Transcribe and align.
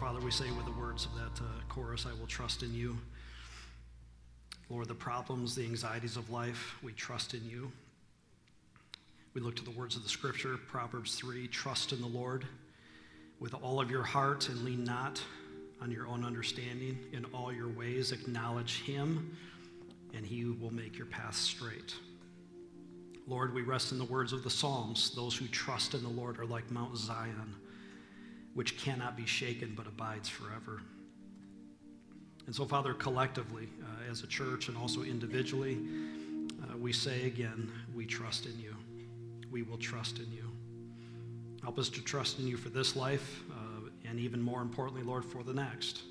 Father, 0.00 0.20
we 0.20 0.30
say 0.30 0.48
with 0.52 0.64
the 0.64 0.80
words 0.80 1.06
of 1.06 1.14
that 1.14 1.42
uh, 1.44 1.48
chorus, 1.68 2.06
I 2.06 2.18
will 2.20 2.28
trust 2.28 2.62
in 2.62 2.72
you. 2.72 2.96
Lord, 4.70 4.86
the 4.86 4.94
problems, 4.94 5.56
the 5.56 5.64
anxieties 5.64 6.16
of 6.16 6.30
life, 6.30 6.76
we 6.84 6.92
trust 6.92 7.34
in 7.34 7.44
you. 7.44 7.72
We 9.34 9.40
look 9.40 9.56
to 9.56 9.64
the 9.64 9.72
words 9.72 9.96
of 9.96 10.04
the 10.04 10.08
scripture, 10.08 10.56
Proverbs 10.56 11.16
3 11.16 11.48
trust 11.48 11.92
in 11.92 12.00
the 12.00 12.06
Lord 12.06 12.44
with 13.40 13.54
all 13.54 13.80
of 13.80 13.90
your 13.90 14.04
heart 14.04 14.48
and 14.48 14.62
lean 14.62 14.84
not 14.84 15.20
on 15.82 15.90
your 15.90 16.06
own 16.06 16.24
understanding. 16.24 16.98
In 17.12 17.24
all 17.34 17.52
your 17.52 17.68
ways, 17.68 18.12
acknowledge 18.12 18.82
him, 18.82 19.36
and 20.14 20.24
he 20.24 20.44
will 20.44 20.72
make 20.72 20.96
your 20.96 21.06
path 21.06 21.34
straight. 21.34 21.94
Lord, 23.26 23.52
we 23.52 23.62
rest 23.62 23.90
in 23.90 23.98
the 23.98 24.04
words 24.04 24.32
of 24.32 24.44
the 24.44 24.50
Psalms. 24.50 25.10
Those 25.16 25.36
who 25.36 25.48
trust 25.48 25.94
in 25.94 26.04
the 26.04 26.08
Lord 26.08 26.38
are 26.38 26.46
like 26.46 26.70
Mount 26.70 26.96
Zion, 26.96 27.56
which 28.54 28.78
cannot 28.78 29.16
be 29.16 29.26
shaken 29.26 29.74
but 29.76 29.86
abides 29.86 30.28
forever. 30.28 30.82
And 32.46 32.54
so, 32.54 32.64
Father, 32.64 32.94
collectively, 32.94 33.68
uh, 33.82 34.10
as 34.10 34.22
a 34.22 34.26
church 34.26 34.68
and 34.68 34.76
also 34.76 35.02
individually, 35.02 35.78
uh, 36.62 36.76
we 36.78 36.92
say 36.92 37.26
again, 37.26 37.70
we 37.94 38.06
trust 38.06 38.46
in 38.46 38.58
you. 38.58 38.74
We 39.50 39.62
will 39.62 39.76
trust 39.76 40.18
in 40.18 40.32
you. 40.32 40.50
Help 41.62 41.78
us 41.78 41.88
to 41.90 42.00
trust 42.02 42.38
in 42.38 42.46
you 42.46 42.56
for 42.56 42.70
this 42.70 42.96
life, 42.96 43.42
uh, 43.50 43.90
and 44.08 44.18
even 44.18 44.40
more 44.40 44.62
importantly, 44.62 45.02
Lord, 45.02 45.24
for 45.24 45.42
the 45.42 45.52
next. 45.52 46.02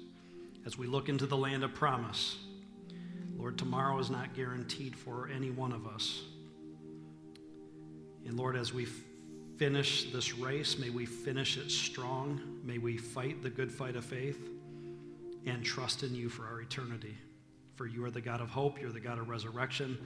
As 0.66 0.78
we 0.78 0.86
look 0.86 1.10
into 1.10 1.26
the 1.26 1.38
land 1.38 1.64
of 1.64 1.74
promise, 1.74 2.38
Lord, 3.38 3.58
tomorrow 3.58 3.98
is 4.00 4.10
not 4.10 4.36
guaranteed 4.36 4.96
for 4.96 5.30
any 5.34 5.50
one 5.50 5.72
of 5.72 5.88
us. 5.88 6.22
And 8.26 8.38
Lord, 8.38 8.56
as 8.56 8.74
we 8.74 8.86
finish 9.58 10.12
this 10.12 10.36
race, 10.36 10.78
may 10.78 10.90
we 10.90 11.06
finish 11.06 11.58
it 11.58 11.72
strong. 11.72 12.60
May 12.64 12.78
we 12.78 12.98
fight 12.98 13.42
the 13.42 13.50
good 13.50 13.72
fight 13.72 13.96
of 13.96 14.06
faith 14.06 14.50
and 15.46 15.64
trust 15.64 16.04
in 16.04 16.14
you 16.14 16.30
for 16.30 16.46
our 16.46 16.62
eternity. 16.62 17.18
For 17.76 17.88
you 17.88 18.06
are 18.06 18.12
the 18.12 18.22
God 18.22 18.42
of 18.42 18.50
hope, 18.50 18.80
you're 18.80 18.92
the 18.92 19.00
God 19.00 19.18
of 19.18 19.30
resurrection. 19.30 19.98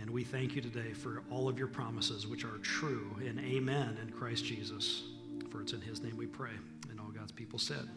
And 0.00 0.10
we 0.10 0.24
thank 0.24 0.54
you 0.54 0.62
today 0.62 0.92
for 0.92 1.22
all 1.30 1.48
of 1.48 1.58
your 1.58 1.68
promises, 1.68 2.26
which 2.26 2.44
are 2.44 2.58
true 2.58 3.16
and 3.26 3.38
amen 3.40 3.98
in 4.00 4.10
Christ 4.10 4.44
Jesus. 4.44 5.04
For 5.50 5.60
it's 5.60 5.72
in 5.72 5.80
his 5.80 6.02
name 6.02 6.16
we 6.16 6.26
pray. 6.26 6.52
And 6.90 7.00
all 7.00 7.08
God's 7.08 7.32
people 7.32 7.58
said, 7.58 7.88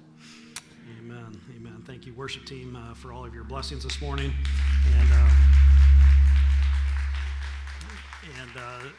Amen. 1.00 1.40
Amen. 1.58 1.84
Thank 1.86 2.06
you, 2.06 2.14
worship 2.14 2.46
team, 2.46 2.76
uh, 2.76 2.94
for 2.94 3.12
all 3.12 3.26
of 3.26 3.34
your 3.34 3.44
blessings 3.44 3.84
this 3.84 4.02
morning. 4.02 4.34
And. 5.00 5.10
Uh, 5.12 5.30
and 8.42 8.58
uh, 8.58 8.90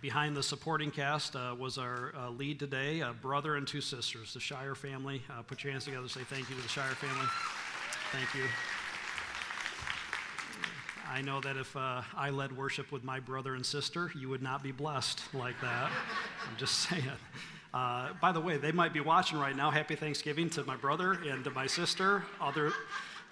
behind 0.00 0.36
the 0.36 0.42
supporting 0.42 0.90
cast 0.90 1.34
uh, 1.36 1.54
was 1.58 1.78
our 1.78 2.12
uh, 2.16 2.30
lead 2.30 2.58
today, 2.58 3.00
a 3.00 3.12
brother 3.12 3.56
and 3.56 3.66
two 3.66 3.80
sisters, 3.80 4.34
the 4.34 4.40
Shire 4.40 4.74
family. 4.74 5.22
Uh, 5.30 5.42
put 5.42 5.64
your 5.64 5.72
hands 5.72 5.84
together 5.84 6.08
say 6.08 6.20
thank 6.20 6.48
you 6.50 6.56
to 6.56 6.62
the 6.62 6.68
Shire 6.68 6.94
family. 6.94 7.26
Thank 8.12 8.34
you. 8.34 8.44
I 11.10 11.22
know 11.22 11.40
that 11.40 11.56
if 11.56 11.76
uh, 11.76 12.02
I 12.16 12.30
led 12.30 12.56
worship 12.56 12.92
with 12.92 13.04
my 13.04 13.20
brother 13.20 13.54
and 13.54 13.64
sister, 13.64 14.10
you 14.18 14.28
would 14.28 14.42
not 14.42 14.62
be 14.62 14.72
blessed 14.72 15.22
like 15.34 15.60
that. 15.60 15.90
I'm 16.48 16.56
just 16.56 16.80
saying. 16.88 17.04
by 17.72 18.32
the 18.32 18.40
way, 18.40 18.56
they 18.56 18.72
might 18.72 18.92
be 18.92 19.00
watching 19.00 19.38
right 19.38 19.56
now. 19.56 19.70
Happy 19.70 19.94
Thanksgiving 19.94 20.50
to 20.50 20.64
my 20.64 20.76
brother 20.76 21.18
and 21.26 21.44
to 21.44 21.50
my 21.50 21.66
sister. 21.66 22.24
Other 22.40 22.72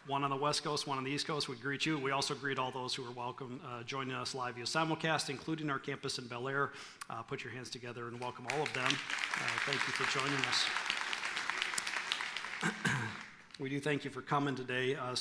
one 0.06 0.24
on 0.24 0.30
the 0.30 0.36
West 0.36 0.64
Coast, 0.64 0.88
one 0.88 0.98
on 0.98 1.04
the 1.04 1.10
East 1.10 1.28
Coast. 1.28 1.48
We 1.48 1.54
greet 1.56 1.86
you. 1.86 1.96
We 1.96 2.10
also 2.10 2.34
greet 2.34 2.58
all 2.58 2.72
those 2.72 2.92
who 2.92 3.04
are 3.06 3.12
welcome 3.12 3.60
uh, 3.64 3.84
joining 3.84 4.14
us 4.14 4.34
live 4.34 4.56
via 4.56 4.64
simulcast, 4.64 5.30
including 5.30 5.70
our 5.70 5.78
campus 5.78 6.18
in 6.18 6.26
Bel 6.26 6.48
Air. 6.48 6.72
Uh, 7.08 7.22
put 7.22 7.44
your 7.44 7.52
hands 7.52 7.70
together 7.70 8.08
and 8.08 8.20
welcome 8.20 8.44
all 8.52 8.62
of 8.62 8.72
them. 8.72 8.84
Uh, 8.84 9.46
thank 9.64 9.76
you 9.76 9.92
for 9.92 10.18
joining 10.18 10.34
us. 10.46 10.66
we 13.60 13.70
do 13.70 13.78
thank 13.78 14.04
you 14.04 14.10
for 14.10 14.22
coming 14.22 14.56
today. 14.56 14.96
Uh, 14.96 15.14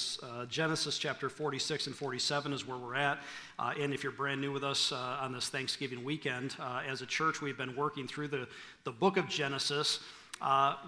Genesis 0.48 0.98
chapter 0.98 1.30
46 1.30 1.86
and 1.86 1.96
47 1.96 2.52
is 2.52 2.68
where 2.68 2.78
we're 2.78 2.96
at. 2.96 3.20
Uh, 3.60 3.74
and 3.80 3.94
if 3.94 4.02
you're 4.02 4.12
brand 4.12 4.42
new 4.42 4.52
with 4.52 4.64
us 4.64 4.92
uh, 4.92 5.20
on 5.22 5.32
this 5.32 5.50
Thanksgiving 5.50 6.04
weekend, 6.04 6.56
as 6.88 7.04
a 7.04 7.06
church, 7.06 7.40
we've 7.40 7.58
been 7.58 7.76
working 7.76 8.08
through 8.08 8.30
the, 8.30 8.48
the 8.84 8.92
book 8.92 9.18
of 9.18 9.30
Genesis 9.30 10.00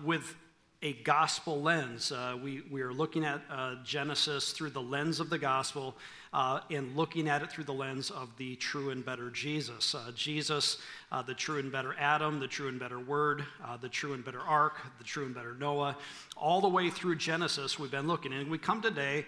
with 0.04 0.36
a 0.84 0.92
gospel 0.92 1.62
lens. 1.62 2.12
Uh, 2.12 2.38
we, 2.44 2.62
we 2.70 2.82
are 2.82 2.92
looking 2.92 3.24
at 3.24 3.42
uh, 3.50 3.76
Genesis 3.86 4.52
through 4.52 4.72
the 4.72 4.82
lens 4.82 5.22
of 5.22 5.30
the 5.30 5.38
gospel 5.38 5.96
uh, 6.34 6.60
and 6.70 6.94
looking 6.98 7.30
at 7.30 7.42
it 7.42 7.50
through 7.50 7.64
the 7.64 7.74
lens 7.74 8.12
of 8.12 8.30
the 8.38 8.58
true 8.58 8.90
and 8.90 9.06
better 9.06 9.30
Jesus. 9.30 9.96
Uh, 9.96 10.12
Jesus, 10.14 10.80
uh, 11.10 11.22
the 11.22 11.34
true 11.34 11.58
and 11.58 11.72
better 11.72 11.96
Adam, 11.98 12.38
the 12.42 12.50
true 12.50 12.68
and 12.68 12.82
better 12.82 13.00
Word, 13.00 13.46
uh, 13.64 13.78
the 13.78 13.88
true 13.88 14.12
and 14.12 14.26
better 14.26 14.42
Ark, 14.42 14.76
the 14.98 15.06
true 15.06 15.26
and 15.26 15.34
better 15.34 15.56
Noah. 15.56 15.96
All 16.36 16.60
the 16.60 16.68
way 16.68 16.90
through 16.90 17.16
Genesis, 17.16 17.80
we've 17.80 17.90
been 17.90 18.08
looking. 18.08 18.34
And 18.34 18.52
we 18.52 18.58
come 18.58 18.82
today 18.82 19.26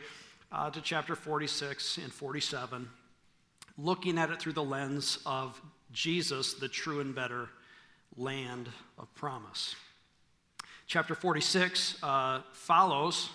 to 0.73 0.81
chapter 0.81 1.15
46 1.15 1.99
and 1.99 2.13
47, 2.13 2.89
looking 3.77 4.17
at 4.17 4.29
it 4.29 4.41
through 4.41 4.53
the 4.53 4.63
lens 4.63 5.19
of 5.25 5.61
Jesus, 5.93 6.53
the 6.55 6.67
true 6.67 6.99
and 6.99 7.15
better 7.15 7.47
land 8.17 8.67
of 8.97 9.13
promise. 9.15 9.75
Chapter 10.87 11.15
46 11.15 11.97
uh, 12.03 12.41
follows 12.53 13.29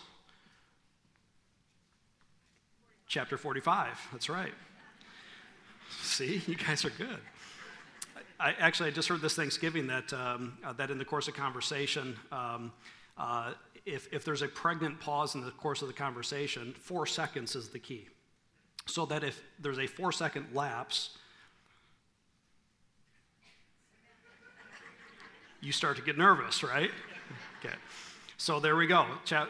chapter 3.09 3.37
45. 3.37 4.09
That's 4.13 4.29
right. 4.29 4.53
See, 6.03 6.43
you 6.47 6.55
guys 6.55 6.85
are 6.85 6.91
good. 6.91 7.19
I, 8.39 8.53
actually, 8.53 8.89
I 8.89 8.93
just 8.93 9.09
heard 9.09 9.21
this 9.21 9.35
Thanksgiving 9.35 9.89
that, 9.89 10.13
um, 10.13 10.57
uh, 10.65 10.73
that 10.75 10.91
in 10.91 10.99
the 10.99 11.05
course 11.05 11.27
of 11.27 11.35
conversation, 11.35 12.17
um, 12.31 12.73
uh, 13.19 13.53
if, 13.85 14.09
if 14.13 14.25
there's 14.25 14.43
a 14.43 14.49
pregnant 14.49 15.01
pause 15.01 15.35
in 15.35 15.45
the 15.45 15.51
course 15.51 15.83
of 15.83 15.89
the 15.89 15.95
conversation, 15.95 16.73
four 16.79 17.05
seconds 17.05 17.57
is 17.57 17.69
the 17.69 17.81
key. 17.81 18.07
So 18.87 19.07
that 19.07 19.25
if 19.25 19.43
there's 19.59 19.79
a 19.79 19.89
four 19.89 20.13
second 20.13 20.47
lapse, 20.55 21.19
you 25.61 25.73
start 25.73 25.97
to 25.97 26.03
get 26.03 26.17
nervous, 26.17 26.63
right? 26.63 26.91
Okay. 27.63 27.75
So 28.39 28.59
there 28.59 28.75
we 28.75 28.87
go. 28.87 29.05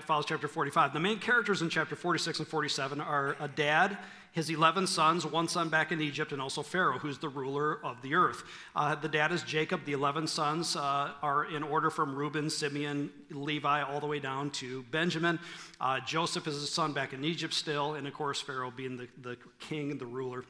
follows 0.05 0.25
chapter 0.27 0.49
45. 0.49 0.93
The 0.93 0.99
main 0.99 1.21
characters 1.21 1.63
in 1.63 1.71
chapter 1.71 1.95
46 1.95 2.41
and 2.41 2.49
47 2.49 3.01
are 3.01 3.37
a 3.39 3.47
dad, 3.47 3.97
his 4.33 4.51
11 4.51 4.89
sons, 4.89 5.25
one 5.25 5.47
son 5.47 5.69
back 5.69 5.93
in 5.93 6.01
Egypt, 6.01 6.33
and 6.33 6.43
also 6.43 6.65
Pharaoh, 6.65 6.99
who's 6.99 7.19
the 7.19 7.29
ruler 7.29 7.79
of 7.85 8.03
the 8.03 8.17
earth. 8.17 8.43
Uh, 8.75 8.97
the 8.97 9.09
dad 9.09 9.31
is 9.31 9.45
Jacob. 9.45 9.85
The 9.85 9.93
11 9.93 10.27
sons 10.27 10.75
uh, 10.75 11.13
are 11.23 11.45
in 11.45 11.63
order 11.63 11.89
from 11.89 12.17
Reuben, 12.17 12.51
Simeon, 12.51 13.11
Levi, 13.31 13.83
all 13.83 14.01
the 14.01 14.09
way 14.09 14.19
down 14.19 14.51
to 14.51 14.83
Benjamin. 14.91 15.39
Uh, 15.81 16.01
Joseph 16.01 16.49
is 16.49 16.57
his 16.57 16.73
son 16.73 16.93
back 16.93 17.13
in 17.13 17.25
Egypt 17.25 17.55
still, 17.55 17.95
and 17.95 18.09
of 18.09 18.13
course, 18.13 18.41
Pharaoh 18.41 18.73
being 18.77 18.97
the, 18.97 19.07
the 19.23 19.37
king, 19.61 19.93
and 19.93 20.01
the 20.01 20.07
ruler 20.07 20.45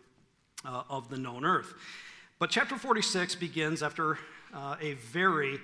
uh, 0.65 0.85
of 0.89 1.11
the 1.11 1.19
known 1.19 1.45
earth. 1.45 1.75
But 2.39 2.49
chapter 2.49 2.79
46 2.79 3.35
begins 3.35 3.83
after 3.83 4.19
uh, 4.55 4.77
a 4.81 4.95
very 4.95 5.61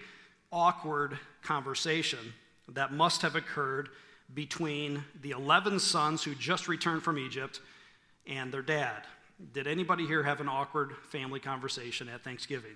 awkward 0.56 1.18
conversation 1.42 2.32
that 2.68 2.90
must 2.90 3.20
have 3.20 3.36
occurred 3.36 3.90
between 4.32 5.04
the 5.20 5.32
11 5.32 5.78
sons 5.78 6.24
who 6.24 6.34
just 6.34 6.66
returned 6.66 7.02
from 7.02 7.18
Egypt 7.18 7.60
and 8.26 8.50
their 8.50 8.62
dad. 8.62 9.02
Did 9.52 9.66
anybody 9.66 10.06
here 10.06 10.22
have 10.22 10.40
an 10.40 10.48
awkward 10.48 10.92
family 11.10 11.40
conversation 11.40 12.08
at 12.08 12.24
Thanksgiving? 12.24 12.74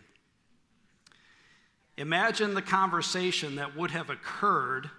Imagine 1.97 2.53
the 2.53 2.63
conversation 2.63 3.57
that 3.57 3.75
would 3.75 3.93
have 3.93 4.11
occurred 4.11 4.91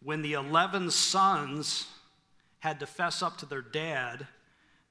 when 0.00 0.22
the 0.22 0.34
11 0.34 0.92
sons 0.92 1.88
had 2.60 2.78
to 2.78 2.86
fess 2.86 3.20
up 3.20 3.36
to 3.38 3.46
their 3.46 3.62
dad 3.62 4.28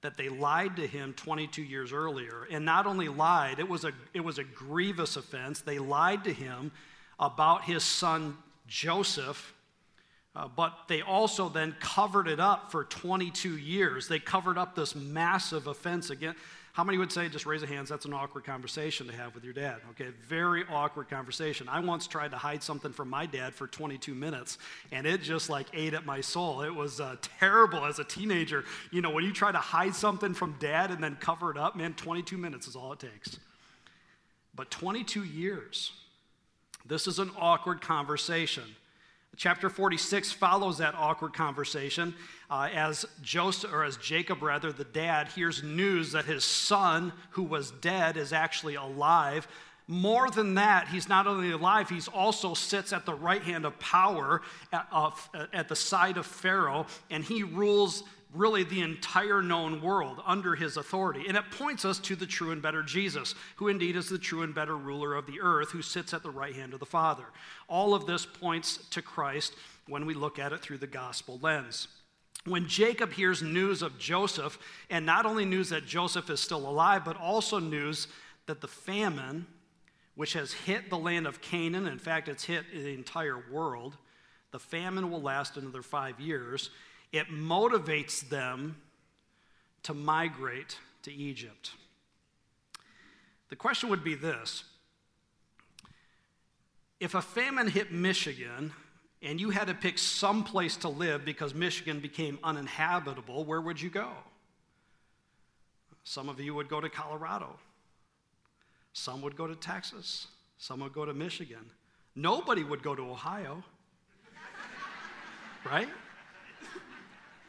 that 0.02 0.18
they 0.18 0.28
lied 0.28 0.76
to 0.76 0.86
him 0.86 1.14
22 1.14 1.64
years 1.64 1.94
earlier. 1.94 2.46
And 2.52 2.66
not 2.66 2.86
only 2.86 3.08
lied, 3.08 3.60
it 3.60 3.70
was 3.70 3.86
a, 3.86 3.94
it 4.14 4.20
was 4.20 4.38
a 4.38 4.44
grievous 4.44 5.16
offense. 5.16 5.62
They 5.62 5.80
lied 5.80 6.26
to 6.26 6.34
him 6.34 6.74
about 7.20 7.64
his 7.64 7.84
son 7.84 8.38
Joseph, 8.68 9.54
uh, 10.36 10.48
but 10.54 10.74
they 10.88 11.02
also 11.02 11.48
then 11.50 11.76
covered 11.80 12.28
it 12.28 12.40
up 12.40 12.72
for 12.72 12.84
22 12.84 13.58
years. 13.58 14.08
They 14.08 14.20
covered 14.20 14.58
up 14.58 14.76
this 14.76 14.96
massive 14.96 15.68
offense 15.68 16.10
again. 16.10 16.36
How 16.74 16.84
many 16.84 16.98
would 16.98 17.10
say, 17.10 17.30
just 17.30 17.46
raise 17.46 17.62
your 17.62 17.70
hands, 17.70 17.88
that's 17.88 18.04
an 18.04 18.12
awkward 18.12 18.44
conversation 18.44 19.08
to 19.08 19.14
have 19.14 19.34
with 19.34 19.46
your 19.46 19.54
dad? 19.54 19.78
Okay, 19.92 20.10
very 20.28 20.66
awkward 20.70 21.10
conversation. 21.10 21.70
I 21.70 21.80
once 21.80 22.06
tried 22.06 22.32
to 22.32 22.38
hide 22.38 22.62
something 22.62 22.92
from 22.92 23.10
my 23.10 23.26
dad 23.26 23.56
for 23.56 23.66
22 23.66 24.14
minutes, 24.14 24.58
and 24.92 25.08
it 25.08 25.22
just 25.22 25.50
like 25.50 25.68
ate 25.74 25.94
at 25.94 26.06
my 26.06 26.20
soul. 26.20 26.64
It 26.64 26.76
was 26.76 27.00
uh, 27.00 27.16
terrible 27.40 27.86
as 27.86 28.00
a 28.00 28.04
teenager. 28.04 28.66
You 28.92 29.02
know, 29.02 29.10
when 29.10 29.24
you 29.24 29.32
try 29.32 29.54
to 29.54 29.58
hide 29.58 29.96
something 29.96 30.34
from 30.34 30.58
dad 30.60 30.92
and 30.92 31.02
then 31.02 31.16
cover 31.16 31.50
it 31.50 31.58
up, 31.58 31.78
man, 31.78 31.94
22 31.94 32.38
minutes 32.38 32.68
is 32.68 32.76
all 32.76 32.92
it 32.92 33.00
takes. 33.00 33.40
But 34.54 34.70
22 34.70 35.24
years. 35.24 35.94
This 36.88 37.08
is 37.08 37.18
an 37.18 37.32
awkward 37.40 37.82
conversation. 37.82 38.64
Chapter 39.38 39.70
46 39.70 40.32
follows 40.32 40.78
that 40.78 40.94
awkward 40.96 41.34
conversation 41.34 42.14
uh, 42.50 42.70
as 42.74 43.06
Joseph, 43.22 43.74
or 43.74 43.84
as 43.84 43.98
Jacob, 43.98 44.42
rather, 44.44 44.72
the 44.72 44.84
dad, 44.84 45.28
hears 45.30 45.64
news 45.64 46.12
that 46.12 46.26
his 46.26 46.44
son, 46.44 47.12
who 47.32 47.44
was 47.44 47.72
dead, 47.72 48.18
is 48.18 48.32
actually 48.32 48.76
alive. 48.76 49.48
More 49.88 50.30
than 50.30 50.56
that, 50.56 50.88
he's 50.88 51.10
not 51.10 51.28
only 51.28 51.52
alive, 51.52 51.90
he's 51.90 52.08
also 52.08 52.54
sits 52.54 52.94
at 52.94 53.06
the 53.06 53.14
right 53.14 53.42
hand 53.42 53.66
of 53.66 53.78
power 53.80 54.42
at, 54.72 54.88
uh, 54.92 55.12
at 55.52 55.68
the 55.68 55.76
side 55.76 56.18
of 56.18 56.26
Pharaoh, 56.26 56.86
and 57.10 57.24
he 57.24 57.44
rules 57.44 58.04
really 58.36 58.64
the 58.64 58.82
entire 58.82 59.42
known 59.42 59.82
world 59.82 60.22
under 60.26 60.56
his 60.56 60.78
authority. 60.78 61.26
And 61.28 61.38
it 61.38 61.52
points 61.52 61.86
us 61.86 62.00
to 62.00 62.16
the 62.16 62.26
true 62.26 62.52
and 62.52 62.62
better 62.62 62.84
Jesus, 62.84 63.36
who 63.56 63.68
indeed 63.68 63.96
is 63.96 64.10
the 64.10 64.18
true 64.18 64.42
and 64.42 64.54
better 64.54 64.78
ruler 64.78 65.16
of 65.16 65.26
the 65.26 65.42
earth, 65.42 65.72
who 65.72 65.82
sits 65.82 66.14
at 66.14 66.24
the 66.24 66.30
right 66.30 66.56
hand 66.56 66.74
of 66.74 66.80
the 66.80 66.86
Father. 66.86 67.26
All 67.68 67.94
of 67.94 68.06
this 68.06 68.26
points 68.26 68.78
to 68.92 69.02
Christ 69.02 69.54
when 69.88 70.06
we 70.06 70.14
look 70.14 70.40
at 70.40 70.54
it 70.54 70.62
through 70.62 70.80
the 70.80 70.88
gospel 70.88 71.40
lens. 71.42 71.88
When 72.46 72.68
Jacob 72.68 73.12
hears 73.12 73.42
news 73.42 73.82
of 73.82 73.98
Joseph, 73.98 74.60
and 74.90 75.06
not 75.06 75.26
only 75.26 75.46
news 75.46 75.70
that 75.70 75.86
Joseph 75.86 76.30
is 76.30 76.40
still 76.40 76.70
alive, 76.70 77.04
but 77.04 77.18
also 77.18 77.60
news 77.60 78.08
that 78.46 78.62
the 78.62 78.68
famine, 78.68 79.48
which 80.14 80.34
has 80.34 80.54
hit 80.54 80.90
the 80.90 80.98
land 80.98 81.26
of 81.26 81.42
Canaan, 81.42 81.88
in 81.88 81.98
fact, 81.98 82.30
it's 82.30 82.44
hit 82.44 82.66
the 82.72 82.94
entire 82.94 83.44
world, 83.52 83.98
the 84.52 84.60
famine 84.60 85.10
will 85.12 85.22
last 85.22 85.58
another 85.58 85.82
five 85.82 86.20
years. 86.20 86.70
It 87.16 87.30
motivates 87.30 88.28
them 88.28 88.76
to 89.84 89.94
migrate 89.94 90.78
to 91.04 91.14
Egypt. 91.14 91.72
The 93.48 93.56
question 93.56 93.88
would 93.88 94.04
be 94.04 94.16
this 94.16 94.66
if 97.00 97.16
a 97.16 97.22
famine 97.22 97.70
hit 97.70 97.94
Michigan 97.94 98.74
and 99.22 99.40
you 99.40 99.52
had 99.52 99.68
to 99.68 99.74
pick 99.74 99.98
some 99.98 100.44
place 100.44 100.76
to 100.78 100.90
live 100.90 101.24
because 101.24 101.54
Michigan 101.54 102.02
became 102.02 102.38
uninhabitable, 102.44 103.46
where 103.46 103.62
would 103.62 103.82
you 103.82 103.90
go? 103.90 104.10
Some 106.04 106.28
of 106.28 106.38
you 106.42 106.54
would 106.54 106.68
go 106.68 106.82
to 106.82 106.90
Colorado. 106.90 107.58
Some 108.92 109.22
would 109.22 109.38
go 109.38 109.48
to 109.48 109.56
Texas. 109.56 110.28
Some 110.58 110.82
would 110.82 110.92
go 110.92 111.06
to 111.06 111.14
Michigan. 111.14 111.72
Nobody 112.14 112.66
would 112.66 112.84
go 112.84 112.94
to 112.94 113.10
Ohio. 113.10 113.64
right? 115.66 115.88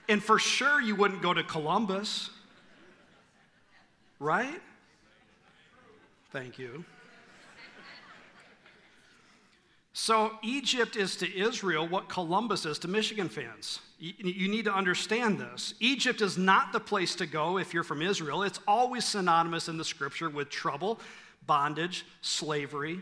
And 0.09 0.23
for 0.23 0.39
sure, 0.39 0.81
you 0.81 0.95
wouldn't 0.95 1.23
go 1.23 1.35
to 1.35 1.43
Columbus. 1.43 2.31
Right? 4.19 4.61
Thank 6.31 6.59
you. 6.59 6.85
So, 9.93 10.33
Egypt 10.43 10.95
is 10.95 11.17
to 11.17 11.39
Israel 11.39 11.89
what 11.89 12.09
Columbus 12.09 12.67
is 12.67 12.79
to 12.81 12.89
Michigan 12.89 13.31
fans. 13.31 13.81
You 13.99 14.47
need 14.47 14.67
to 14.67 14.75
understand 14.75 15.41
this. 15.41 15.73
Egypt 15.81 16.21
is 16.21 16.37
not 16.37 16.73
the 16.73 16.81
place 16.81 17.15
to 17.15 17.27
go 17.27 17.57
if 17.57 17.73
you're 17.73 17.83
from 17.83 18.03
Israel. 18.03 18.43
It's 18.43 18.61
always 18.69 19.07
synonymous 19.07 19.69
in 19.69 19.79
the 19.79 19.85
scripture 19.87 20.29
with 20.29 20.51
trouble, 20.51 21.01
bondage, 21.47 22.05
slavery. 22.21 23.01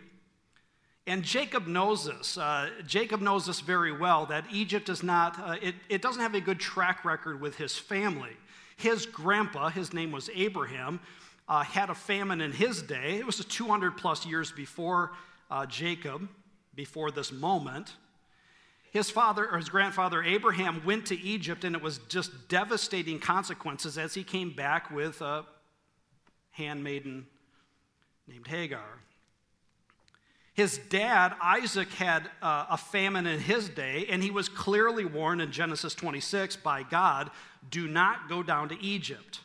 And 1.07 1.23
Jacob 1.23 1.67
knows 1.67 2.07
this. 2.07 2.39
Uh, 2.39 2.71
Jacob 2.87 3.21
knows 3.21 3.45
this 3.47 3.61
very 3.61 3.93
well 3.93 4.25
that 4.27 4.45
Egypt 4.51 4.89
is 4.89 5.03
not, 5.03 5.39
uh, 5.39 5.57
it, 5.61 5.75
it 5.89 6.01
doesn't 6.01 6.23
have 6.23 6.35
a 6.35 6.41
good 6.41 6.59
track 6.59 7.05
record 7.05 7.41
with 7.41 7.57
his 7.57 7.77
family. 7.77 8.33
His 8.77 9.05
grandpa, 9.05 9.69
his 9.69 9.93
name 9.93 10.13
was 10.13 10.31
Abraham, 10.35 11.01
uh, 11.47 11.63
had 11.63 11.91
a 11.91 11.95
famine 11.95 12.41
in 12.41 12.53
his 12.53 12.83
day. 12.83 13.17
It 13.17 13.27
was 13.27 13.45
200 13.45 13.99
plus 13.99 14.25
years 14.25 14.51
before 14.51 15.13
uh, 15.51 15.67
Jacob 15.67 16.27
before 16.75 17.11
this 17.11 17.31
moment. 17.31 17.93
His 18.91 19.11
father 19.11 19.51
or 19.51 19.59
his 19.59 19.69
grandfather 19.69 20.23
Abraham 20.23 20.83
went 20.87 21.07
to 21.07 21.21
Egypt, 21.21 21.65
and 21.65 21.77
it 21.77 21.83
was 21.83 21.99
just 22.09 22.49
devastating 22.49 23.19
consequences 23.19 23.99
as 23.99 24.15
he 24.15 24.25
came 24.25 24.53
back 24.53 24.91
with 24.91 25.21
a 25.21 25.45
handmaiden 26.53 27.27
named 28.27 28.47
Hagar. 28.47 29.01
His 30.55 30.79
dad, 30.79 31.35
Isaac, 31.43 31.91
had 31.91 32.31
uh, 32.41 32.67
a 32.71 32.77
famine 32.77 33.27
in 33.27 33.41
his 33.41 33.69
day, 33.69 34.07
and 34.09 34.23
he 34.23 34.31
was 34.31 34.49
clearly 34.49 35.05
warned 35.05 35.43
in 35.43 35.51
Genesis 35.51 35.95
26 35.95 36.57
by 36.57 36.85
God 36.85 37.31
do 37.71 37.89
not 37.89 38.29
go 38.29 38.43
down 38.43 38.69
to 38.69 38.81
Egypt. 38.81 39.41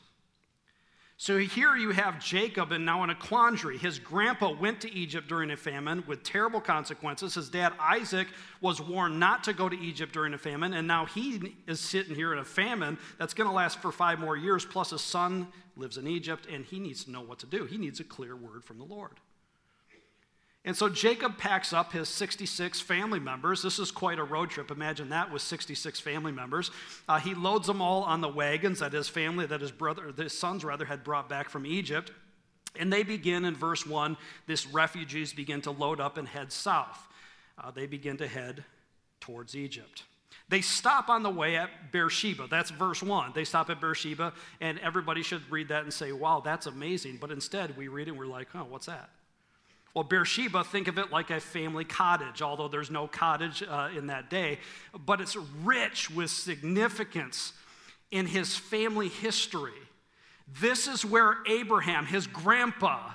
So 1.17 1.37
here 1.37 1.75
you 1.75 1.89
have 1.89 2.23
Jacob, 2.23 2.71
and 2.71 2.85
now 2.85 3.03
in 3.03 3.09
a 3.09 3.15
quandary. 3.15 3.77
His 3.77 3.99
grandpa 3.99 4.53
went 4.53 4.79
to 4.81 4.93
Egypt 4.93 5.27
during 5.27 5.51
a 5.51 5.57
famine 5.57 6.03
with 6.07 6.23
terrible 6.23 6.61
consequences. 6.61 7.33
His 7.33 7.49
dad, 7.49 7.73
Isaac, 7.77 8.27
was 8.61 8.79
warned 8.79 9.19
not 9.19 9.43
to 9.45 9.53
go 9.53 9.67
to 9.67 9.77
Egypt 9.77 10.13
during 10.13 10.33
a 10.33 10.37
famine, 10.37 10.73
and 10.73 10.87
now 10.87 11.05
he 11.07 11.55
is 11.67 11.81
sitting 11.81 12.15
here 12.15 12.31
in 12.31 12.39
a 12.39 12.45
famine 12.45 12.97
that's 13.17 13.33
going 13.33 13.49
to 13.49 13.53
last 13.53 13.81
for 13.81 13.91
five 13.91 14.19
more 14.19 14.37
years. 14.37 14.63
Plus, 14.63 14.91
his 14.91 15.01
son 15.01 15.47
lives 15.75 15.97
in 15.97 16.07
Egypt, 16.07 16.47
and 16.49 16.63
he 16.63 16.79
needs 16.79 17.03
to 17.03 17.11
know 17.11 17.21
what 17.21 17.39
to 17.39 17.47
do. 17.47 17.65
He 17.65 17.77
needs 17.77 17.99
a 17.99 18.05
clear 18.05 18.35
word 18.35 18.63
from 18.63 18.77
the 18.77 18.85
Lord. 18.85 19.19
And 20.65 20.75
so 20.75 20.89
Jacob 20.89 21.37
packs 21.37 21.71
up 21.71 21.93
his 21.93 22.09
66 22.09 22.81
family 22.81 23.19
members. 23.19 23.61
This 23.61 23.79
is 23.79 23.91
quite 23.91 24.19
a 24.19 24.23
road 24.23 24.49
trip. 24.49 24.71
Imagine 24.71 25.09
that 25.09 25.31
with 25.31 25.41
66 25.41 25.99
family 26.01 26.33
members. 26.33 26.69
Uh, 27.07 27.17
he 27.17 27.33
loads 27.33 27.65
them 27.67 27.81
all 27.81 28.03
on 28.03 28.19
the 28.19 28.27
wagons 28.27 28.79
that 28.79 28.91
his 28.91 29.07
family, 29.07 29.45
that 29.45 29.61
his 29.61 29.71
brother, 29.71 30.13
his 30.15 30.37
sons 30.37 30.65
rather, 30.65 30.85
had 30.85 31.03
brought 31.03 31.29
back 31.29 31.49
from 31.49 31.65
Egypt. 31.65 32.11
And 32.75 32.91
they 32.91 33.03
begin 33.03 33.45
in 33.45 33.55
verse 33.55 33.85
1, 33.85 34.17
this 34.47 34.67
refugees 34.67 35.33
begin 35.33 35.61
to 35.61 35.71
load 35.71 35.99
up 35.99 36.17
and 36.17 36.27
head 36.27 36.51
south. 36.51 37.07
Uh, 37.57 37.71
they 37.71 37.87
begin 37.87 38.17
to 38.17 38.27
head 38.27 38.63
towards 39.21 39.55
Egypt. 39.55 40.03
They 40.49 40.61
stop 40.61 41.09
on 41.09 41.23
the 41.23 41.29
way 41.29 41.55
at 41.55 41.91
Beersheba. 41.91 42.47
That's 42.49 42.69
verse 42.69 43.01
1. 43.01 43.31
They 43.33 43.43
stop 43.43 43.69
at 43.69 43.79
Beersheba, 43.79 44.33
and 44.59 44.77
everybody 44.79 45.23
should 45.23 45.49
read 45.49 45.69
that 45.69 45.83
and 45.83 45.93
say, 45.93 46.11
wow, 46.11 46.41
that's 46.43 46.65
amazing. 46.65 47.17
But 47.21 47.31
instead, 47.31 47.77
we 47.77 47.87
read 47.87 48.07
it 48.07 48.11
and 48.11 48.19
we're 48.19 48.25
like, 48.25 48.49
oh, 48.55 48.65
what's 48.69 48.87
that? 48.87 49.09
Well, 49.93 50.03
Beersheba, 50.03 50.63
think 50.63 50.87
of 50.87 50.97
it 50.97 51.11
like 51.11 51.31
a 51.31 51.39
family 51.39 51.83
cottage, 51.83 52.41
although 52.41 52.67
there's 52.67 52.91
no 52.91 53.07
cottage 53.07 53.63
uh, 53.63 53.89
in 53.95 54.07
that 54.07 54.29
day, 54.29 54.59
but 55.05 55.19
it's 55.19 55.35
rich 55.63 56.11
with 56.11 56.29
significance 56.29 57.53
in 58.11 58.27
his 58.27 58.55
family 58.55 59.07
history. 59.07 59.71
This 60.61 60.87
is 60.87 61.03
where 61.03 61.37
Abraham, 61.47 62.05
his 62.05 62.27
grandpa, 62.27 63.11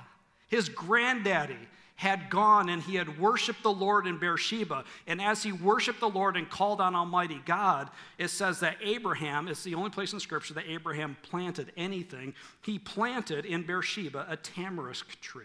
his 0.49 0.69
granddaddy, 0.69 1.59
had 1.97 2.29
gone 2.29 2.69
and 2.69 2.83
he 2.83 2.97
had 2.97 3.21
worshiped 3.21 3.63
the 3.63 3.73
Lord 3.73 4.07
in 4.07 4.19
Beersheba. 4.19 4.85
And 5.07 5.23
as 5.23 5.43
he 5.43 5.53
worshiped 5.53 6.01
the 6.01 6.09
Lord 6.09 6.37
and 6.37 6.51
called 6.51 6.81
on 6.81 6.95
Almighty 6.95 7.41
God, 7.45 7.89
it 8.19 8.29
says 8.29 8.61
that 8.61 8.77
Abraham, 8.83 9.47
it's 9.47 9.63
the 9.63 9.77
only 9.77 9.91
place 9.91 10.13
in 10.13 10.19
Scripture 10.19 10.55
that 10.55 10.69
Abraham 10.69 11.17
planted 11.23 11.73
anything. 11.77 12.35
He 12.63 12.81
planted 12.81 13.45
in 13.45 13.63
Beersheba 13.63 14.27
a 14.29 14.37
tamarisk 14.37 15.21
tree. 15.21 15.45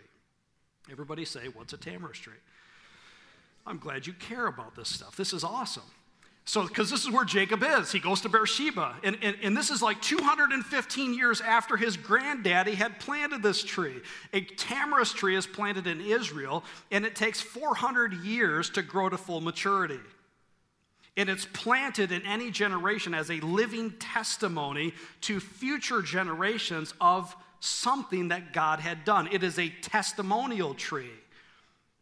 Everybody 0.91 1.25
say, 1.25 1.47
What's 1.53 1.73
a 1.73 1.77
tamarisk 1.77 2.21
tree? 2.21 2.33
I'm 3.65 3.77
glad 3.77 4.07
you 4.07 4.13
care 4.13 4.47
about 4.47 4.75
this 4.75 4.89
stuff. 4.89 5.15
This 5.15 5.33
is 5.33 5.43
awesome. 5.43 5.83
So, 6.49 6.67
because 6.67 6.89
this 6.89 7.03
is 7.03 7.11
where 7.11 7.25
Jacob 7.25 7.63
is. 7.63 7.91
He 7.91 7.99
goes 7.99 8.21
to 8.21 8.29
Beersheba. 8.29 8.95
And, 9.03 9.17
and, 9.21 9.37
and, 9.43 9.55
this 9.55 9.69
is 9.69 9.83
like 9.83 10.01
215 10.01 11.13
years 11.13 11.41
after 11.41 11.77
his 11.77 11.95
granddaddy 11.95 12.73
had 12.73 12.99
planted 12.99 13.43
this 13.43 13.63
tree. 13.63 14.01
A 14.33 14.41
tamarisk 14.41 15.15
tree 15.15 15.35
is 15.35 15.45
planted 15.45 15.85
in 15.85 16.01
Israel, 16.01 16.63
and 16.89 17.05
it 17.05 17.15
takes 17.15 17.39
400 17.39 18.13
years 18.25 18.71
to 18.71 18.81
grow 18.81 19.09
to 19.09 19.17
full 19.17 19.41
maturity. 19.41 19.99
And 21.15 21.29
it's 21.29 21.45
planted 21.45 22.11
in 22.11 22.23
any 22.23 22.49
generation 22.49 23.13
as 23.13 23.29
a 23.29 23.39
living 23.41 23.91
testimony 23.99 24.95
to 25.21 25.39
future 25.39 26.01
generations 26.01 26.95
of 26.99 27.35
something 27.59 28.29
that 28.29 28.53
God 28.53 28.79
had 28.79 29.05
done. 29.05 29.27
It 29.31 29.43
is 29.43 29.59
a 29.59 29.69
testimonial 29.69 30.73
tree. 30.73 31.11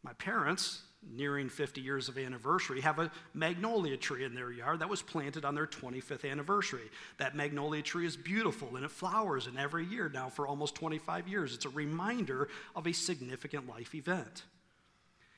My 0.03 0.13
parents, 0.13 0.81
nearing 1.15 1.49
50 1.49 1.81
years 1.81 2.09
of 2.09 2.17
anniversary, 2.17 2.81
have 2.81 2.99
a 2.99 3.11
magnolia 3.33 3.97
tree 3.97 4.23
in 4.23 4.35
their 4.35 4.51
yard 4.51 4.79
that 4.79 4.89
was 4.89 5.01
planted 5.01 5.45
on 5.45 5.55
their 5.55 5.67
25th 5.67 6.29
anniversary. 6.29 6.89
That 7.17 7.35
magnolia 7.35 7.81
tree 7.81 8.05
is 8.05 8.15
beautiful 8.17 8.75
and 8.75 8.85
it 8.85 8.91
flowers 8.91 9.47
in 9.47 9.57
every 9.57 9.85
year 9.85 10.09
now 10.13 10.29
for 10.29 10.47
almost 10.47 10.75
25 10.75 11.27
years. 11.27 11.53
It's 11.53 11.65
a 11.65 11.69
reminder 11.69 12.49
of 12.75 12.87
a 12.87 12.93
significant 12.93 13.67
life 13.67 13.95
event. 13.95 14.43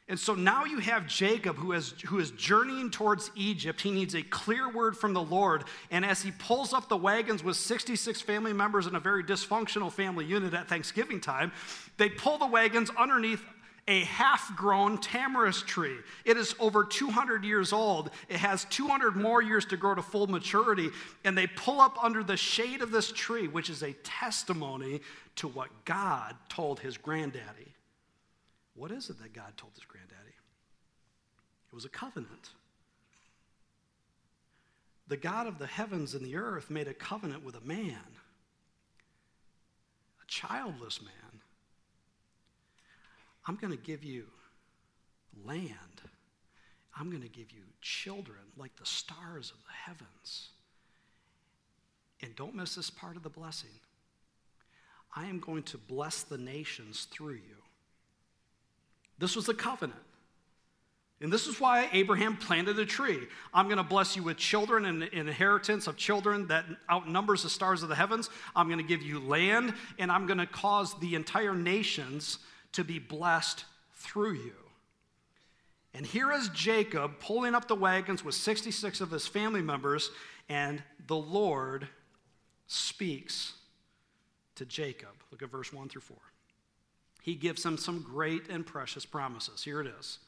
And 0.09 0.19
so 0.19 0.33
now 0.33 0.65
you 0.65 0.79
have 0.79 1.05
Jacob 1.05 1.55
who 1.55 1.71
is, 1.71 1.93
who 2.07 2.17
is 2.17 2.31
journeying 2.31 2.89
towards 2.89 3.29
Egypt. 3.35 3.79
He 3.79 3.91
needs 3.91 4.15
a 4.15 4.23
clear 4.23 4.67
word 4.67 4.97
from 4.97 5.13
the 5.13 5.21
Lord. 5.21 5.65
And 5.91 6.03
as 6.03 6.23
he 6.23 6.31
pulls 6.31 6.73
up 6.73 6.89
the 6.89 6.97
wagons 6.97 7.43
with 7.43 7.55
66 7.55 8.19
family 8.19 8.51
members 8.51 8.87
in 8.87 8.95
a 8.95 8.99
very 8.99 9.23
dysfunctional 9.23 9.91
family 9.91 10.25
unit 10.25 10.55
at 10.55 10.67
Thanksgiving 10.67 11.21
time, 11.21 11.51
they 11.97 12.09
pull 12.09 12.39
the 12.39 12.47
wagons 12.47 12.89
underneath 12.97 13.43
a 13.87 14.01
half 14.01 14.55
grown 14.55 14.97
tamarisk 14.97 15.67
tree. 15.67 15.97
It 16.25 16.37
is 16.37 16.55
over 16.59 16.83
200 16.83 17.43
years 17.43 17.71
old. 17.71 18.09
It 18.29 18.37
has 18.37 18.65
200 18.65 19.15
more 19.15 19.43
years 19.43 19.65
to 19.65 19.77
grow 19.77 19.93
to 19.93 20.01
full 20.01 20.25
maturity. 20.25 20.89
And 21.23 21.37
they 21.37 21.45
pull 21.45 21.79
up 21.79 22.03
under 22.03 22.23
the 22.23 22.37
shade 22.37 22.81
of 22.81 22.89
this 22.89 23.11
tree, 23.11 23.47
which 23.47 23.69
is 23.69 23.83
a 23.83 23.93
testimony 24.03 25.01
to 25.35 25.47
what 25.47 25.69
God 25.85 26.35
told 26.49 26.79
his 26.79 26.97
granddaddy. 26.97 27.75
What 28.79 28.91
is 28.91 29.09
it 29.09 29.21
that 29.21 29.33
God 29.33 29.57
told 29.57 29.73
his 29.73 29.83
granddaddy? 29.83 29.98
It 31.71 31.75
was 31.75 31.85
a 31.85 31.89
covenant. 31.89 32.49
The 35.07 35.17
God 35.17 35.47
of 35.47 35.57
the 35.57 35.67
heavens 35.67 36.13
and 36.13 36.25
the 36.25 36.35
earth 36.35 36.69
made 36.69 36.87
a 36.87 36.93
covenant 36.93 37.43
with 37.43 37.55
a 37.55 37.61
man, 37.61 37.97
a 40.21 40.27
childless 40.27 41.01
man. 41.01 41.41
I'm 43.47 43.55
going 43.55 43.75
to 43.75 43.83
give 43.83 44.03
you 44.03 44.25
land. 45.43 46.01
I'm 46.99 47.09
going 47.09 47.23
to 47.23 47.29
give 47.29 47.51
you 47.51 47.61
children 47.81 48.39
like 48.57 48.75
the 48.75 48.85
stars 48.85 49.51
of 49.51 49.57
the 49.63 49.73
heavens. 49.73 50.49
And 52.21 52.35
don't 52.35 52.53
miss 52.53 52.75
this 52.75 52.89
part 52.89 53.15
of 53.15 53.23
the 53.23 53.29
blessing. 53.29 53.69
I 55.15 55.25
am 55.25 55.39
going 55.39 55.63
to 55.63 55.77
bless 55.77 56.23
the 56.23 56.37
nations 56.37 57.07
through 57.09 57.35
you. 57.35 57.57
This 59.17 59.35
was 59.35 59.45
the 59.45 59.53
covenant. 59.53 59.99
And 61.21 61.33
this 61.33 61.47
is 61.47 61.59
why 61.59 61.89
Abraham 61.91 62.37
planted 62.37 62.79
a 62.79 62.85
tree. 62.85 63.27
I'm 63.53 63.65
going 63.65 63.77
to 63.77 63.83
bless 63.83 64.15
you 64.15 64.23
with 64.23 64.37
children 64.37 64.85
and 64.85 65.03
an 65.03 65.09
inheritance 65.11 65.87
of 65.87 65.97
children 65.97 66.47
that 66.47 66.65
outnumbers 66.89 67.43
the 67.43 67.49
stars 67.49 67.83
of 67.83 67.89
the 67.89 67.95
heavens. 67.95 68.29
I'm 68.55 68.67
going 68.67 68.79
to 68.79 68.85
give 68.85 69.01
you 69.01 69.19
land, 69.19 69.73
and 69.97 70.11
I'm 70.11 70.27
going 70.27 70.37
to 70.37 70.45
cause 70.45 70.97
the 70.99 71.15
entire 71.15 71.53
nations 71.53 72.39
to 72.73 72.85
be 72.85 72.99
blessed 72.99 73.65
through 73.95 74.33
you. 74.33 74.53
And 75.93 76.05
here 76.05 76.31
is 76.31 76.47
Jacob 76.49 77.19
pulling 77.19 77.53
up 77.53 77.67
the 77.67 77.75
wagons 77.75 78.23
with 78.23 78.35
66 78.35 79.01
of 79.01 79.11
his 79.11 79.27
family 79.27 79.61
members, 79.61 80.11
and 80.47 80.81
the 81.07 81.17
Lord 81.17 81.87
speaks 82.67 83.53
to 84.55 84.65
Jacob. 84.65 85.09
Look 85.31 85.41
at 85.41 85.49
verse 85.49 85.73
1 85.73 85.89
through 85.89 86.01
4. 86.01 86.17
He 87.21 87.35
gives 87.35 87.65
him 87.65 87.75
some 87.75 88.01
great 88.01 88.47
and 88.49 88.65
precious 88.65 89.05
promises. 89.05 89.63
Here 89.63 89.81
it 89.81 89.87
is. 89.99 90.19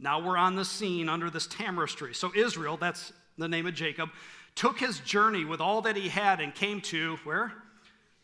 Now 0.00 0.24
we're 0.24 0.36
on 0.36 0.56
the 0.56 0.64
scene 0.64 1.08
under 1.08 1.30
this 1.30 1.46
tamarisk 1.46 1.98
tree. 1.98 2.14
So 2.14 2.32
Israel, 2.34 2.76
that's 2.76 3.12
the 3.36 3.48
name 3.48 3.66
of 3.66 3.74
Jacob, 3.74 4.10
took 4.54 4.80
his 4.80 4.98
journey 5.00 5.44
with 5.44 5.60
all 5.60 5.82
that 5.82 5.96
he 5.96 6.08
had 6.08 6.40
and 6.40 6.54
came 6.54 6.80
to 6.82 7.16
where? 7.24 7.52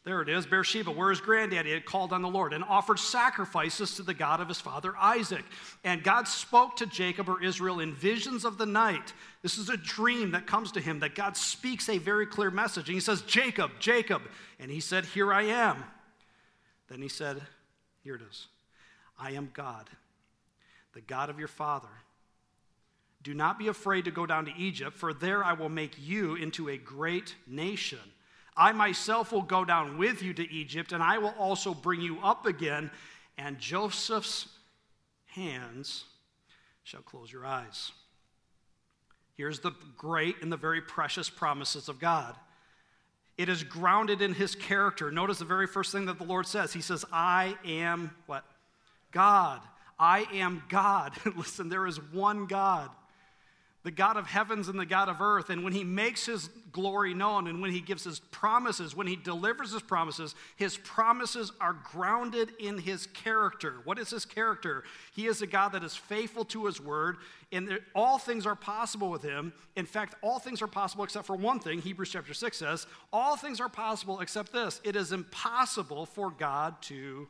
There 0.06 0.23
it 0.23 0.28
is, 0.28 0.47
Beersheba, 0.47 0.92
where 0.92 1.11
his 1.11 1.21
granddaddy 1.21 1.73
had 1.73 1.85
called 1.85 2.12
on 2.12 2.23
the 2.23 2.28
Lord 2.28 2.52
and 2.52 2.62
offered 2.62 3.00
sacrifices 3.00 3.97
to 3.97 4.04
the 4.04 4.14
God 4.14 4.40
of 4.40 4.47
his 4.47 4.61
father 4.61 4.95
Isaac. 4.97 5.45
And 5.83 6.00
God 6.04 6.28
spoke 6.28 6.76
to 6.76 6.87
Jacob 6.87 7.28
or 7.28 7.42
Israel 7.42 7.80
in 7.80 7.92
visions 7.92 8.45
of 8.45 8.56
the 8.56 8.66
night. 8.66 9.12
This 9.42 9.59
is 9.59 9.68
a 9.68 9.76
dream 9.76 10.30
that 10.30 10.47
comes 10.47 10.71
to 10.73 10.80
him 10.80 11.00
that 11.00 11.16
God 11.16 11.37
speaks 11.37 11.88
a 11.88 11.99
very 11.99 12.25
clear 12.25 12.52
message. 12.52 12.87
And 12.87 12.95
he 12.95 13.00
says, 13.00 13.23
Jacob, 13.23 13.73
Jacob. 13.80 14.23
And 14.61 14.71
he 14.71 14.78
said, 14.78 15.06
Here 15.06 15.33
I 15.33 15.42
am. 15.42 15.83
Then 16.88 17.02
he 17.02 17.09
said, 17.09 17.42
Here 18.04 18.14
it 18.14 18.23
is 18.30 18.47
I 19.18 19.33
am 19.33 19.50
God, 19.54 19.90
the 20.97 21.03
God 21.03 21.29
of 21.29 21.38
your 21.38 21.47
father. 21.47 21.91
Do 23.23 23.35
not 23.35 23.59
be 23.59 23.69
afraid 23.69 24.07
to 24.07 24.11
go 24.11 24.25
down 24.25 24.47
to 24.47 24.57
Egypt, 24.57 24.97
for 24.97 25.12
there 25.12 25.45
I 25.45 25.53
will 25.53 25.69
make 25.69 25.93
you 25.99 26.37
into 26.37 26.71
a 26.71 26.79
great 26.79 27.35
nation. 27.47 27.99
I 28.57 28.73
myself 28.73 29.31
will 29.31 29.43
go 29.43 29.62
down 29.62 29.99
with 29.99 30.23
you 30.23 30.33
to 30.33 30.50
Egypt, 30.50 30.93
and 30.93 31.03
I 31.03 31.19
will 31.19 31.35
also 31.38 31.75
bring 31.75 32.00
you 32.00 32.19
up 32.23 32.47
again, 32.47 32.91
and 33.37 33.59
Joseph's 33.59 34.49
hands 35.26 36.05
shall 36.83 37.03
close 37.03 37.31
your 37.31 37.45
eyes. 37.45 37.93
Here's 39.35 39.61
the 39.61 39.73
great 39.99 40.37
and 40.41 40.50
the 40.50 40.57
very 40.57 40.81
precious 40.81 41.29
promises 41.29 41.91
of 41.91 42.00
God. 42.00 42.35
It 43.37 43.50
is 43.50 43.62
grounded 43.62 44.23
in 44.23 44.33
his 44.33 44.55
character. 44.55 45.11
Notice 45.11 45.41
the 45.41 45.45
very 45.45 45.67
first 45.67 45.93
thing 45.93 46.07
that 46.07 46.17
the 46.17 46.25
Lord 46.25 46.47
says. 46.47 46.73
He 46.73 46.81
says, 46.81 47.05
I 47.12 47.55
am 47.67 48.12
what? 48.25 48.47
God. 49.12 49.61
I 49.99 50.26
am 50.33 50.62
God. 50.69 51.12
Listen, 51.37 51.69
there 51.69 51.87
is 51.87 52.00
one 52.12 52.47
God 52.47 52.91
the 53.87 53.93
God 53.93 54.17
of 54.17 54.26
heavens 54.26 54.67
and 54.67 54.81
the 54.81 54.85
God 54.85 55.09
of 55.09 55.21
earth. 55.21 55.49
And 55.49 55.62
when 55.62 55.73
he 55.73 55.85
makes 55.85 56.26
his 56.26 56.49
glory 56.73 57.15
known 57.15 57.47
and 57.47 57.62
when 57.62 57.71
he 57.71 57.81
gives 57.81 58.03
his 58.03 58.19
promises, 58.19 58.97
when 58.97 59.07
he 59.07 59.15
delivers 59.15 59.73
his 59.73 59.81
promises, 59.81 60.35
his 60.57 60.76
promises 60.79 61.53
are 61.61 61.73
grounded 61.73 62.50
in 62.59 62.79
his 62.79 63.07
character. 63.07 63.76
What 63.85 64.00
is 64.00 64.11
his 64.11 64.25
character? 64.25 64.83
He 65.15 65.29
is 65.29 65.41
a 65.41 65.47
God 65.47 65.69
that 65.69 65.85
is 65.85 65.95
faithful 65.95 66.45
to 66.47 66.67
his 66.67 66.81
word, 66.81 67.19
and 67.53 67.79
all 67.95 68.19
things 68.19 68.45
are 68.45 68.57
possible 68.57 69.09
with 69.09 69.23
him. 69.23 69.53
In 69.76 69.87
fact, 69.87 70.17
all 70.21 70.41
things 70.41 70.62
are 70.62 70.67
possible 70.67 71.05
except 71.05 71.25
for 71.25 71.37
one 71.37 71.61
thing. 71.61 71.81
Hebrews 71.81 72.11
chapter 72.11 72.35
6 72.35 72.57
says, 72.57 72.88
All 73.12 73.37
things 73.37 73.61
are 73.61 73.69
possible 73.69 74.19
except 74.19 74.53
this 74.53 74.81
it 74.83 74.97
is 74.97 75.12
impossible 75.12 76.07
for 76.07 76.33
God 76.33 76.83
to. 76.83 77.29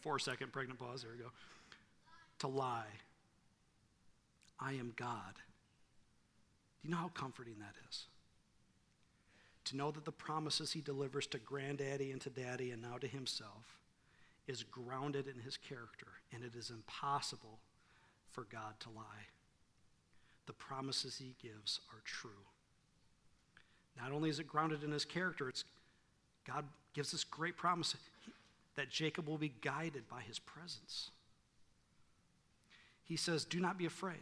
Four 0.00 0.18
second 0.18 0.52
pregnant 0.52 0.78
pause. 0.78 1.02
There 1.02 1.12
we 1.12 1.22
go 1.22 1.30
to 2.40 2.48
lie. 2.48 2.86
I 4.58 4.72
am 4.72 4.92
God. 4.96 5.34
Do 6.82 6.88
you 6.88 6.90
know 6.90 7.00
how 7.00 7.08
comforting 7.08 7.56
that 7.60 7.74
is? 7.88 8.06
To 9.66 9.76
know 9.76 9.90
that 9.90 10.04
the 10.04 10.12
promises 10.12 10.72
he 10.72 10.80
delivers 10.80 11.26
to 11.28 11.38
granddaddy 11.38 12.10
and 12.10 12.20
to 12.22 12.30
daddy 12.30 12.70
and 12.70 12.82
now 12.82 12.96
to 12.96 13.06
himself 13.06 13.76
is 14.48 14.62
grounded 14.62 15.26
in 15.28 15.40
his 15.40 15.56
character, 15.56 16.08
and 16.32 16.42
it 16.42 16.54
is 16.56 16.70
impossible 16.70 17.58
for 18.30 18.44
God 18.50 18.74
to 18.80 18.88
lie. 18.88 19.28
The 20.46 20.52
promises 20.54 21.18
he 21.18 21.34
gives 21.40 21.80
are 21.92 22.00
true. 22.04 22.30
Not 24.00 24.12
only 24.12 24.30
is 24.30 24.40
it 24.40 24.48
grounded 24.48 24.82
in 24.82 24.90
his 24.90 25.04
character, 25.04 25.48
it's 25.48 25.64
God 26.46 26.64
gives 26.94 27.12
this 27.12 27.22
great 27.22 27.56
promise 27.56 27.94
that 28.80 28.90
Jacob 28.90 29.28
will 29.28 29.38
be 29.38 29.52
guided 29.60 30.08
by 30.08 30.22
his 30.22 30.38
presence 30.38 31.10
he 33.10 33.16
says, 33.16 33.44
Do 33.44 33.58
not 33.58 33.76
be 33.76 33.86
afraid. 33.86 34.20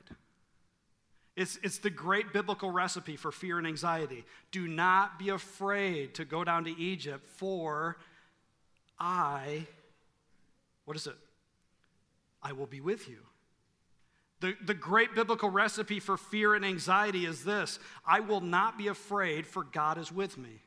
It's, 1.36 1.58
it's 1.62 1.76
the 1.76 1.90
great 1.90 2.32
biblical 2.32 2.70
recipe 2.70 3.16
for 3.16 3.30
fear 3.30 3.58
and 3.58 3.66
anxiety. 3.66 4.24
Do 4.50 4.66
not 4.66 5.18
be 5.18 5.28
afraid 5.28 6.14
to 6.14 6.24
go 6.24 6.42
down 6.42 6.64
to 6.64 6.70
Egypt, 6.70 7.28
for 7.36 7.98
I, 8.98 9.66
what 10.86 10.96
is 10.96 11.06
it? 11.06 11.16
I 12.42 12.52
will 12.52 12.66
be 12.66 12.80
with 12.80 13.10
you. 13.10 13.18
The, 14.40 14.54
the 14.64 14.72
great 14.72 15.14
biblical 15.14 15.50
recipe 15.50 16.00
for 16.00 16.16
fear 16.16 16.54
and 16.54 16.64
anxiety 16.64 17.26
is 17.26 17.44
this 17.44 17.78
I 18.06 18.20
will 18.20 18.40
not 18.40 18.78
be 18.78 18.88
afraid, 18.88 19.46
for 19.46 19.64
God 19.64 19.98
is 19.98 20.10
with 20.10 20.38
me. 20.38 20.62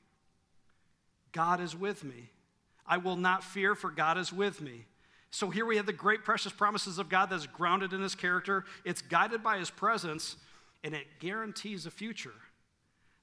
God 1.31 1.59
is 1.59 1.75
with 1.75 2.03
me. 2.03 2.29
I 2.91 2.97
will 2.97 3.15
not 3.15 3.41
fear, 3.41 3.73
for 3.73 3.89
God 3.89 4.17
is 4.17 4.33
with 4.33 4.59
me. 4.59 4.83
So 5.29 5.49
here 5.49 5.65
we 5.65 5.77
have 5.77 5.85
the 5.85 5.93
great 5.93 6.25
precious 6.25 6.51
promises 6.51 6.99
of 6.99 7.07
God 7.07 7.29
that's 7.29 7.47
grounded 7.47 7.93
in 7.93 8.01
his 8.01 8.15
character. 8.15 8.65
It's 8.83 9.01
guided 9.01 9.41
by 9.41 9.59
his 9.59 9.69
presence, 9.69 10.35
and 10.83 10.93
it 10.93 11.07
guarantees 11.21 11.85
a 11.85 11.91
future. 11.91 12.33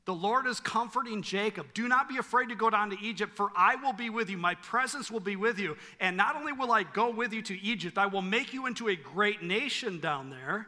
The 0.07 0.15
Lord 0.15 0.47
is 0.47 0.59
comforting 0.59 1.21
Jacob. 1.21 1.67
Do 1.75 1.87
not 1.87 2.09
be 2.09 2.17
afraid 2.17 2.49
to 2.49 2.55
go 2.55 2.71
down 2.71 2.89
to 2.91 2.97
Egypt, 2.99 3.37
for 3.37 3.51
I 3.55 3.77
will 3.77 3.93
be 3.93 4.09
with 4.09 4.31
you. 4.31 4.39
My 4.39 4.55
presence 4.55 5.11
will 5.11 5.21
be 5.21 5.37
with 5.37 5.59
you. 5.59 5.77
And 6.01 6.17
not 6.17 6.35
only 6.35 6.53
will 6.53 6.73
I 6.73 6.85
go 6.85 7.11
with 7.11 7.35
you 7.35 7.43
to 7.43 7.61
Egypt, 7.61 7.99
I 7.99 8.07
will 8.07 8.23
make 8.23 8.55
you 8.55 8.65
into 8.65 8.89
a 8.89 8.97
great 8.97 9.43
nation 9.43 10.01
down 10.01 10.31
there. 10.31 10.67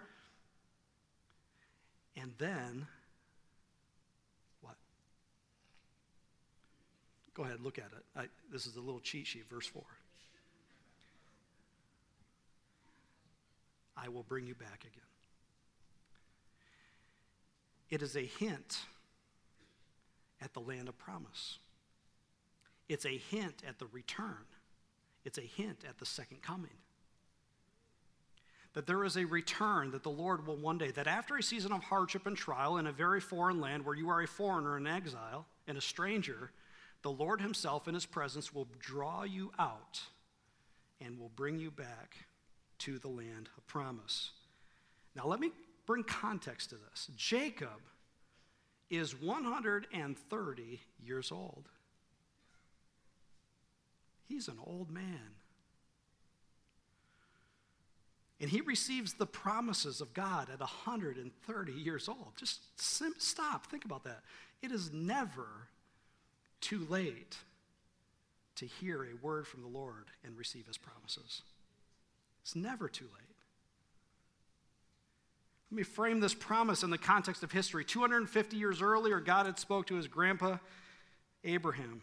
And 2.17 2.35
then, 2.37 2.87
Go 7.41 7.47
ahead, 7.47 7.61
look 7.63 7.79
at 7.79 7.87
it. 7.87 8.05
I, 8.15 8.25
this 8.53 8.67
is 8.67 8.77
a 8.77 8.81
little 8.81 9.01
cheat 9.01 9.27
sheet, 9.27 9.49
verse 9.49 9.67
4. 9.67 9.83
I 13.97 14.11
will 14.11 14.25
bring 14.25 14.47
you 14.47 14.55
back 14.55 14.83
again. 14.83 15.09
It 17.89 18.03
is 18.03 18.15
a 18.15 18.27
hint 18.27 18.81
at 20.43 20.53
the 20.53 20.61
land 20.61 20.91
of 20.91 20.99
promise. 20.99 21.57
It's 22.91 23.07
a 23.07 23.17
hint 23.17 23.63
at 23.67 23.79
the 23.79 23.87
return. 23.87 24.45
It's 25.25 25.39
a 25.39 25.41
hint 25.41 25.87
at 25.89 25.97
the 25.97 26.05
second 26.05 26.43
coming. 26.43 26.77
That 28.75 28.87
there 28.87 29.03
is 29.03 29.17
a 29.17 29.25
return 29.25 29.93
that 29.93 30.03
the 30.03 30.11
Lord 30.11 30.47
will 30.47 30.59
one 30.59 30.77
day, 30.77 30.91
that 30.91 31.07
after 31.07 31.39
a 31.39 31.43
season 31.43 31.73
of 31.73 31.85
hardship 31.85 32.27
and 32.27 32.37
trial 32.37 32.77
in 32.77 32.87
a 32.87 32.93
very 32.93 33.23
foreign 33.23 33.63
land 33.63 33.87
where 33.87 33.97
you 33.97 34.11
are 34.11 34.21
a 34.21 34.29
foreigner 34.29 34.77
and 34.77 34.87
exile 34.87 35.47
and 35.67 35.79
a 35.79 35.81
stranger, 35.81 36.51
the 37.03 37.11
Lord 37.11 37.41
Himself 37.41 37.89
in 37.89 37.95
His 37.95 38.07
presence 38.07 38.55
will 38.55 38.69
draw 38.79 39.25
you 39.25 39.53
out 39.59 40.01
and 41.01 41.19
will 41.19 41.31
bring 41.35 41.59
you 41.59 41.71
back 41.71 42.17
to 42.81 42.99
the 42.99 43.09
land 43.09 43.49
of 43.57 43.67
promise. 43.67 44.31
Now, 45.15 45.27
let 45.27 45.41
me 45.41 45.51
bring 45.87 46.05
context 46.05 46.71
to 46.71 46.77
this. 46.77 47.09
Jacob 47.17 47.81
is 48.91 49.21
130 49.21 50.81
years 51.03 51.33
old. 51.33 51.69
He's 54.29 54.49
an 54.49 54.59
old 54.65 54.91
man. 54.91 55.35
And 58.41 58.49
he 58.49 58.63
receives 58.63 59.15
the 59.15 59.27
promises 59.27 60.01
of 60.01 60.15
God 60.15 60.49
at 60.51 60.61
130 60.61 61.73
years 61.73 62.09
old. 62.09 62.33
Just 62.37 62.61
stop, 63.21 63.67
think 63.67 63.85
about 63.85 64.05
that. 64.05 64.23
It 64.63 64.73
is 64.73 64.93
never 64.93 65.69
too 66.61 66.87
late 66.89 67.37
to 68.57 68.67
hear 68.67 69.05
a 69.05 69.17
word 69.23 69.47
from 69.47 69.63
the 69.63 69.69
Lord 69.69 70.07
and 70.25 70.37
receive 70.37 70.67
his 70.67 70.77
promises. 70.77 71.43
It's 72.43 72.57
never 72.57 72.89
too 72.89 73.07
late. 73.07 73.37
Let 75.71 75.77
me 75.77 75.83
frame 75.85 76.21
this 76.21 76.35
promise 76.35 76.83
in 76.83 76.91
the 76.91 76.99
context 76.99 77.43
of 77.43 77.53
history. 77.53 77.85
250 77.85 78.57
years 78.57 78.83
earlier, 78.83 79.21
God 79.21 79.47
had 79.47 79.59
spoke 79.59 79.87
to 79.87 79.95
his 79.95 80.09
grandpa 80.09 80.59
Abraham, 81.45 82.03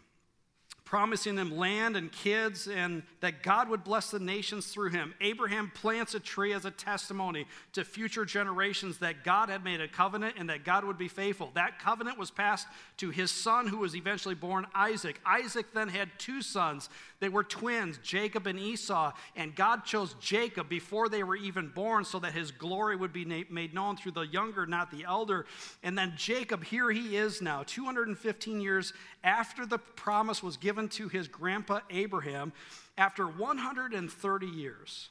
promising 0.88 1.34
them 1.34 1.54
land 1.54 1.98
and 1.98 2.10
kids 2.10 2.66
and 2.66 3.02
that 3.20 3.42
God 3.42 3.68
would 3.68 3.84
bless 3.84 4.10
the 4.10 4.18
nations 4.18 4.68
through 4.68 4.88
him. 4.88 5.12
Abraham 5.20 5.70
plants 5.74 6.14
a 6.14 6.20
tree 6.20 6.54
as 6.54 6.64
a 6.64 6.70
testimony 6.70 7.46
to 7.74 7.84
future 7.84 8.24
generations 8.24 8.96
that 9.00 9.22
God 9.22 9.50
had 9.50 9.62
made 9.62 9.82
a 9.82 9.88
covenant 9.88 10.36
and 10.38 10.48
that 10.48 10.64
God 10.64 10.86
would 10.86 10.96
be 10.96 11.08
faithful. 11.08 11.50
That 11.52 11.78
covenant 11.78 12.18
was 12.18 12.30
passed 12.30 12.66
to 12.96 13.10
his 13.10 13.30
son, 13.30 13.66
who 13.66 13.76
was 13.76 13.94
eventually 13.94 14.34
born 14.34 14.66
Isaac. 14.74 15.20
Isaac 15.26 15.66
then 15.74 15.88
had 15.88 16.08
two 16.16 16.40
sons. 16.40 16.88
They 17.20 17.28
were 17.28 17.44
twins, 17.44 17.98
Jacob 18.02 18.46
and 18.46 18.58
Esau, 18.58 19.12
and 19.36 19.54
God 19.54 19.84
chose 19.84 20.14
Jacob 20.20 20.70
before 20.70 21.10
they 21.10 21.22
were 21.22 21.36
even 21.36 21.68
born 21.68 22.06
so 22.06 22.18
that 22.20 22.32
his 22.32 22.50
glory 22.50 22.96
would 22.96 23.12
be 23.12 23.26
made 23.50 23.74
known 23.74 23.98
through 23.98 24.12
the 24.12 24.22
younger, 24.22 24.64
not 24.64 24.90
the 24.90 25.04
elder. 25.04 25.44
And 25.82 25.98
then 25.98 26.14
Jacob, 26.16 26.64
here 26.64 26.90
he 26.90 27.16
is 27.16 27.42
now, 27.42 27.62
215 27.66 28.60
years 28.62 28.94
after 29.22 29.66
the 29.66 29.78
promise 29.78 30.42
was 30.42 30.56
given 30.56 30.77
to 30.86 31.08
his 31.08 31.26
grandpa 31.26 31.80
Abraham, 31.90 32.52
after 32.96 33.26
130 33.26 34.46
years, 34.46 35.08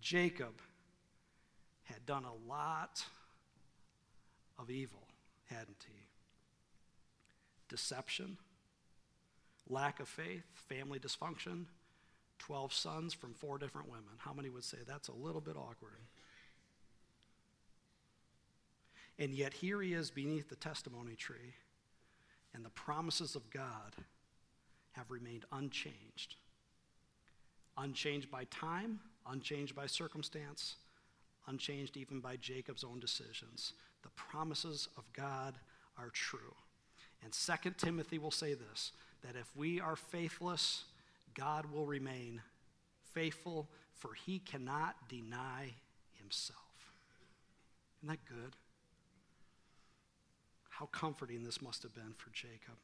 Jacob 0.00 0.60
had 1.84 2.06
done 2.06 2.24
a 2.24 2.48
lot 2.48 3.04
of 4.58 4.70
evil, 4.70 5.02
hadn't 5.46 5.84
he? 5.86 6.06
Deception, 7.68 8.36
lack 9.68 9.98
of 9.98 10.08
faith, 10.08 10.44
family 10.54 11.00
dysfunction, 11.00 11.64
12 12.38 12.72
sons 12.72 13.14
from 13.14 13.34
four 13.34 13.58
different 13.58 13.88
women. 13.88 14.14
How 14.18 14.32
many 14.32 14.50
would 14.50 14.64
say 14.64 14.78
that's 14.86 15.08
a 15.08 15.12
little 15.12 15.40
bit 15.40 15.56
awkward? 15.56 15.98
And 19.18 19.34
yet, 19.34 19.52
here 19.52 19.82
he 19.82 19.92
is 19.92 20.10
beneath 20.10 20.48
the 20.48 20.56
testimony 20.56 21.14
tree, 21.14 21.54
and 22.54 22.64
the 22.64 22.70
promises 22.70 23.36
of 23.36 23.50
God 23.50 23.94
have 24.92 25.10
remained 25.10 25.44
unchanged. 25.52 26.36
Unchanged 27.76 28.30
by 28.30 28.44
time, 28.44 29.00
unchanged 29.26 29.74
by 29.74 29.86
circumstance, 29.86 30.76
unchanged 31.46 31.96
even 31.96 32.20
by 32.20 32.36
Jacob's 32.36 32.84
own 32.84 33.00
decisions. 33.00 33.72
The 34.02 34.10
promises 34.10 34.88
of 34.96 35.04
God 35.12 35.54
are 35.98 36.10
true. 36.10 36.54
And 37.22 37.34
Second 37.34 37.76
Timothy 37.78 38.18
will 38.18 38.30
say 38.30 38.54
this 38.54 38.92
that 39.22 39.36
if 39.36 39.54
we 39.54 39.80
are 39.80 39.96
faithless, 39.96 40.84
God 41.34 41.66
will 41.70 41.84
remain 41.84 42.40
faithful, 43.12 43.68
for 43.92 44.14
he 44.14 44.38
cannot 44.38 44.96
deny 45.08 45.74
himself. 46.14 46.58
Isn't 48.02 48.08
that 48.08 48.24
good? 48.26 48.56
How 50.70 50.86
comforting 50.86 51.44
this 51.44 51.60
must 51.60 51.82
have 51.82 51.94
been 51.94 52.14
for 52.16 52.30
Jacob. 52.30 52.76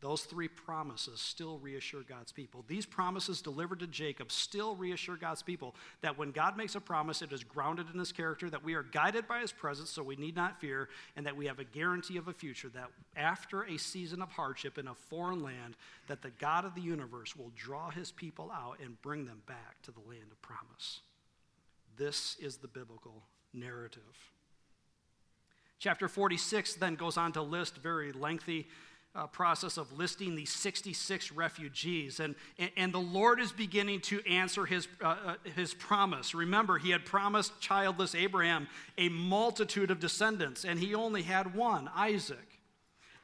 Those 0.00 0.22
three 0.22 0.46
promises 0.46 1.20
still 1.20 1.58
reassure 1.58 2.02
God's 2.02 2.30
people. 2.30 2.64
These 2.68 2.86
promises 2.86 3.42
delivered 3.42 3.80
to 3.80 3.88
Jacob 3.88 4.30
still 4.30 4.76
reassure 4.76 5.16
God's 5.16 5.42
people 5.42 5.74
that 6.02 6.16
when 6.16 6.30
God 6.30 6.56
makes 6.56 6.76
a 6.76 6.80
promise, 6.80 7.20
it 7.20 7.32
is 7.32 7.42
grounded 7.42 7.86
in 7.92 7.98
his 7.98 8.12
character, 8.12 8.48
that 8.48 8.62
we 8.62 8.74
are 8.74 8.84
guided 8.84 9.26
by 9.26 9.40
his 9.40 9.50
presence, 9.50 9.90
so 9.90 10.04
we 10.04 10.14
need 10.14 10.36
not 10.36 10.60
fear, 10.60 10.88
and 11.16 11.26
that 11.26 11.36
we 11.36 11.46
have 11.46 11.58
a 11.58 11.64
guarantee 11.64 12.16
of 12.16 12.28
a 12.28 12.32
future, 12.32 12.68
that 12.68 12.90
after 13.16 13.62
a 13.64 13.76
season 13.76 14.22
of 14.22 14.30
hardship 14.30 14.78
in 14.78 14.86
a 14.86 14.94
foreign 14.94 15.42
land, 15.42 15.74
that 16.06 16.22
the 16.22 16.30
God 16.30 16.64
of 16.64 16.76
the 16.76 16.80
universe 16.80 17.34
will 17.34 17.50
draw 17.56 17.90
his 17.90 18.12
people 18.12 18.52
out 18.52 18.78
and 18.80 19.02
bring 19.02 19.26
them 19.26 19.42
back 19.48 19.82
to 19.82 19.90
the 19.90 20.00
land 20.08 20.30
of 20.30 20.40
promise. 20.42 21.00
This 21.96 22.36
is 22.40 22.58
the 22.58 22.68
biblical 22.68 23.24
narrative. 23.52 24.02
Chapter 25.80 26.08
46 26.08 26.74
then 26.74 26.94
goes 26.94 27.16
on 27.16 27.32
to 27.32 27.42
list 27.42 27.78
very 27.78 28.12
lengthy 28.12 28.68
uh, 29.14 29.26
process 29.26 29.76
of 29.76 29.92
listing 29.98 30.34
these 30.36 30.50
66 30.50 31.32
refugees. 31.32 32.20
And, 32.20 32.34
and 32.76 32.92
the 32.92 32.98
Lord 32.98 33.40
is 33.40 33.52
beginning 33.52 34.00
to 34.02 34.24
answer 34.26 34.64
his, 34.64 34.86
uh, 35.02 35.16
uh, 35.26 35.34
his 35.56 35.74
promise. 35.74 36.34
Remember, 36.34 36.78
he 36.78 36.90
had 36.90 37.04
promised 37.04 37.58
childless 37.60 38.14
Abraham 38.14 38.68
a 38.96 39.08
multitude 39.08 39.90
of 39.90 39.98
descendants, 39.98 40.64
and 40.64 40.78
he 40.78 40.94
only 40.94 41.22
had 41.22 41.54
one, 41.54 41.90
Isaac. 41.94 42.38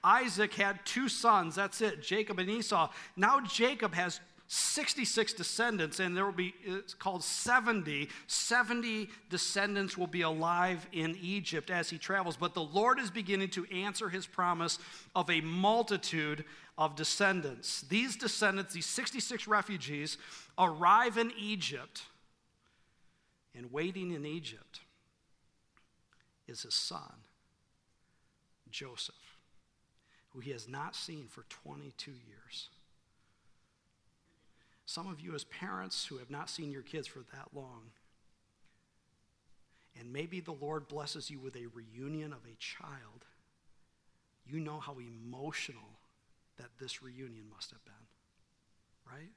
Isaac 0.03 0.53
had 0.55 0.85
two 0.85 1.09
sons, 1.09 1.55
that's 1.55 1.81
it, 1.81 2.03
Jacob 2.03 2.39
and 2.39 2.51
Esau. 2.51 2.91
Now 3.17 3.41
Jacob 3.41 3.95
has 3.95 4.21
66 4.47 5.33
descendants, 5.33 6.01
and 6.01 6.17
there 6.17 6.25
will 6.25 6.33
be, 6.33 6.55
it's 6.65 6.93
called 6.93 7.25
70. 7.25 8.09
70 8.27 9.09
descendants 9.31 9.97
will 9.97 10.07
be 10.07 10.21
alive 10.21 10.87
in 10.93 11.17
Egypt 11.21 11.71
as 11.71 11.89
he 11.89 11.97
travels. 11.97 12.37
But 12.37 12.55
the 12.55 12.63
Lord 12.63 12.99
is 12.99 13.11
beginning 13.11 13.49
to 13.51 13.65
answer 13.67 14.09
his 14.09 14.27
promise 14.27 14.79
of 15.17 15.31
a 15.31 15.41
multitude 15.41 16.45
of 16.77 16.95
descendants. 16.95 17.83
These 17.83 18.17
descendants, 18.17 18.75
these 18.75 18.87
66 18.87 19.49
refugees, 19.49 20.19
arrive 20.59 21.17
in 21.17 21.33
Egypt, 21.39 22.03
and 23.55 23.73
waiting 23.73 24.13
in 24.13 24.27
Egypt 24.27 24.81
is 26.47 26.63
his 26.63 26.75
son, 26.75 27.15
Joseph, 28.71 29.39
who 30.31 30.41
he 30.41 30.51
has 30.51 30.69
not 30.69 30.95
seen 30.95 31.29
for 31.29 31.45
22 31.49 32.11
years. 32.11 32.69
Some 34.87 35.07
of 35.07 35.21
you, 35.21 35.35
as 35.35 35.45
parents 35.45 36.07
who 36.07 36.19
have 36.19 36.31
not 36.31 36.51
seen 36.51 36.71
your 36.71 36.83
kids 36.83 37.07
for 37.07 37.21
that 37.33 37.49
long, 37.55 37.91
and 39.99 40.13
maybe 40.13 40.41
the 40.41 40.53
Lord 40.53 40.89
blesses 40.89 41.31
you 41.31 41.39
with 41.39 41.57
a 41.57 41.67
reunion 41.75 42.33
of 42.33 42.41
a 42.45 42.57
child, 42.59 43.25
you 44.47 44.61
know 44.61 44.81
how 44.81 44.97
emotional 44.99 45.99
that 46.59 46.79
this 46.79 47.03
reunion 47.03 47.45
must 47.53 47.71
have 47.71 47.85
been, 47.85 47.95
right? 49.11 49.33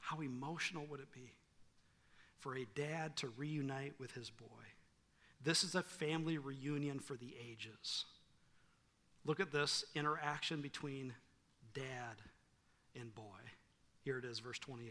How 0.00 0.20
emotional 0.20 0.86
would 0.88 1.00
it 1.00 1.12
be 1.12 1.32
for 2.38 2.56
a 2.56 2.66
dad 2.74 3.16
to 3.16 3.28
reunite 3.36 3.94
with 3.98 4.12
his 4.12 4.30
boy? 4.30 4.46
This 5.44 5.62
is 5.62 5.74
a 5.74 5.82
family 5.82 6.38
reunion 6.38 6.98
for 6.98 7.16
the 7.16 7.34
ages. 7.48 8.06
Look 9.24 9.40
at 9.40 9.52
this 9.52 9.84
interaction 9.94 10.62
between 10.62 11.12
dad 11.74 12.22
and 12.98 13.14
boy. 13.14 13.22
Here 14.08 14.16
it 14.16 14.24
is, 14.24 14.38
verse 14.38 14.58
28. 14.60 14.90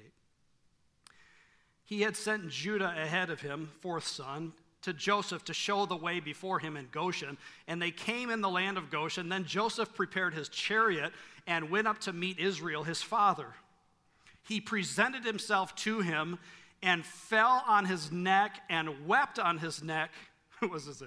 He 1.85 2.01
had 2.01 2.15
sent 2.15 2.49
Judah 2.49 2.93
ahead 2.95 3.31
of 3.31 3.41
him, 3.41 3.71
fourth 3.81 4.05
son, 4.05 4.53
to 4.83 4.93
Joseph 4.93 5.43
to 5.45 5.55
show 5.55 5.87
the 5.87 5.95
way 5.95 6.19
before 6.19 6.59
him 6.59 6.77
in 6.77 6.87
Goshen. 6.91 7.39
And 7.67 7.81
they 7.81 7.89
came 7.89 8.29
in 8.29 8.41
the 8.41 8.49
land 8.49 8.77
of 8.77 8.91
Goshen. 8.91 9.27
Then 9.27 9.43
Joseph 9.43 9.95
prepared 9.95 10.35
his 10.35 10.49
chariot 10.49 11.13
and 11.47 11.71
went 11.71 11.87
up 11.87 11.97
to 12.01 12.13
meet 12.13 12.37
Israel, 12.37 12.83
his 12.83 13.01
father. 13.01 13.55
He 14.43 14.61
presented 14.61 15.25
himself 15.25 15.73
to 15.77 16.01
him 16.01 16.37
and 16.83 17.03
fell 17.03 17.63
on 17.65 17.85
his 17.85 18.11
neck 18.11 18.61
and 18.69 19.07
wept 19.07 19.39
on 19.39 19.57
his 19.57 19.81
neck. 19.81 20.11
What 20.59 20.69
was 20.69 20.85
this? 20.85 21.01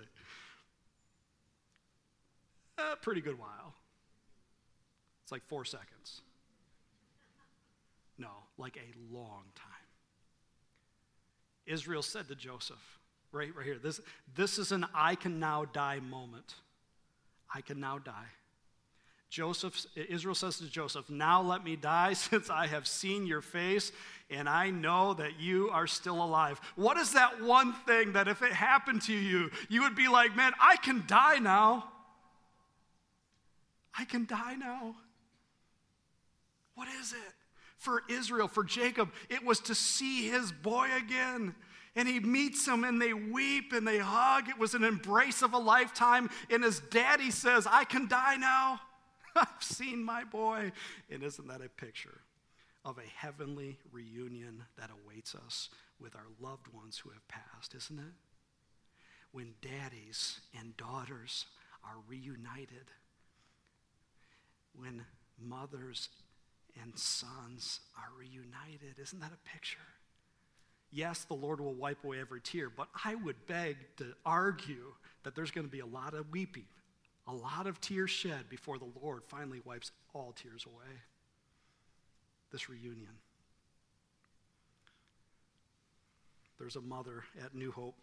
A 2.76 2.96
pretty 2.96 3.20
good 3.20 3.38
while. 3.38 3.74
It's 5.22 5.30
like 5.30 5.46
four 5.46 5.64
seconds. 5.64 6.22
Like 8.60 8.76
a 8.76 9.14
long 9.14 9.44
time. 9.54 9.66
Israel 11.64 12.02
said 12.02 12.28
to 12.28 12.34
Joseph, 12.34 12.98
right, 13.32 13.54
right 13.56 13.64
here, 13.64 13.78
this, 13.82 14.00
this 14.36 14.58
is 14.58 14.70
an 14.70 14.84
I 14.94 15.14
can 15.14 15.40
now 15.40 15.64
die 15.64 16.00
moment. 16.00 16.54
I 17.54 17.62
can 17.62 17.80
now 17.80 17.98
die. 17.98 18.28
Joseph, 19.30 19.86
Israel 19.94 20.34
says 20.34 20.58
to 20.58 20.66
Joseph, 20.66 21.08
Now 21.08 21.40
let 21.40 21.64
me 21.64 21.74
die 21.74 22.12
since 22.28 22.50
I 22.50 22.66
have 22.66 22.86
seen 22.86 23.26
your 23.26 23.40
face 23.40 23.92
and 24.28 24.46
I 24.46 24.68
know 24.68 25.14
that 25.14 25.40
you 25.40 25.70
are 25.70 25.86
still 25.86 26.22
alive. 26.22 26.60
What 26.76 26.98
is 26.98 27.14
that 27.14 27.42
one 27.42 27.72
thing 27.86 28.12
that 28.12 28.28
if 28.28 28.42
it 28.42 28.52
happened 28.52 29.02
to 29.02 29.14
you, 29.14 29.50
you 29.70 29.82
would 29.82 29.96
be 29.96 30.08
like, 30.08 30.36
Man, 30.36 30.52
I 30.60 30.76
can 30.76 31.04
die 31.06 31.38
now? 31.38 31.84
I 33.98 34.04
can 34.04 34.26
die 34.26 34.56
now. 34.56 34.96
What 36.74 36.88
is 37.00 37.12
it? 37.12 37.34
For 37.80 38.02
Israel, 38.08 38.46
for 38.46 38.62
Jacob, 38.62 39.10
it 39.30 39.44
was 39.44 39.58
to 39.60 39.74
see 39.74 40.28
his 40.28 40.52
boy 40.52 40.88
again. 40.96 41.54
And 41.96 42.06
he 42.06 42.20
meets 42.20 42.66
him 42.66 42.84
and 42.84 43.02
they 43.02 43.14
weep 43.14 43.72
and 43.72 43.88
they 43.88 43.98
hug. 43.98 44.48
It 44.48 44.58
was 44.58 44.74
an 44.74 44.84
embrace 44.84 45.42
of 45.42 45.54
a 45.54 45.58
lifetime. 45.58 46.30
And 46.50 46.62
his 46.62 46.78
daddy 46.78 47.30
says, 47.32 47.66
I 47.68 47.84
can 47.84 48.06
die 48.06 48.36
now. 48.36 48.80
I've 49.34 49.48
seen 49.62 50.04
my 50.04 50.24
boy. 50.24 50.72
And 51.10 51.22
isn't 51.24 51.48
that 51.48 51.62
a 51.62 51.68
picture 51.68 52.20
of 52.84 52.98
a 52.98 53.16
heavenly 53.16 53.78
reunion 53.90 54.62
that 54.78 54.90
awaits 55.02 55.34
us 55.34 55.70
with 55.98 56.14
our 56.14 56.26
loved 56.40 56.68
ones 56.68 56.98
who 56.98 57.10
have 57.10 57.26
passed, 57.28 57.74
isn't 57.74 57.98
it? 57.98 58.12
When 59.32 59.54
daddies 59.62 60.40
and 60.58 60.76
daughters 60.76 61.46
are 61.82 61.96
reunited, 62.08 62.90
when 64.74 65.04
mothers 65.38 66.08
and 66.82 66.96
sons 66.98 67.80
are 67.96 68.08
reunited. 68.18 68.98
Isn't 69.00 69.20
that 69.20 69.32
a 69.32 69.48
picture? 69.48 69.78
Yes, 70.92 71.24
the 71.24 71.34
Lord 71.34 71.60
will 71.60 71.74
wipe 71.74 72.02
away 72.04 72.20
every 72.20 72.40
tear, 72.40 72.68
but 72.68 72.88
I 73.04 73.14
would 73.14 73.46
beg 73.46 73.76
to 73.98 74.14
argue 74.24 74.92
that 75.22 75.34
there's 75.34 75.50
going 75.50 75.66
to 75.66 75.70
be 75.70 75.80
a 75.80 75.86
lot 75.86 76.14
of 76.14 76.30
weeping, 76.30 76.66
A 77.28 77.32
lot 77.32 77.66
of 77.66 77.80
tears 77.80 78.10
shed 78.10 78.48
before 78.48 78.78
the 78.78 78.88
Lord 79.00 79.22
finally 79.28 79.60
wipes 79.64 79.92
all 80.14 80.32
tears 80.32 80.66
away. 80.66 80.98
This 82.50 82.68
reunion. 82.68 83.12
There's 86.58 86.76
a 86.76 86.80
mother 86.80 87.22
at 87.44 87.54
New 87.54 87.70
Hope 87.70 87.94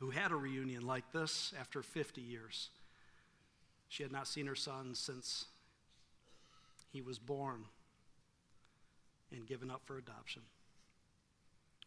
who 0.00 0.10
had 0.10 0.32
a 0.32 0.36
reunion 0.36 0.86
like 0.86 1.12
this 1.12 1.52
after 1.60 1.82
50 1.82 2.20
years. 2.20 2.70
She 3.88 4.02
had 4.02 4.12
not 4.12 4.26
seen 4.26 4.46
her 4.46 4.54
son 4.54 4.94
since 4.94 5.46
he 6.92 7.00
was 7.00 7.18
born 7.18 7.64
and 9.32 9.46
given 9.46 9.70
up 9.70 9.82
for 9.84 9.98
adoption. 9.98 10.42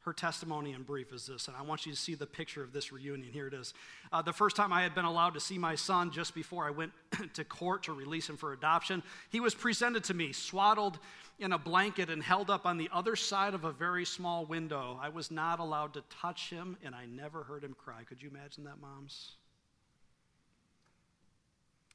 Her 0.01 0.13
testimony 0.13 0.73
in 0.73 0.81
brief 0.81 1.13
is 1.13 1.27
this, 1.27 1.47
and 1.47 1.55
I 1.55 1.61
want 1.61 1.85
you 1.85 1.91
to 1.91 1.97
see 1.97 2.15
the 2.15 2.25
picture 2.25 2.63
of 2.63 2.73
this 2.73 2.91
reunion. 2.91 3.31
Here 3.31 3.45
it 3.45 3.53
is. 3.53 3.75
Uh, 4.11 4.23
the 4.23 4.33
first 4.33 4.55
time 4.55 4.73
I 4.73 4.81
had 4.81 4.95
been 4.95 5.05
allowed 5.05 5.35
to 5.35 5.39
see 5.39 5.59
my 5.59 5.75
son 5.75 6.09
just 6.09 6.33
before 6.33 6.65
I 6.65 6.71
went 6.71 6.91
to 7.35 7.43
court 7.43 7.83
to 7.83 7.93
release 7.93 8.27
him 8.27 8.35
for 8.35 8.51
adoption, 8.51 9.03
he 9.29 9.39
was 9.39 9.53
presented 9.53 10.03
to 10.05 10.15
me, 10.15 10.31
swaddled 10.31 10.97
in 11.37 11.51
a 11.51 11.57
blanket 11.59 12.09
and 12.09 12.23
held 12.23 12.49
up 12.49 12.65
on 12.65 12.77
the 12.77 12.89
other 12.91 13.15
side 13.15 13.53
of 13.53 13.63
a 13.63 13.71
very 13.71 14.03
small 14.03 14.43
window. 14.45 14.99
I 14.99 15.09
was 15.09 15.29
not 15.29 15.59
allowed 15.59 15.93
to 15.93 16.03
touch 16.09 16.49
him, 16.49 16.77
and 16.83 16.95
I 16.95 17.05
never 17.05 17.43
heard 17.43 17.63
him 17.63 17.75
cry. 17.77 18.03
Could 18.03 18.23
you 18.23 18.29
imagine 18.29 18.63
that, 18.63 18.81
moms? 18.81 19.33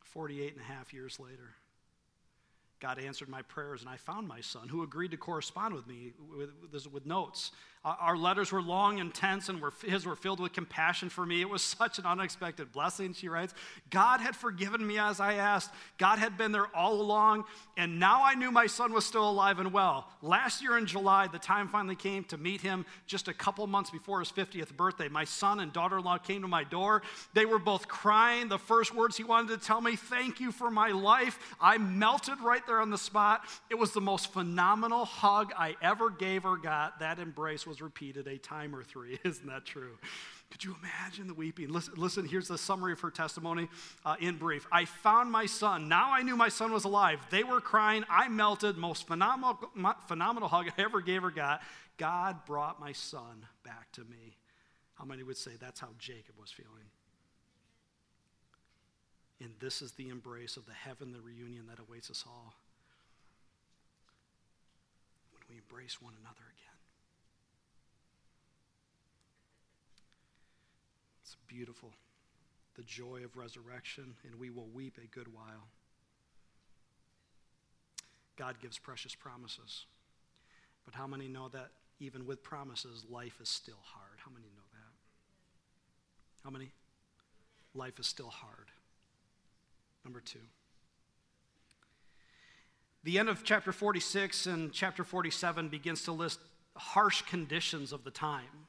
48 0.04 0.52
and 0.52 0.60
a 0.60 0.64
half 0.64 0.94
years 0.94 1.18
later. 1.18 1.56
God 2.86 3.00
answered 3.00 3.28
my 3.28 3.42
prayers, 3.42 3.80
and 3.80 3.90
I 3.90 3.96
found 3.96 4.28
my 4.28 4.40
son, 4.40 4.68
who 4.68 4.84
agreed 4.84 5.10
to 5.10 5.16
correspond 5.16 5.74
with 5.74 5.88
me 5.88 6.12
with, 6.38 6.50
with, 6.92 7.04
notes. 7.04 7.50
Our 7.86 8.16
letters 8.16 8.50
were 8.50 8.60
long 8.60 8.98
and 8.98 9.14
tense, 9.14 9.48
and 9.48 9.62
were, 9.62 9.72
his 9.84 10.06
were 10.06 10.16
filled 10.16 10.40
with 10.40 10.52
compassion 10.52 11.08
for 11.08 11.24
me. 11.24 11.40
It 11.40 11.48
was 11.48 11.62
such 11.78 12.00
an 12.00 12.04
unexpected 12.04 12.72
blessing, 12.72 13.12
she 13.12 13.28
writes. 13.28 13.54
God 13.90 14.20
had 14.20 14.34
forgiven 14.34 14.84
me 14.84 14.98
as 14.98 15.20
I 15.20 15.34
asked. 15.34 15.70
God 15.96 16.18
had 16.18 16.36
been 16.36 16.50
there 16.50 16.66
all 16.74 17.00
along, 17.00 17.44
and 17.76 18.00
now 18.00 18.24
I 18.24 18.34
knew 18.34 18.50
my 18.50 18.66
son 18.66 18.92
was 18.92 19.06
still 19.06 19.30
alive 19.30 19.60
and 19.60 19.72
well. 19.72 20.08
Last 20.20 20.62
year 20.62 20.76
in 20.76 20.86
July, 20.86 21.28
the 21.28 21.38
time 21.38 21.68
finally 21.68 21.94
came 21.94 22.24
to 22.24 22.36
meet 22.36 22.60
him 22.60 22.84
just 23.06 23.28
a 23.28 23.34
couple 23.34 23.64
months 23.68 23.90
before 23.90 24.18
his 24.18 24.32
50th 24.32 24.76
birthday. 24.76 25.08
My 25.08 25.24
son 25.24 25.60
and 25.60 25.72
daughter 25.72 25.98
in 25.98 26.04
law 26.04 26.18
came 26.18 26.42
to 26.42 26.48
my 26.48 26.64
door. 26.64 27.02
They 27.34 27.46
were 27.46 27.60
both 27.60 27.86
crying. 27.86 28.48
The 28.48 28.58
first 28.58 28.96
words 28.96 29.16
he 29.16 29.22
wanted 29.22 29.60
to 29.60 29.64
tell 29.64 29.80
me, 29.80 29.94
Thank 29.94 30.40
you 30.40 30.50
for 30.50 30.72
my 30.72 30.88
life. 30.88 31.38
I 31.60 31.78
melted 31.78 32.40
right 32.40 32.66
there 32.66 32.80
on 32.80 32.90
the 32.90 32.98
spot. 32.98 33.44
It 33.70 33.76
was 33.76 33.92
the 33.92 34.00
most 34.00 34.32
phenomenal 34.32 35.04
hug 35.04 35.52
I 35.56 35.76
ever 35.80 36.10
gave 36.10 36.44
or 36.44 36.56
got. 36.56 36.98
That 36.98 37.20
embrace 37.20 37.64
was 37.66 37.75
was 37.76 37.82
repeated 37.82 38.26
a 38.26 38.38
time 38.38 38.74
or 38.74 38.82
three. 38.82 39.18
Isn't 39.24 39.46
that 39.48 39.66
true? 39.66 39.98
Could 40.50 40.64
you 40.64 40.74
imagine 40.80 41.26
the 41.26 41.34
weeping? 41.34 41.68
Listen, 41.68 41.94
listen 41.96 42.26
here's 42.26 42.48
the 42.48 42.56
summary 42.56 42.92
of 42.92 43.00
her 43.00 43.10
testimony 43.10 43.68
uh, 44.04 44.16
in 44.18 44.36
brief. 44.36 44.66
I 44.72 44.86
found 44.86 45.30
my 45.30 45.44
son. 45.44 45.88
Now 45.88 46.12
I 46.12 46.22
knew 46.22 46.36
my 46.36 46.48
son 46.48 46.72
was 46.72 46.84
alive. 46.84 47.20
They 47.30 47.44
were 47.44 47.60
crying. 47.60 48.04
I 48.08 48.28
melted. 48.28 48.78
Most 48.78 49.06
phenomenal, 49.06 49.58
phenomenal 50.06 50.48
hug 50.48 50.68
I 50.78 50.82
ever 50.82 51.02
gave 51.02 51.22
or 51.22 51.30
got. 51.30 51.60
God 51.98 52.46
brought 52.46 52.80
my 52.80 52.92
son 52.92 53.44
back 53.62 53.92
to 53.92 54.00
me. 54.02 54.36
How 54.94 55.04
many 55.04 55.22
would 55.22 55.36
say 55.36 55.52
that's 55.60 55.80
how 55.80 55.88
Jacob 55.98 56.36
was 56.40 56.50
feeling? 56.50 56.88
And 59.40 59.50
this 59.60 59.82
is 59.82 59.92
the 59.92 60.08
embrace 60.08 60.56
of 60.56 60.64
the 60.64 60.72
heavenly 60.72 61.20
reunion 61.20 61.66
that 61.68 61.78
awaits 61.78 62.10
us 62.10 62.24
all. 62.26 62.54
When 65.32 65.42
we 65.50 65.56
embrace 65.58 66.00
one 66.00 66.14
another 66.18 66.40
again. 66.40 66.66
It's 71.26 71.35
beautiful. 71.48 71.92
The 72.76 72.82
joy 72.82 73.22
of 73.24 73.36
resurrection, 73.36 74.14
and 74.24 74.34
we 74.38 74.50
will 74.50 74.68
weep 74.74 74.98
a 75.02 75.06
good 75.14 75.32
while. 75.32 75.68
God 78.36 78.56
gives 78.60 78.78
precious 78.78 79.14
promises. 79.14 79.86
But 80.84 80.94
how 80.94 81.06
many 81.06 81.26
know 81.26 81.48
that 81.48 81.70
even 81.98 82.26
with 82.26 82.42
promises, 82.42 83.04
life 83.10 83.40
is 83.40 83.48
still 83.48 83.80
hard? 83.82 84.18
How 84.24 84.30
many 84.30 84.46
know 84.54 84.62
that? 84.72 86.44
How 86.44 86.50
many? 86.50 86.70
Life 87.74 87.98
is 87.98 88.06
still 88.06 88.28
hard. 88.28 88.70
Number 90.04 90.20
two. 90.20 90.38
The 93.04 93.18
end 93.18 93.28
of 93.28 93.44
chapter 93.44 93.72
46 93.72 94.46
and 94.46 94.72
chapter 94.72 95.04
47 95.04 95.68
begins 95.68 96.02
to 96.04 96.12
list 96.12 96.40
harsh 96.76 97.22
conditions 97.22 97.92
of 97.92 98.04
the 98.04 98.10
time. 98.10 98.68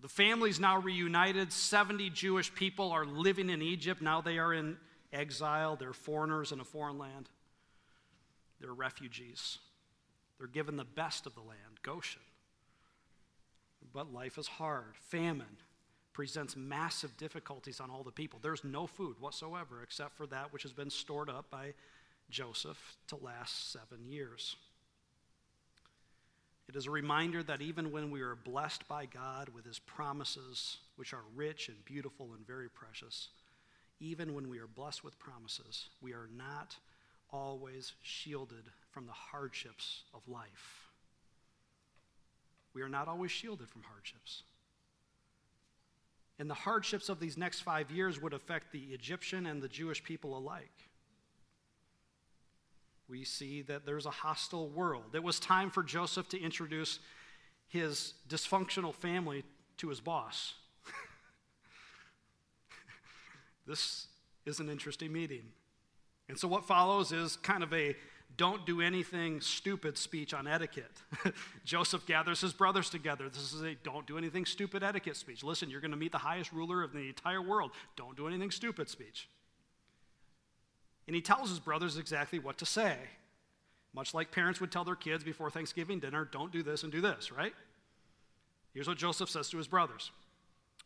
The 0.00 0.08
family's 0.08 0.58
now 0.58 0.78
reunited. 0.78 1.52
70 1.52 2.10
Jewish 2.10 2.54
people 2.54 2.92
are 2.92 3.04
living 3.04 3.50
in 3.50 3.60
Egypt. 3.60 4.00
Now 4.00 4.20
they 4.20 4.38
are 4.38 4.54
in 4.54 4.76
exile. 5.12 5.76
They're 5.76 5.92
foreigners 5.92 6.52
in 6.52 6.60
a 6.60 6.64
foreign 6.64 6.98
land. 6.98 7.28
They're 8.60 8.72
refugees. 8.72 9.58
They're 10.38 10.46
given 10.46 10.76
the 10.76 10.84
best 10.84 11.26
of 11.26 11.34
the 11.34 11.40
land, 11.40 11.82
Goshen. 11.82 12.22
But 13.92 14.12
life 14.12 14.38
is 14.38 14.46
hard. 14.46 14.94
Famine 15.08 15.58
presents 16.12 16.56
massive 16.56 17.16
difficulties 17.16 17.80
on 17.80 17.90
all 17.90 18.02
the 18.02 18.10
people. 18.10 18.38
There's 18.42 18.64
no 18.64 18.86
food 18.86 19.16
whatsoever 19.20 19.82
except 19.82 20.16
for 20.16 20.26
that 20.28 20.52
which 20.52 20.62
has 20.62 20.72
been 20.72 20.90
stored 20.90 21.28
up 21.28 21.50
by 21.50 21.74
Joseph 22.30 22.96
to 23.08 23.16
last 23.16 23.72
seven 23.72 24.06
years. 24.06 24.56
It 26.68 26.76
is 26.76 26.86
a 26.86 26.90
reminder 26.90 27.42
that 27.42 27.60
even 27.60 27.90
when 27.90 28.10
we 28.10 28.22
are 28.22 28.36
blessed 28.36 28.86
by 28.88 29.06
God 29.06 29.48
with 29.48 29.64
his 29.64 29.78
promises, 29.78 30.78
which 30.96 31.12
are 31.12 31.24
rich 31.34 31.68
and 31.68 31.84
beautiful 31.84 32.34
and 32.34 32.46
very 32.46 32.68
precious, 32.68 33.28
even 34.00 34.34
when 34.34 34.48
we 34.48 34.58
are 34.58 34.66
blessed 34.66 35.04
with 35.04 35.18
promises, 35.18 35.88
we 36.00 36.12
are 36.12 36.28
not 36.36 36.76
always 37.30 37.92
shielded 38.02 38.64
from 38.90 39.06
the 39.06 39.12
hardships 39.12 40.02
of 40.14 40.20
life. 40.28 40.90
We 42.74 42.82
are 42.82 42.88
not 42.88 43.08
always 43.08 43.30
shielded 43.30 43.68
from 43.68 43.82
hardships. 43.82 44.42
And 46.38 46.48
the 46.48 46.54
hardships 46.54 47.08
of 47.08 47.20
these 47.20 47.36
next 47.36 47.60
five 47.60 47.90
years 47.90 48.20
would 48.20 48.32
affect 48.32 48.72
the 48.72 48.92
Egyptian 48.92 49.46
and 49.46 49.62
the 49.62 49.68
Jewish 49.68 50.02
people 50.02 50.36
alike 50.36 50.90
we 53.12 53.24
see 53.24 53.60
that 53.60 53.84
there's 53.84 54.06
a 54.06 54.10
hostile 54.10 54.70
world. 54.70 55.14
It 55.14 55.22
was 55.22 55.38
time 55.38 55.68
for 55.68 55.82
Joseph 55.82 56.30
to 56.30 56.40
introduce 56.40 56.98
his 57.68 58.14
dysfunctional 58.26 58.94
family 58.94 59.44
to 59.76 59.90
his 59.90 60.00
boss. 60.00 60.54
this 63.66 64.06
is 64.46 64.60
an 64.60 64.70
interesting 64.70 65.12
meeting. 65.12 65.42
And 66.30 66.38
so, 66.38 66.48
what 66.48 66.64
follows 66.64 67.12
is 67.12 67.36
kind 67.36 67.62
of 67.62 67.74
a 67.74 67.94
don't 68.38 68.64
do 68.64 68.80
anything 68.80 69.42
stupid 69.42 69.98
speech 69.98 70.32
on 70.32 70.46
etiquette. 70.46 71.02
Joseph 71.66 72.06
gathers 72.06 72.40
his 72.40 72.54
brothers 72.54 72.88
together. 72.88 73.28
This 73.28 73.52
is 73.52 73.60
a 73.60 73.74
don't 73.74 74.06
do 74.06 74.16
anything 74.16 74.46
stupid 74.46 74.82
etiquette 74.82 75.18
speech. 75.18 75.44
Listen, 75.44 75.68
you're 75.68 75.82
going 75.82 75.90
to 75.90 75.98
meet 75.98 76.12
the 76.12 76.18
highest 76.18 76.50
ruler 76.50 76.82
of 76.82 76.94
the 76.94 77.08
entire 77.08 77.42
world. 77.42 77.72
Don't 77.94 78.16
do 78.16 78.26
anything 78.26 78.50
stupid 78.50 78.88
speech. 78.88 79.28
And 81.06 81.16
he 81.16 81.22
tells 81.22 81.50
his 81.50 81.58
brothers 81.58 81.96
exactly 81.96 82.38
what 82.38 82.58
to 82.58 82.66
say. 82.66 82.96
Much 83.94 84.14
like 84.14 84.30
parents 84.30 84.60
would 84.60 84.72
tell 84.72 84.84
their 84.84 84.94
kids 84.94 85.22
before 85.22 85.50
Thanksgiving 85.50 85.98
dinner, 85.98 86.24
don't 86.30 86.52
do 86.52 86.62
this 86.62 86.82
and 86.82 86.90
do 86.90 87.00
this, 87.00 87.30
right? 87.30 87.52
Here's 88.72 88.88
what 88.88 88.96
Joseph 88.96 89.28
says 89.28 89.50
to 89.50 89.58
his 89.58 89.66
brothers. 89.66 90.10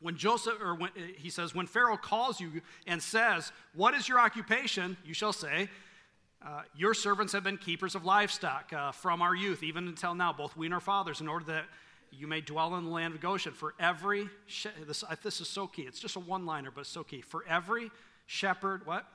When 0.01 0.17
Joseph, 0.17 0.61
or 0.61 0.75
when, 0.75 0.91
he 1.17 1.31
says, 1.31 1.55
when 1.55 1.67
Pharaoh 1.67 1.97
calls 1.97 2.41
you 2.41 2.61
and 2.87 3.03
says, 3.03 3.53
What 3.75 3.95
is 3.95 4.09
your 4.09 4.19
occupation? 4.19 4.97
You 5.05 5.15
shall 5.15 5.33
say, 5.33 5.71
uh, 6.45 6.63
Your 6.77 6.93
servants 6.93 7.33
have 7.33 7.45
been 7.45 7.57
keepers 7.57 7.95
of 7.95 8.05
livestock 8.05 8.73
uh, 8.73 8.93
from 8.93 9.23
our 9.23 9.35
youth, 9.35 9.63
even 9.63 9.87
until 9.87 10.15
now, 10.15 10.33
both 10.33 10.57
we 10.57 10.67
and 10.67 10.75
our 10.75 10.81
fathers, 10.81 11.21
in 11.21 11.29
order 11.29 11.47
that 11.47 11.65
you 12.11 12.27
may 12.27 12.41
dwell 12.41 12.75
in 12.77 12.85
the 12.85 12.91
land 12.91 13.15
of 13.15 13.21
Goshen. 13.21 13.53
For 13.53 13.75
every, 13.81 14.29
this, 14.87 15.03
this 15.23 15.41
is 15.41 15.49
so 15.49 15.67
key, 15.67 15.83
it's 15.83 16.01
just 16.01 16.17
a 16.17 16.21
one 16.21 16.45
liner, 16.45 16.71
but 16.71 16.83
it's 16.83 16.91
so 16.91 17.05
key. 17.05 17.23
For 17.23 17.45
every 17.49 17.91
shepherd, 18.27 18.87
what? 18.87 19.07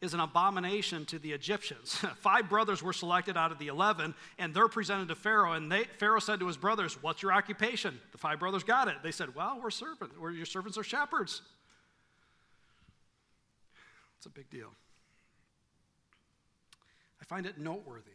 Is 0.00 0.14
an 0.14 0.20
abomination 0.20 1.04
to 1.06 1.18
the 1.18 1.32
Egyptians. 1.32 1.94
Five 2.16 2.48
brothers 2.48 2.82
were 2.82 2.92
selected 2.92 3.36
out 3.36 3.50
of 3.50 3.58
the 3.58 3.66
11, 3.66 4.14
and 4.38 4.54
they're 4.54 4.68
presented 4.68 5.08
to 5.08 5.14
Pharaoh. 5.14 5.54
And 5.54 5.70
they, 5.70 5.84
Pharaoh 5.84 6.20
said 6.20 6.40
to 6.40 6.46
his 6.46 6.56
brothers, 6.56 7.02
What's 7.02 7.22
your 7.22 7.32
occupation? 7.32 7.98
The 8.12 8.18
five 8.18 8.38
brothers 8.38 8.62
got 8.62 8.88
it. 8.88 8.96
They 9.02 9.10
said, 9.10 9.34
Well, 9.34 9.58
we're 9.62 9.70
servants. 9.70 10.16
We're, 10.18 10.30
your 10.30 10.46
servants 10.46 10.78
are 10.78 10.84
shepherds. 10.84 11.42
It's 14.18 14.26
a 14.26 14.30
big 14.30 14.50
deal. 14.50 14.72
I 17.20 17.24
find 17.24 17.46
it 17.46 17.58
noteworthy 17.58 18.10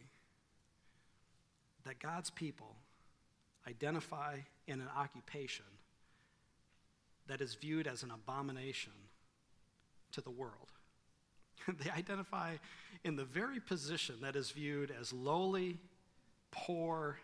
that 1.86 2.00
God's 2.00 2.30
people 2.30 2.76
identify 3.68 4.38
in 4.68 4.80
an 4.82 4.88
occupation 4.96 5.66
that 7.28 7.42
is 7.42 7.56
viewed 7.56 7.88
as 7.88 8.04
an 8.04 8.12
abomination 8.12 8.92
to 10.12 10.22
the 10.22 10.30
world. 10.30 10.72
they 11.84 11.90
identify 11.92 12.56
in 13.04 13.16
the 13.16 13.26
very 13.26 13.60
position 13.60 14.16
that 14.22 14.36
is 14.36 14.52
viewed 14.52 14.92
as 14.92 15.12
lowly, 15.12 15.78
poor, 16.52 17.18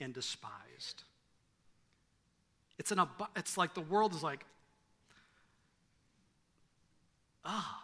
and 0.00 0.12
despised. 0.12 1.04
It's, 2.78 2.90
an, 2.90 2.98
ab- 2.98 3.28
it's 3.36 3.56
like 3.56 3.74
the 3.74 3.80
world 3.80 4.14
is 4.14 4.22
like, 4.22 4.44
Ah. 7.44 7.82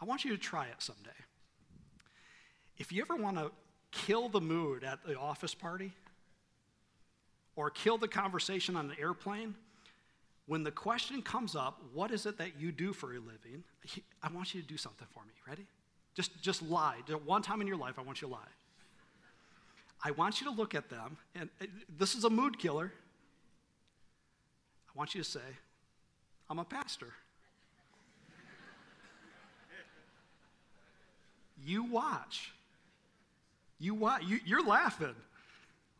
I 0.00 0.04
want 0.04 0.24
you 0.24 0.30
to 0.30 0.38
try 0.38 0.66
it 0.66 0.76
someday. 0.78 1.10
If 2.78 2.92
you 2.92 3.02
ever 3.02 3.16
want 3.16 3.36
to 3.36 3.50
kill 3.90 4.28
the 4.28 4.40
mood 4.40 4.84
at 4.84 5.04
the 5.04 5.18
office 5.18 5.54
party 5.54 5.92
or 7.56 7.70
kill 7.70 7.98
the 7.98 8.06
conversation 8.06 8.76
on 8.76 8.86
the 8.86 8.98
airplane, 8.98 9.56
when 10.48 10.64
the 10.64 10.70
question 10.70 11.20
comes 11.20 11.54
up, 11.54 11.80
what 11.92 12.10
is 12.10 12.24
it 12.24 12.38
that 12.38 12.58
you 12.58 12.72
do 12.72 12.94
for 12.94 13.12
a 13.12 13.18
living? 13.18 13.62
I 14.22 14.32
want 14.32 14.54
you 14.54 14.62
to 14.62 14.66
do 14.66 14.78
something 14.78 15.06
for 15.12 15.22
me. 15.24 15.32
Ready? 15.46 15.66
Just, 16.14 16.40
just 16.42 16.62
lie. 16.62 16.96
One 17.26 17.42
time 17.42 17.60
in 17.60 17.66
your 17.66 17.76
life, 17.76 17.94
I 17.98 18.02
want 18.02 18.22
you 18.22 18.28
to 18.28 18.32
lie. 18.32 18.40
I 20.02 20.12
want 20.12 20.40
you 20.40 20.46
to 20.46 20.52
look 20.52 20.74
at 20.74 20.88
them, 20.88 21.18
and 21.34 21.50
this 21.98 22.14
is 22.14 22.24
a 22.24 22.30
mood 22.30 22.58
killer. 22.58 22.92
I 24.88 24.98
want 24.98 25.14
you 25.14 25.22
to 25.22 25.28
say, 25.28 25.40
I'm 26.48 26.58
a 26.58 26.64
pastor. 26.64 27.12
you 31.64 31.84
watch. 31.84 32.52
You 33.78 33.94
watch. 33.94 34.22
You, 34.24 34.40
you're 34.46 34.64
laughing. 34.64 35.14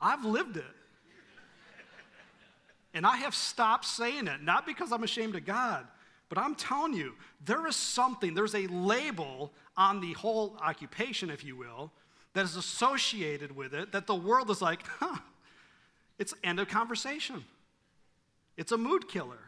I've 0.00 0.24
lived 0.24 0.56
it. 0.56 0.64
And 2.94 3.07
I 3.07 3.18
have 3.18 3.35
stopped 3.35 3.85
saying 3.85 4.27
it, 4.27 4.42
not 4.42 4.66
because 4.66 4.92
I'm 4.92 5.05
ashamed 5.05 5.37
of 5.37 5.44
God, 5.44 5.87
but 6.29 6.38
I'm 6.38 6.55
telling 6.55 6.94
you, 6.94 7.14
there 7.44 7.66
is 7.66 7.77
something, 7.77 8.35
there's 8.35 8.55
a 8.55 8.66
label 8.66 9.53
on 9.77 10.01
the 10.01 10.12
whole 10.14 10.57
occupation, 10.61 11.31
if 11.31 11.44
you 11.44 11.57
will, 11.57 11.92
that 12.35 12.44
is 12.44 12.57
associated 12.57 13.55
with 13.55 13.74
it 13.74 13.92
that 13.92 14.07
the 14.07 14.14
world 14.14 14.51
is 14.51 14.61
like, 14.61 14.87
huh, 14.87 15.18
it's 16.18 16.35
end 16.42 16.61
of 16.61 16.68
conversation. 16.68 17.44
It's 18.57 18.72
a 18.72 18.79
mood 18.79 19.09
killer. 19.09 19.38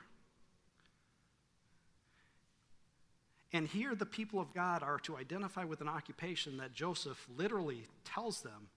And 3.52 3.66
here, 3.66 3.96
the 3.96 4.06
people 4.06 4.40
of 4.40 4.54
God 4.54 4.82
are 4.82 4.98
to 5.00 5.16
identify 5.16 5.64
with 5.64 5.80
an 5.80 5.88
occupation 5.88 6.58
that 6.58 6.72
Joseph 6.72 7.26
literally 7.36 7.86
tells 8.04 8.42
them 8.42 8.68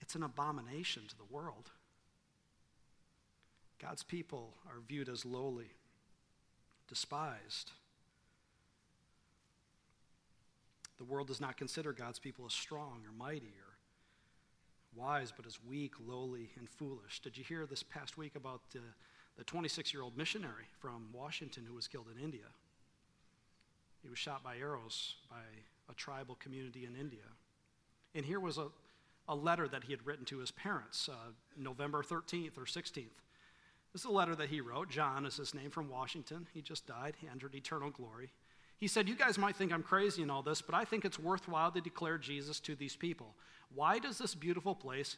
it's 0.00 0.16
an 0.16 0.24
abomination 0.24 1.04
to 1.08 1.16
the 1.16 1.24
world. 1.30 1.70
God's 3.82 4.04
people 4.04 4.54
are 4.68 4.80
viewed 4.86 5.08
as 5.08 5.24
lowly, 5.24 5.72
despised. 6.88 7.72
The 10.98 11.04
world 11.04 11.26
does 11.26 11.40
not 11.40 11.56
consider 11.56 11.92
God's 11.92 12.20
people 12.20 12.46
as 12.46 12.52
strong 12.52 13.02
or 13.04 13.12
mighty 13.12 13.54
or 13.58 13.72
wise, 14.94 15.32
but 15.36 15.46
as 15.46 15.58
weak, 15.68 15.94
lowly, 16.06 16.50
and 16.56 16.68
foolish. 16.70 17.20
Did 17.20 17.36
you 17.36 17.42
hear 17.42 17.66
this 17.66 17.82
past 17.82 18.16
week 18.16 18.36
about 18.36 18.60
uh, 18.76 18.80
the 19.36 19.44
26 19.44 19.92
year 19.92 20.02
old 20.02 20.16
missionary 20.16 20.66
from 20.78 21.08
Washington 21.12 21.64
who 21.66 21.74
was 21.74 21.88
killed 21.88 22.06
in 22.14 22.22
India? 22.22 22.46
He 24.02 24.08
was 24.08 24.18
shot 24.18 24.44
by 24.44 24.58
arrows 24.58 25.16
by 25.28 25.42
a 25.90 25.94
tribal 25.94 26.36
community 26.36 26.84
in 26.84 26.94
India. 26.94 27.20
And 28.14 28.24
here 28.24 28.38
was 28.38 28.58
a, 28.58 28.68
a 29.28 29.34
letter 29.34 29.66
that 29.66 29.84
he 29.84 29.92
had 29.92 30.06
written 30.06 30.24
to 30.26 30.38
his 30.38 30.52
parents, 30.52 31.08
uh, 31.08 31.32
November 31.56 32.02
13th 32.02 32.58
or 32.58 32.64
16th. 32.64 33.08
This 33.92 34.02
is 34.02 34.06
a 34.06 34.12
letter 34.12 34.34
that 34.34 34.48
he 34.48 34.60
wrote. 34.60 34.88
John 34.88 35.26
is 35.26 35.36
his 35.36 35.54
name 35.54 35.70
from 35.70 35.88
Washington. 35.88 36.48
He 36.54 36.62
just 36.62 36.86
died. 36.86 37.14
He 37.20 37.28
entered 37.28 37.54
eternal 37.54 37.90
glory. 37.90 38.32
He 38.78 38.88
said, 38.88 39.08
You 39.08 39.14
guys 39.14 39.38
might 39.38 39.54
think 39.54 39.72
I'm 39.72 39.82
crazy 39.82 40.22
in 40.22 40.30
all 40.30 40.42
this, 40.42 40.62
but 40.62 40.74
I 40.74 40.84
think 40.84 41.04
it's 41.04 41.18
worthwhile 41.18 41.70
to 41.72 41.80
declare 41.80 42.18
Jesus 42.18 42.58
to 42.60 42.74
these 42.74 42.96
people. 42.96 43.34
Why 43.74 43.98
does 43.98 44.18
this 44.18 44.34
beautiful 44.34 44.74
place 44.74 45.16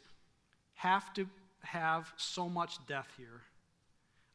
have 0.75 1.13
to 1.13 1.27
have 1.61 2.13
so 2.17 2.49
much 2.49 2.85
death 2.85 3.11
here? 3.17 3.43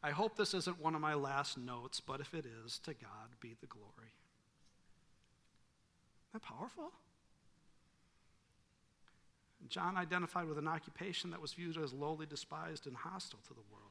I 0.02 0.10
hope 0.10 0.36
this 0.36 0.54
isn't 0.54 0.80
one 0.80 0.94
of 0.94 1.02
my 1.02 1.14
last 1.14 1.58
notes, 1.58 2.00
but 2.00 2.20
if 2.20 2.32
it 2.32 2.46
is, 2.64 2.78
to 2.80 2.94
God 2.94 3.28
be 3.40 3.54
the 3.60 3.66
glory. 3.66 4.14
Isn't 6.30 6.32
that 6.32 6.42
powerful? 6.42 6.90
John 9.68 9.96
identified 9.96 10.48
with 10.48 10.58
an 10.58 10.66
occupation 10.66 11.30
that 11.30 11.40
was 11.40 11.52
viewed 11.52 11.76
as 11.76 11.92
lowly, 11.92 12.24
despised, 12.24 12.86
and 12.86 12.96
hostile 12.96 13.40
to 13.46 13.54
the 13.54 13.60
world. 13.70 13.89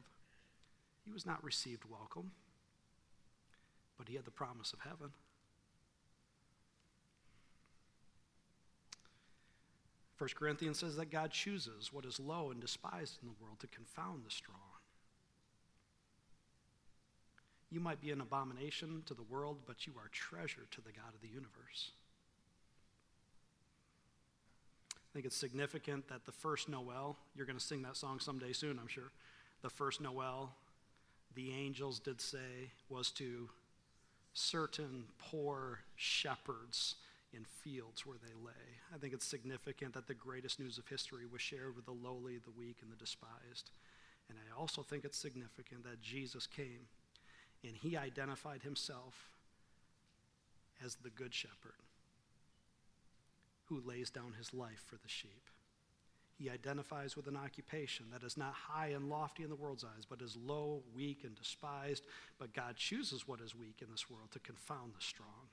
He 1.09 1.13
was 1.13 1.25
not 1.25 1.43
received 1.43 1.85
welcome, 1.89 2.29
but 3.97 4.07
he 4.07 4.15
had 4.15 4.25
the 4.25 4.31
promise 4.31 4.73
of 4.73 4.79
heaven. 4.81 5.09
First 10.17 10.35
Corinthians 10.35 10.77
says 10.77 10.97
that 10.97 11.09
God 11.09 11.31
chooses 11.31 11.91
what 11.91 12.05
is 12.05 12.19
low 12.19 12.51
and 12.51 12.61
despised 12.61 13.17
in 13.23 13.27
the 13.27 13.33
world 13.43 13.59
to 13.61 13.67
confound 13.67 14.23
the 14.23 14.29
strong. 14.29 14.59
You 17.71 17.79
might 17.79 18.01
be 18.01 18.11
an 18.11 18.21
abomination 18.21 19.01
to 19.07 19.15
the 19.15 19.23
world, 19.23 19.61
but 19.65 19.87
you 19.87 19.93
are 19.97 20.09
treasure 20.11 20.67
to 20.69 20.81
the 20.81 20.91
God 20.91 21.15
of 21.15 21.21
the 21.21 21.27
universe. 21.27 21.91
I 24.93 25.09
think 25.15 25.25
it's 25.25 25.35
significant 25.35 26.07
that 26.09 26.27
the 26.27 26.31
first 26.31 26.69
Noel, 26.69 27.17
you're 27.35 27.47
going 27.47 27.57
to 27.57 27.65
sing 27.65 27.81
that 27.81 27.97
song 27.97 28.19
someday 28.19 28.53
soon, 28.53 28.77
I'm 28.77 28.87
sure. 28.87 29.11
The 29.63 29.71
first 29.71 30.01
Noel, 30.01 30.53
the 31.35 31.51
angels 31.53 31.99
did 31.99 32.21
say, 32.21 32.71
was 32.89 33.11
to 33.11 33.49
certain 34.33 35.05
poor 35.17 35.79
shepherds 35.95 36.95
in 37.33 37.45
fields 37.45 38.05
where 38.05 38.17
they 38.17 38.33
lay. 38.43 38.51
I 38.93 38.97
think 38.97 39.13
it's 39.13 39.25
significant 39.25 39.93
that 39.93 40.07
the 40.07 40.13
greatest 40.13 40.59
news 40.59 40.77
of 40.77 40.87
history 40.87 41.25
was 41.31 41.41
shared 41.41 41.75
with 41.75 41.85
the 41.85 41.91
lowly, 41.91 42.37
the 42.37 42.51
weak, 42.57 42.77
and 42.81 42.91
the 42.91 42.95
despised. 42.95 43.69
And 44.29 44.37
I 44.37 44.59
also 44.59 44.81
think 44.81 45.05
it's 45.05 45.17
significant 45.17 45.83
that 45.83 46.01
Jesus 46.01 46.47
came 46.47 46.87
and 47.63 47.75
he 47.75 47.97
identified 47.97 48.63
himself 48.63 49.29
as 50.83 50.95
the 50.95 51.09
good 51.09 51.33
shepherd 51.33 51.73
who 53.65 53.81
lays 53.85 54.09
down 54.09 54.33
his 54.37 54.53
life 54.53 54.83
for 54.87 54.95
the 54.95 55.09
sheep. 55.09 55.49
He 56.39 56.49
identifies 56.49 57.17
with 57.17 57.27
an 57.27 57.35
occupation 57.35 58.05
that 58.13 58.23
is 58.23 58.37
not 58.37 58.53
high 58.53 58.87
and 58.95 59.09
lofty 59.09 59.43
in 59.43 59.49
the 59.49 59.57
world's 59.57 59.83
eyes, 59.83 60.05
but 60.09 60.21
is 60.21 60.37
low, 60.37 60.81
weak, 60.95 61.25
and 61.25 61.35
despised. 61.35 62.05
But 62.39 62.53
God 62.53 62.77
chooses 62.77 63.27
what 63.27 63.41
is 63.41 63.53
weak 63.53 63.79
in 63.81 63.91
this 63.91 64.09
world 64.09 64.31
to 64.31 64.39
confound 64.39 64.93
the 64.97 65.01
strong. 65.01 65.49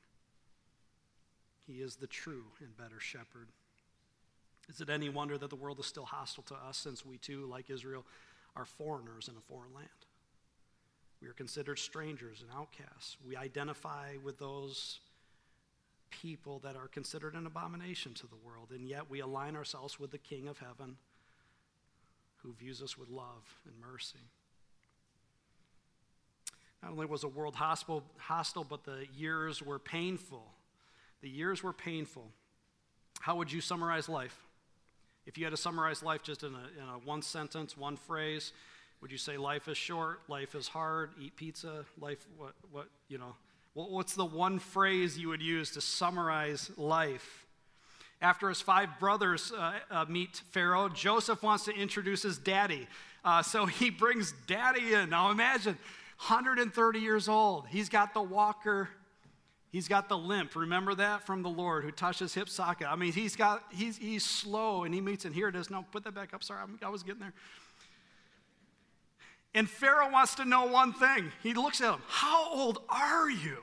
He 1.67 1.83
is 1.83 1.97
the 1.97 2.07
true 2.07 2.45
and 2.61 2.77
better 2.77 3.01
shepherd. 3.01 3.49
Is 4.69 4.81
it 4.81 4.89
any 4.89 5.09
wonder 5.09 5.37
that 5.37 5.51
the 5.51 5.57
world 5.57 5.81
is 5.81 5.87
still 5.87 6.05
hostile 6.05 6.45
to 6.45 6.55
us 6.55 6.77
since 6.79 7.05
we 7.05 7.19
too, 7.19 7.47
like 7.47 7.69
Israel, 7.69 8.05
are 8.55 8.65
foreigners 8.65 9.27
in 9.29 9.37
a 9.37 9.41
foreign 9.41 9.75
land? 9.75 9.89
We 11.21 11.27
are 11.27 11.33
considered 11.33 11.81
strangers 11.81 12.43
and 12.43 12.51
outcasts. 12.57 13.17
We 13.27 13.35
identify 13.35 14.17
with 14.23 14.39
those 14.39 15.01
people 16.11 16.61
that 16.61 16.77
are 16.77 16.89
considered 16.89 17.35
an 17.35 17.47
abomination 17.47 18.15
to 18.15 18.27
the 18.27 18.37
world, 18.45 18.71
and 18.71 18.87
yet 18.89 19.11
we 19.11 19.21
align 19.21 19.57
ourselves 19.57 19.99
with 19.99 20.11
the 20.11 20.19
King 20.19 20.49
of 20.49 20.59
heaven 20.59 20.97
who 22.43 22.53
views 22.53 22.83
us 22.83 22.97
with 22.97 23.09
love 23.09 23.61
and 23.65 23.75
mercy. 23.81 24.19
Not 26.83 26.93
only 26.93 27.07
was 27.07 27.23
the 27.23 27.29
world 27.29 27.57
hostile, 27.57 28.05
hostile, 28.19 28.65
but 28.65 28.85
the 28.85 29.07
years 29.17 29.63
were 29.63 29.79
painful. 29.79 30.45
The 31.23 31.29
years 31.29 31.63
were 31.63 31.73
painful. 31.73 32.31
How 33.21 33.37
would 33.37 33.51
you 33.51 33.61
summarize 33.61 34.09
life? 34.09 34.39
If 35.27 35.37
you 35.37 35.45
had 35.45 35.51
to 35.51 35.57
summarize 35.57 36.03
life 36.03 36.23
just 36.23 36.45
in 36.45 36.55
a, 36.55 36.83
in 36.83 36.89
a 36.89 36.99
one 37.05 37.23
sentence, 37.23 37.77
one 37.77 37.97
phrase, 37.97 38.53
would 39.01 39.11
you 39.11 39.19
say 39.19 39.37
life 39.37 39.67
is 39.67 39.77
short, 39.77 40.21
life 40.29 40.55
is 40.55 40.69
hard, 40.69 41.11
eat 41.21 41.35
pizza, 41.35 41.85
life, 42.01 42.25
what, 42.39 42.53
what, 42.71 42.87
you 43.09 43.19
know, 43.19 43.35
What's 43.77 44.15
the 44.15 44.25
one 44.25 44.59
phrase 44.59 45.19
you 45.19 45.29
would 45.29 45.43
use 45.43 45.73
to 45.73 45.83
summarize 45.83 46.71
life? 46.79 47.45
After 48.23 48.49
his 48.49 48.63
five 48.63 48.89
brothers 48.99 49.53
uh, 49.53 49.75
uh, 49.91 50.07
meet 50.09 50.41
Pharaoh, 50.51 50.89
Joseph 50.89 51.43
wants 51.43 51.67
to 51.67 51.73
introduce 51.73 52.23
his 52.23 52.39
daddy. 52.39 52.87
Uh, 53.23 53.43
so 53.43 53.67
he 53.67 53.91
brings 54.05 54.33
daddy 54.47 54.95
in. 54.95 55.11
Now 55.11 55.31
imagine, 55.31 55.75
130 56.27 57.01
years 57.01 57.29
old. 57.29 57.67
He's 57.69 57.91
got 57.91 58.15
the 58.15 58.23
walker, 58.23 58.89
he's 59.69 59.89
got 59.89 60.09
the 60.09 60.17
limp. 60.17 60.57
Remember 60.57 60.95
that 60.95 61.27
from 61.27 61.43
the 61.43 61.51
Lord 61.51 61.85
who 61.85 61.91
touched 61.91 62.21
his 62.21 62.33
hip 62.33 62.49
socket. 62.49 62.87
I 62.91 62.97
mean, 62.97 63.13
he's 63.13 63.37
got 63.37 63.63
he's 63.71 63.99
he's 63.99 64.25
slow 64.25 64.85
and 64.85 64.95
he 64.95 65.03
meets 65.03 65.27
and 65.27 65.35
here 65.35 65.49
it 65.49 65.55
is. 65.55 65.69
No, 65.69 65.85
put 65.93 66.03
that 66.05 66.15
back 66.15 66.33
up. 66.33 66.43
Sorry, 66.43 66.63
I 66.83 66.89
was 66.89 67.03
getting 67.03 67.21
there. 67.21 67.35
And 69.57 69.69
Pharaoh 69.69 70.11
wants 70.11 70.35
to 70.37 70.45
know 70.45 70.67
one 70.67 70.93
thing. 70.93 71.33
He 71.43 71.55
looks 71.55 71.81
at 71.81 71.93
him, 71.95 72.03
How 72.09 72.51
old 72.51 72.79
are 72.89 73.29
you? 73.31 73.57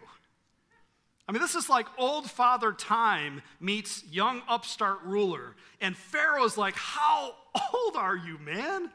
I 1.27 1.31
mean, 1.31 1.41
this 1.41 1.55
is 1.55 1.69
like 1.69 1.87
old 1.97 2.29
father 2.29 2.73
time 2.73 3.41
meets 3.59 4.03
young 4.11 4.41
upstart 4.47 4.99
ruler. 5.05 5.55
And 5.79 5.95
Pharaoh's 5.95 6.57
like, 6.57 6.75
How 6.75 7.35
old 7.73 7.95
are 7.95 8.15
you, 8.15 8.37
man? 8.39 8.89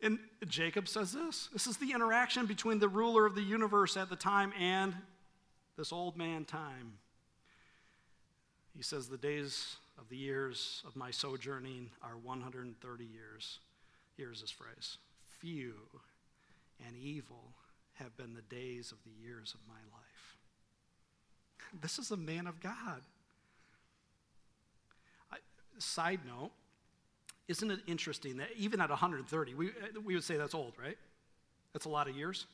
And 0.00 0.18
Jacob 0.46 0.88
says 0.88 1.12
this 1.12 1.48
this 1.52 1.66
is 1.66 1.76
the 1.76 1.92
interaction 1.92 2.46
between 2.46 2.78
the 2.78 2.88
ruler 2.88 3.26
of 3.26 3.34
the 3.34 3.42
universe 3.42 3.96
at 3.96 4.08
the 4.08 4.16
time 4.16 4.52
and 4.58 4.94
this 5.76 5.92
old 5.92 6.16
man 6.16 6.44
time. 6.44 6.94
He 8.74 8.82
says, 8.82 9.08
The 9.08 9.18
days 9.18 9.76
of 9.98 10.08
the 10.08 10.16
years 10.16 10.82
of 10.86 10.96
my 10.96 11.10
sojourning 11.10 11.90
are 12.02 12.16
130 12.16 13.04
years. 13.04 13.58
Here's 14.16 14.40
this 14.40 14.50
phrase 14.50 14.98
few 15.40 15.74
and 16.86 16.96
evil 16.96 17.52
have 17.94 18.16
been 18.16 18.34
the 18.34 18.42
days 18.42 18.92
of 18.92 18.98
the 19.04 19.10
years 19.22 19.54
of 19.54 19.60
my 19.68 19.80
life. 19.92 20.07
This 21.80 21.98
is 21.98 22.10
a 22.10 22.16
man 22.16 22.46
of 22.46 22.60
God. 22.60 23.02
I, 25.30 25.36
side 25.78 26.20
note, 26.26 26.50
isn't 27.48 27.70
it 27.70 27.80
interesting 27.86 28.36
that 28.38 28.48
even 28.56 28.80
at 28.80 28.90
130, 28.90 29.54
we, 29.54 29.70
we 30.04 30.14
would 30.14 30.24
say 30.24 30.36
that's 30.36 30.54
old, 30.54 30.74
right? 30.80 30.98
That's 31.72 31.86
a 31.86 31.88
lot 31.88 32.08
of 32.08 32.16
years. 32.16 32.46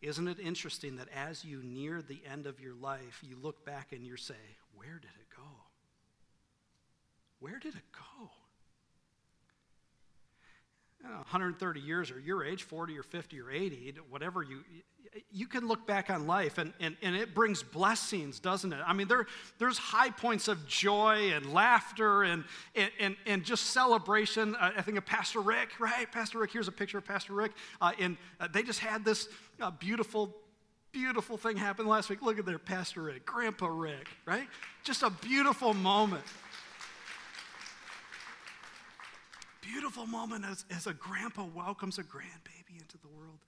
Isn't 0.00 0.26
it 0.26 0.40
interesting 0.40 0.96
that 0.96 1.08
as 1.14 1.44
you 1.44 1.62
near 1.62 2.02
the 2.02 2.20
end 2.30 2.46
of 2.46 2.60
your 2.60 2.74
life, 2.74 3.22
you 3.22 3.36
look 3.40 3.64
back 3.64 3.92
and 3.92 4.04
you 4.04 4.16
say, 4.16 4.34
Where 4.74 4.94
did 4.94 5.10
it 5.20 5.36
go? 5.36 5.48
Where 7.38 7.58
did 7.58 7.74
it 7.74 7.84
go? 7.92 8.30
130 11.02 11.80
years 11.80 12.10
or 12.10 12.20
your 12.20 12.44
age, 12.44 12.62
40 12.62 12.98
or 12.98 13.02
50 13.02 13.40
or 13.40 13.50
80, 13.50 13.96
whatever 14.08 14.42
you, 14.42 14.60
you 15.30 15.46
can 15.46 15.68
look 15.68 15.86
back 15.86 16.10
on 16.10 16.26
life 16.26 16.58
and, 16.58 16.72
and, 16.80 16.96
and 17.02 17.14
it 17.14 17.34
brings 17.34 17.62
blessings, 17.62 18.40
doesn't 18.40 18.72
it? 18.72 18.80
I 18.86 18.92
mean, 18.92 19.08
there, 19.08 19.26
there's 19.58 19.76
high 19.76 20.10
points 20.10 20.48
of 20.48 20.66
joy 20.66 21.32
and 21.34 21.52
laughter 21.52 22.22
and, 22.22 22.44
and, 22.74 23.16
and, 23.26 23.44
just 23.44 23.66
celebration. 23.66 24.54
Uh, 24.56 24.72
I 24.76 24.82
think 24.82 24.96
of 24.96 25.04
Pastor 25.04 25.40
Rick, 25.40 25.80
right? 25.80 26.10
Pastor 26.10 26.38
Rick, 26.38 26.52
here's 26.52 26.68
a 26.68 26.72
picture 26.72 26.98
of 26.98 27.04
Pastor 27.04 27.34
Rick. 27.34 27.52
Uh, 27.80 27.92
and 27.98 28.16
uh, 28.40 28.48
they 28.52 28.62
just 28.62 28.80
had 28.80 29.04
this 29.04 29.28
uh, 29.60 29.70
beautiful, 29.70 30.34
beautiful 30.92 31.36
thing 31.36 31.56
happen 31.56 31.86
last 31.86 32.08
week. 32.08 32.22
Look 32.22 32.38
at 32.38 32.46
there, 32.46 32.58
Pastor 32.58 33.02
Rick, 33.02 33.26
Grandpa 33.26 33.66
Rick, 33.66 34.08
right? 34.24 34.48
Just 34.82 35.02
a 35.02 35.10
beautiful 35.10 35.74
moment. 35.74 36.24
Beautiful 39.60 40.06
moment 40.06 40.44
as, 40.44 40.64
as 40.70 40.86
a 40.86 40.94
grandpa 40.94 41.44
welcomes 41.54 41.98
a 41.98 42.02
grandbaby 42.02 42.80
into 42.80 42.96
the 42.98 43.08
world. 43.08 43.38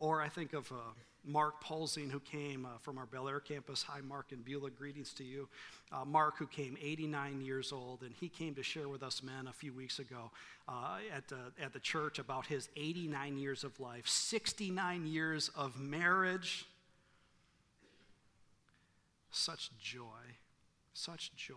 Or 0.00 0.22
I 0.22 0.28
think 0.28 0.52
of 0.52 0.70
uh, 0.70 0.76
Mark 1.24 1.60
Pulsing, 1.60 2.08
who 2.08 2.20
came 2.20 2.64
uh, 2.64 2.78
from 2.80 2.98
our 2.98 3.06
Bel 3.06 3.28
Air 3.28 3.40
campus. 3.40 3.82
Hi, 3.82 4.00
Mark 4.00 4.30
and 4.30 4.44
Beulah, 4.44 4.70
greetings 4.70 5.12
to 5.14 5.24
you. 5.24 5.48
Uh, 5.90 6.04
Mark, 6.04 6.38
who 6.38 6.46
came 6.46 6.76
89 6.80 7.40
years 7.40 7.72
old, 7.72 8.02
and 8.02 8.14
he 8.20 8.28
came 8.28 8.54
to 8.54 8.62
share 8.62 8.88
with 8.88 9.02
us 9.02 9.22
men 9.22 9.48
a 9.48 9.52
few 9.52 9.72
weeks 9.72 9.98
ago 9.98 10.30
uh, 10.68 10.98
at, 11.14 11.24
at 11.62 11.72
the 11.72 11.80
church 11.80 12.18
about 12.18 12.46
his 12.46 12.68
89 12.76 13.38
years 13.38 13.64
of 13.64 13.78
life, 13.80 14.06
69 14.06 15.06
years 15.06 15.50
of 15.56 15.80
marriage. 15.80 16.66
Such 19.30 19.70
joy, 19.78 20.36
such 20.94 21.34
joy. 21.34 21.54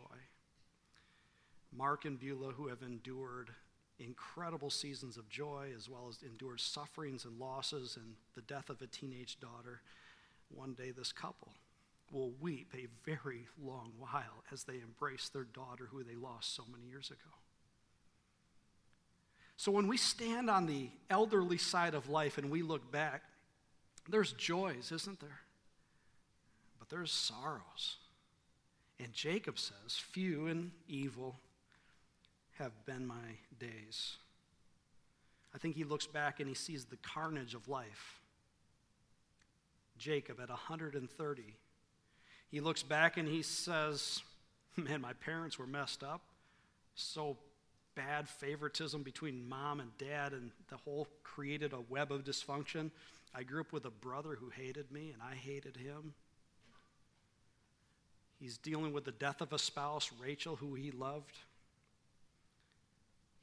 Mark 1.72 2.06
and 2.06 2.20
Beulah, 2.20 2.54
who 2.54 2.68
have 2.68 2.82
endured 2.82 3.52
incredible 4.04 4.70
seasons 4.70 5.18
of 5.18 5.30
joy 5.30 5.70
as 5.76 5.90
well 5.90 6.08
as 6.10 6.24
endured 6.24 6.60
sufferings 6.60 7.26
and 7.26 7.40
losses 7.40 7.98
and 7.98 8.16
the 8.36 8.42
death 8.42 8.70
of 8.70 8.82
a 8.82 8.88
teenage 8.88 9.40
daughter. 9.40 9.82
One 10.50 10.74
day, 10.74 10.92
this 10.92 11.12
couple 11.12 11.54
will 12.12 12.34
weep 12.42 12.74
a 12.76 12.88
very 13.06 13.48
long 13.64 13.94
while 13.98 14.44
as 14.52 14.64
they 14.64 14.82
embrace 14.82 15.30
their 15.30 15.46
daughter 15.46 15.88
who 15.92 16.04
they 16.04 16.16
lost 16.16 16.56
so 16.56 16.64
many 16.72 16.86
years 16.86 17.10
ago. 17.10 17.32
So, 19.56 19.72
when 19.72 19.88
we 19.88 19.98
stand 19.98 20.50
on 20.50 20.66
the 20.66 20.90
elderly 21.10 21.58
side 21.58 21.94
of 21.94 22.10
life 22.10 22.38
and 22.38 22.50
we 22.50 22.64
look 22.64 22.92
back, 22.92 23.22
there's 24.10 24.34
joys, 24.34 24.92
isn't 24.92 25.20
there? 25.20 25.40
But 26.80 26.90
there's 26.90 27.12
sorrows. 27.12 27.98
And 29.00 29.14
Jacob 29.14 29.60
says, 29.60 29.98
Few 29.98 30.48
and 30.48 30.72
evil 30.88 31.36
have 32.62 32.86
been 32.86 33.06
my 33.06 33.38
days. 33.60 34.18
I 35.54 35.58
think 35.58 35.76
he 35.76 35.84
looks 35.84 36.06
back 36.06 36.40
and 36.40 36.48
he 36.48 36.56
sees 36.56 36.86
the 36.86 36.98
carnage 36.98 37.56
of 37.56 37.68
life. 37.68 38.22
Jacob 39.98 40.40
at 40.40 40.50
130. 40.50 41.44
He 42.50 42.60
looks 42.60 42.84
back 42.84 43.18
and 43.18 43.28
he 43.28 43.42
says, 43.42 44.22
Man, 44.78 45.02
my 45.02 45.14
parents 45.14 45.58
were 45.58 45.68
messed 45.68 46.04
up. 46.04 46.22
So 46.96 47.38
bad 47.96 48.30
favoritism 48.30 49.04
between 49.04 49.48
mom 49.50 49.80
and 49.80 49.98
dad, 49.98 50.34
and 50.34 50.52
the 50.70 50.78
whole 50.78 51.08
created 51.24 51.74
a 51.74 51.82
web 51.90 52.12
of 52.12 52.24
dysfunction. 52.24 52.92
I 53.34 53.44
grew 53.44 53.62
up 53.62 53.74
with 53.74 53.86
a 53.86 53.92
brother 53.92 54.36
who 54.40 54.50
hated 54.50 54.92
me, 54.92 55.12
and 55.12 55.22
I 55.22 55.36
hated 55.36 55.78
him. 55.78 56.14
He's 58.40 58.58
dealing 58.58 58.94
with 58.94 59.06
the 59.06 59.12
death 59.12 59.42
of 59.42 59.54
a 59.54 59.60
spouse, 59.60 60.12
Rachel, 60.20 60.56
who 60.56 60.74
he 60.74 60.92
loved. 60.92 61.38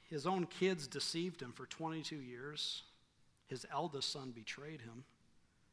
His 0.08 0.26
own 0.26 0.46
kids 0.46 0.86
deceived 0.86 1.42
him 1.42 1.52
for 1.52 1.66
22 1.66 2.16
years. 2.16 2.82
His 3.46 3.66
eldest 3.72 4.10
son 4.10 4.32
betrayed 4.32 4.80
him. 4.80 5.04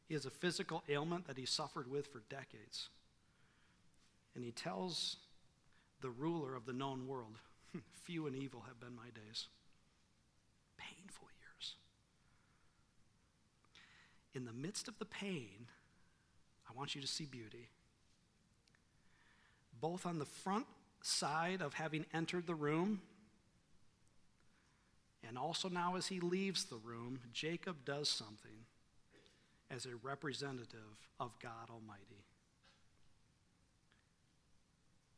He 0.06 0.14
has 0.14 0.26
a 0.26 0.30
physical 0.30 0.82
ailment 0.88 1.26
that 1.26 1.38
he 1.38 1.46
suffered 1.46 1.90
with 1.90 2.06
for 2.06 2.22
decades. 2.28 2.88
And 4.34 4.44
he 4.44 4.52
tells 4.52 5.16
the 6.02 6.10
ruler 6.10 6.54
of 6.54 6.66
the 6.66 6.72
known 6.72 7.06
world, 7.06 7.38
Few 8.04 8.26
and 8.26 8.36
evil 8.36 8.64
have 8.66 8.78
been 8.78 8.94
my 8.94 9.10
days. 9.14 9.48
Painful 10.76 11.28
years. 11.40 11.74
In 14.34 14.44
the 14.44 14.52
midst 14.52 14.88
of 14.88 14.98
the 14.98 15.04
pain, 15.04 15.66
I 16.68 16.76
want 16.76 16.94
you 16.94 17.00
to 17.00 17.06
see 17.06 17.24
beauty. 17.24 17.68
Both 19.80 20.06
on 20.06 20.18
the 20.18 20.24
front 20.24 20.66
side 21.02 21.62
of 21.62 21.74
having 21.74 22.06
entered 22.12 22.46
the 22.46 22.54
room 22.54 23.00
and 25.28 25.38
also 25.38 25.68
now, 25.68 25.96
as 25.96 26.06
he 26.06 26.20
leaves 26.20 26.64
the 26.64 26.76
room, 26.76 27.18
Jacob 27.32 27.84
does 27.84 28.08
something 28.08 28.66
as 29.70 29.86
a 29.86 29.96
representative 30.02 31.08
of 31.18 31.38
God 31.40 31.70
Almighty. 31.70 32.24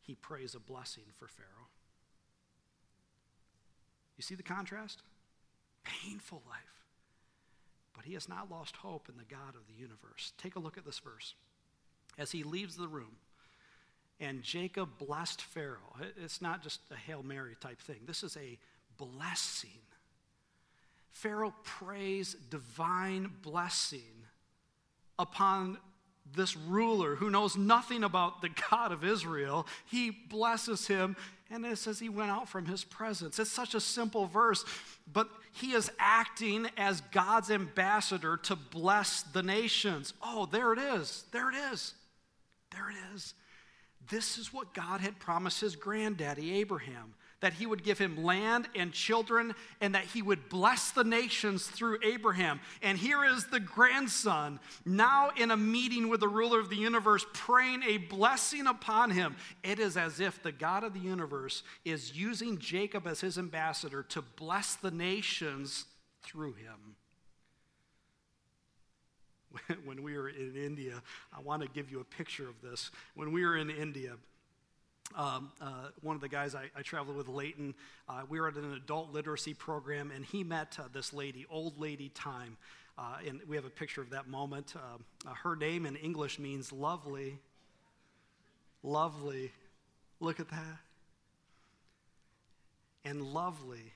He 0.03 0.14
prays 0.14 0.55
a 0.55 0.61
blessing 0.61 1.05
for 1.18 1.29
Pharaoh. 1.29 1.68
You 4.16 4.23
see 4.23 4.35
the 4.35 4.42
contrast? 4.42 5.03
Painful 5.85 6.42
life. 6.49 6.85
But 7.94 8.05
he 8.05 8.14
has 8.14 8.29
not 8.29 8.51
lost 8.51 8.77
hope 8.77 9.09
in 9.09 9.16
the 9.16 9.25
God 9.25 9.55
of 9.55 9.66
the 9.66 9.75
universe. 9.75 10.33
Take 10.38 10.57
a 10.57 10.61
look 10.61 10.79
at 10.79 10.87
this 10.87 10.99
verse. 10.99 11.35
As 12.16 12.31
he 12.31 12.42
leaves 12.42 12.77
the 12.77 12.88
room, 12.88 13.16
and 14.21 14.42
Jacob 14.42 14.99
blessed 14.99 15.42
Pharaoh. 15.42 15.94
It's 16.16 16.42
not 16.42 16.62
just 16.62 16.81
a 16.90 16.97
Hail 16.97 17.23
Mary 17.23 17.57
type 17.61 17.81
thing, 17.81 18.01
this 18.07 18.23
is 18.23 18.37
a 18.37 18.59
blessing 18.97 19.79
Pharaoh 21.19 21.55
prays 21.65 22.37
divine 22.49 23.29
blessing 23.43 24.25
upon 25.19 25.79
this 26.33 26.57
ruler 26.57 27.17
who 27.17 27.29
knows 27.29 27.57
nothing 27.57 28.05
about 28.05 28.41
the 28.41 28.51
God 28.71 28.93
of 28.93 29.03
Israel. 29.03 29.67
He 29.87 30.11
blesses 30.11 30.87
him, 30.87 31.17
and 31.51 31.67
it 31.67 31.79
says 31.79 31.99
he 31.99 32.09
went 32.09 32.31
out 32.31 32.49
from 32.49 32.67
his 32.67 32.85
presence. 32.85 33.41
It's 33.41 33.51
such 33.51 33.75
a 33.75 33.81
simple 33.81 34.27
verse, 34.27 34.65
but 35.13 35.29
he 35.51 35.73
is 35.73 35.91
acting 35.99 36.69
as 36.77 37.01
God's 37.11 37.51
ambassador 37.51 38.37
to 38.37 38.55
bless 38.55 39.23
the 39.23 39.43
nations. 39.43 40.15
Oh, 40.23 40.47
there 40.47 40.73
it 40.73 40.79
is. 40.79 41.25
There 41.33 41.51
it 41.51 41.57
is. 41.73 41.95
There 42.71 42.91
it 42.91 42.97
is. 43.17 43.35
This 44.09 44.39
is 44.39 44.53
what 44.53 44.73
God 44.73 45.01
had 45.01 45.19
promised 45.19 45.63
his 45.63 45.75
granddaddy, 45.75 46.61
Abraham 46.61 47.15
that 47.40 47.55
he 47.55 47.66
would 47.66 47.85
give 47.85 47.98
him 47.98 48.24
land 48.24 48.68
and 48.74 48.92
children, 48.92 49.55
and 49.81 49.94
that 49.94 50.05
he 50.05 50.22
would 50.22 50.48
bless 50.48 50.90
the 50.90 51.05
nations 51.05 51.66
through 51.66 51.98
Abraham. 52.03 52.61
And 52.83 52.98
here 52.98 53.24
is 53.24 53.46
the 53.46 53.61
grandson, 53.61 54.59
now 54.85 55.31
in 55.37 55.51
a 55.51 55.57
meeting 55.57 56.09
with 56.09 56.20
the 56.20 56.29
ruler 56.29 56.59
of 56.59 56.68
the 56.68 56.77
universe, 56.77 57.24
praying 57.33 57.83
a 57.85 57.98
blessing 57.98 58.66
upon 58.66 59.11
him. 59.11 59.37
It 59.62 59.79
is 59.79 59.96
as 59.96 60.20
if 60.20 60.42
the 60.42 60.53
God 60.53 60.83
of 60.85 60.94
the 60.94 61.01
universe 61.01 61.62
is 61.85 62.16
using 62.16 62.59
Jacob 62.59 63.07
as 63.07 63.20
his 63.20 63.38
ambassador 63.38 64.03
to 64.05 64.22
bless 64.22 64.74
the 64.74 64.90
nations 64.90 65.87
through 66.22 66.55
him. 66.55 66.96
When 69.85 70.03
we 70.03 70.16
were 70.16 70.29
in 70.29 70.57
India, 70.57 71.03
I 71.32 71.41
want 71.41 71.62
to 71.62 71.68
give 71.68 71.91
you 71.91 72.01
a 72.01 72.05
picture 72.05 72.49
of 72.49 72.61
this. 72.62 72.91
When 73.14 73.32
we 73.32 73.45
were 73.45 73.57
in 73.57 73.70
India, 73.70 74.16
um, 75.15 75.51
uh, 75.61 75.89
one 76.03 76.15
of 76.15 76.21
the 76.21 76.29
guys 76.29 76.55
I, 76.55 76.71
I 76.77 76.83
traveled 76.83 77.17
with, 77.17 77.29
Leighton, 77.29 77.75
uh, 78.09 78.23
we 78.29 78.41
were 78.41 78.49
at 78.49 78.55
an 78.55 78.73
adult 78.75 79.13
literacy 79.13 79.55
program, 79.55 80.11
and 80.15 80.25
he 80.25 80.45
met 80.45 80.77
uh, 80.79 80.85
this 80.93 81.13
lady, 81.13 81.47
old 81.51 81.81
lady 81.81 82.11
time. 82.11 82.57
Uh, 82.99 83.19
and 83.27 83.41
we 83.49 83.57
have 83.57 83.65
a 83.65 83.71
picture 83.71 84.01
of 84.01 84.11
that 84.11 84.29
moment. 84.29 84.75
Um, 84.77 85.05
uh, 85.27 85.33
her 85.43 85.55
name 85.55 85.87
in 85.87 85.97
English 85.97 86.39
means 86.39 86.73
lovely. 86.73 87.39
Lovely. 88.83 89.53
Look 90.21 90.41
at 90.41 90.49
that. 90.51 90.79
And 93.05 93.23
lovely 93.23 93.93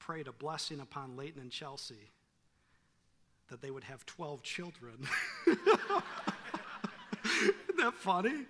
prayed 0.00 0.26
a 0.26 0.32
blessing 0.32 0.80
upon 0.80 1.16
Leighton 1.16 1.40
and 1.40 1.50
Chelsea 1.50 2.10
that 3.48 3.62
they 3.62 3.70
would 3.70 3.84
have 3.84 4.04
12 4.06 4.42
children. 4.42 5.06
Isn't 5.46 5.60
that 7.78 7.94
funny? 7.94 8.46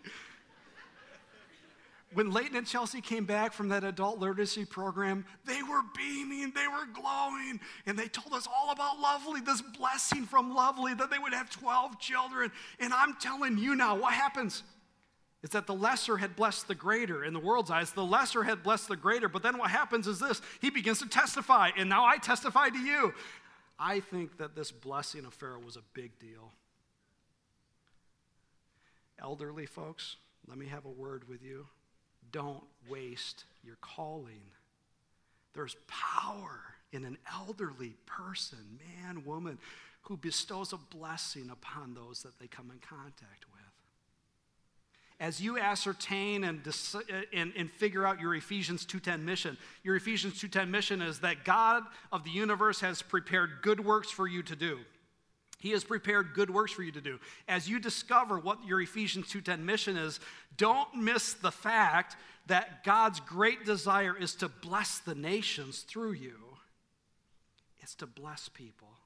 When 2.15 2.31
Leighton 2.31 2.57
and 2.57 2.67
Chelsea 2.67 3.01
came 3.01 3.25
back 3.25 3.53
from 3.53 3.69
that 3.69 3.85
adult 3.85 4.19
literacy 4.19 4.65
program, 4.65 5.25
they 5.45 5.63
were 5.63 5.83
beaming, 5.97 6.53
they 6.55 6.69
were 6.69 6.87
glowing, 6.93 7.61
and 7.87 7.99
they 7.99 8.09
told 8.09 8.35
us 8.35 8.47
all 8.47 8.71
about 8.71 9.01
Lovely, 9.01 9.41
this 9.41 9.63
blessing 9.79 10.25
from 10.25 10.55
Lovely, 10.55 10.95
that 10.95 11.11
they 11.11 11.19
would 11.19 11.33
have 11.33 11.51
12 11.51 11.99
children. 11.99 12.51
And 12.81 12.93
I'm 12.93 13.15
telling 13.15 13.59
you 13.59 13.75
now, 13.75 13.97
what 13.97 14.13
happens? 14.13 14.63
Is 15.43 15.51
that 15.51 15.67
the 15.67 15.75
lesser 15.75 16.19
had 16.19 16.37
blessed 16.37 16.69
the 16.69 16.75
greater 16.75 17.25
in 17.25 17.33
the 17.33 17.41
world's 17.41 17.71
eyes. 17.71 17.91
The 17.91 18.05
lesser 18.05 18.45
had 18.45 18.63
blessed 18.63 18.89
the 18.89 18.97
greater. 18.97 19.29
But 19.29 19.43
then 19.43 19.59
what 19.59 19.71
happens 19.71 20.07
is 20.07 20.21
this 20.21 20.41
he 20.61 20.71
begins 20.71 21.01
to 21.01 21.09
testify, 21.09 21.71
and 21.77 21.89
now 21.89 22.05
I 22.05 22.19
testify 22.19 22.69
to 22.69 22.79
you. 22.79 23.13
I 23.79 23.99
think 23.99 24.39
that 24.39 24.55
this 24.55 24.71
blessing 24.71 25.25
of 25.25 25.35
Pharaoh 25.35 25.61
was 25.65 25.77
a 25.77 25.83
big 25.95 26.19
deal. 26.21 26.53
Elderly 29.21 29.67
folks, 29.67 30.17
let 30.47 30.59
me 30.59 30.67
have 30.67 30.85
a 30.85 30.91
word 30.91 31.29
with 31.29 31.43
you. 31.43 31.67
Don't 32.33 32.63
waste 32.89 33.45
your 33.63 33.77
calling. 33.81 34.41
There's 35.55 35.77
power 35.87 36.61
in 36.93 37.05
an 37.05 37.19
elderly 37.33 37.95
person, 38.07 38.59
man, 39.05 39.25
woman, 39.25 39.59
who 40.03 40.17
bestows 40.17 40.73
a 40.73 40.79
blessing 40.97 41.51
upon 41.51 41.95
those 41.95 42.23
that 42.23 42.39
they 42.41 42.47
come 42.47 42.71
in 42.71 42.79
contact 42.79 43.45
with. 43.53 43.63
As 45.21 45.41
you 45.41 45.57
ascertain 45.57 46.43
and, 46.43 46.67
uh, 46.67 47.01
and, 47.33 47.53
and 47.57 47.71
figure 47.71 48.05
out 48.05 48.21
your 48.21 48.35
Ephesians 48.35 48.85
2.10 48.85 49.23
mission, 49.23 49.57
your 49.85 49.95
Ephesians 49.95 50.35
2.10 50.43 50.69
mission 50.69 51.01
is 51.01 51.21
that 51.21 51.45
God 51.45 51.85
of 52.11 52.25
the 52.25 52.31
universe 52.31 52.81
has 52.81 53.03
prepared 53.03 53.63
good 53.63 53.85
works 53.85 54.11
for 54.11 54.27
you 54.27 54.43
to 54.43 54.57
do. 54.57 54.81
He 55.63 55.71
has 55.71 55.85
prepared 55.85 56.35
good 56.35 56.51
works 56.51 56.73
for 56.73 56.83
you 56.83 56.91
to 56.91 57.01
do. 57.01 57.21
As 57.47 57.69
you 57.69 57.79
discover 57.79 58.37
what 58.37 58.65
your 58.67 58.81
Ephesians 58.81 59.29
2:10 59.29 59.65
mission 59.65 59.97
is, 59.97 60.19
don't 60.57 60.93
miss 60.97 61.35
the 61.35 61.53
fact 61.53 62.17
that 62.47 62.83
God's 62.83 63.21
great 63.21 63.65
desire 63.65 64.17
is 64.17 64.35
to 64.37 64.49
bless 64.49 64.99
the 64.99 65.15
nations 65.15 65.83
through 65.83 66.15
you. 66.15 66.59
It's 67.79 67.95
to 67.97 68.09
bless 68.09 68.49
people. 68.49 68.99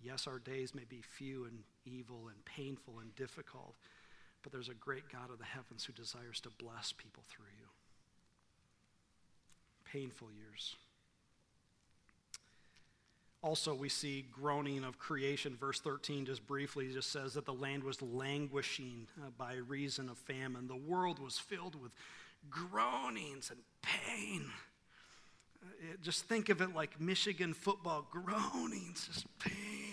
Yes, 0.00 0.28
our 0.28 0.38
days 0.38 0.72
may 0.72 0.84
be 0.84 1.02
few 1.02 1.46
and 1.46 1.64
evil 1.84 2.28
and 2.28 2.44
painful 2.44 3.00
and 3.00 3.12
difficult, 3.16 3.74
but 4.44 4.52
there's 4.52 4.68
a 4.68 4.74
great 4.74 5.08
God 5.08 5.32
of 5.32 5.38
the 5.38 5.44
heavens 5.44 5.84
who 5.84 5.92
desires 5.92 6.40
to 6.42 6.50
bless 6.50 6.92
people 6.92 7.24
through 7.26 7.50
you. 7.58 7.66
Painful 9.82 10.30
years. 10.30 10.76
Also, 13.42 13.72
we 13.72 13.88
see 13.88 14.26
groaning 14.32 14.82
of 14.82 14.98
creation. 14.98 15.56
Verse 15.56 15.80
13, 15.80 16.26
just 16.26 16.46
briefly, 16.46 16.92
just 16.92 17.12
says 17.12 17.34
that 17.34 17.46
the 17.46 17.52
land 17.52 17.84
was 17.84 18.02
languishing 18.02 19.06
uh, 19.20 19.30
by 19.38 19.54
reason 19.54 20.08
of 20.08 20.18
famine. 20.18 20.66
The 20.66 20.76
world 20.76 21.20
was 21.20 21.38
filled 21.38 21.80
with 21.80 21.92
groanings 22.50 23.50
and 23.50 23.60
pain. 23.80 24.46
Uh, 25.62 25.92
it, 25.92 26.02
just 26.02 26.24
think 26.24 26.48
of 26.48 26.60
it 26.60 26.74
like 26.74 27.00
Michigan 27.00 27.54
football 27.54 28.06
groanings, 28.10 29.08
just 29.12 29.26
pain 29.38 29.87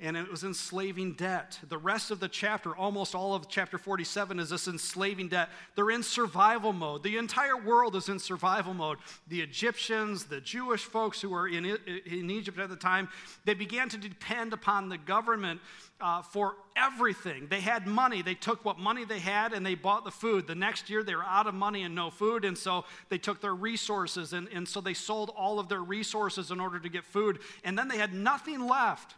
and 0.00 0.16
it 0.16 0.28
was 0.28 0.42
enslaving 0.42 1.12
debt. 1.12 1.58
The 1.68 1.78
rest 1.78 2.10
of 2.10 2.18
the 2.18 2.28
chapter, 2.28 2.74
almost 2.74 3.14
all 3.14 3.32
of 3.32 3.48
chapter 3.48 3.78
47, 3.78 4.40
is 4.40 4.50
this 4.50 4.66
enslaving 4.66 5.28
debt. 5.28 5.50
They're 5.76 5.90
in 5.90 6.02
survival 6.02 6.72
mode. 6.72 7.04
The 7.04 7.16
entire 7.16 7.56
world 7.56 7.94
is 7.94 8.08
in 8.08 8.18
survival 8.18 8.74
mode. 8.74 8.98
The 9.28 9.40
Egyptians, 9.40 10.24
the 10.24 10.40
Jewish 10.40 10.82
folks 10.82 11.20
who 11.20 11.30
were 11.30 11.46
in, 11.46 11.64
in 11.64 12.28
Egypt 12.28 12.58
at 12.58 12.70
the 12.70 12.76
time, 12.76 13.08
they 13.44 13.54
began 13.54 13.88
to 13.90 13.96
depend 13.96 14.52
upon 14.52 14.88
the 14.88 14.98
government 14.98 15.60
uh, 16.00 16.22
for 16.22 16.56
everything. 16.76 17.46
They 17.48 17.60
had 17.60 17.86
money. 17.86 18.20
They 18.20 18.34
took 18.34 18.64
what 18.64 18.80
money 18.80 19.04
they 19.04 19.20
had 19.20 19.52
and 19.52 19.64
they 19.64 19.76
bought 19.76 20.04
the 20.04 20.10
food. 20.10 20.48
The 20.48 20.56
next 20.56 20.90
year, 20.90 21.04
they 21.04 21.14
were 21.14 21.24
out 21.24 21.46
of 21.46 21.54
money 21.54 21.84
and 21.84 21.94
no 21.94 22.10
food, 22.10 22.44
and 22.44 22.58
so 22.58 22.84
they 23.10 23.18
took 23.18 23.40
their 23.40 23.54
resources, 23.54 24.32
and, 24.32 24.48
and 24.48 24.66
so 24.66 24.80
they 24.80 24.94
sold 24.94 25.30
all 25.36 25.60
of 25.60 25.68
their 25.68 25.82
resources 25.82 26.50
in 26.50 26.58
order 26.58 26.80
to 26.80 26.88
get 26.88 27.04
food. 27.04 27.38
And 27.62 27.78
then 27.78 27.86
they 27.86 27.98
had 27.98 28.12
nothing 28.12 28.66
left 28.66 29.14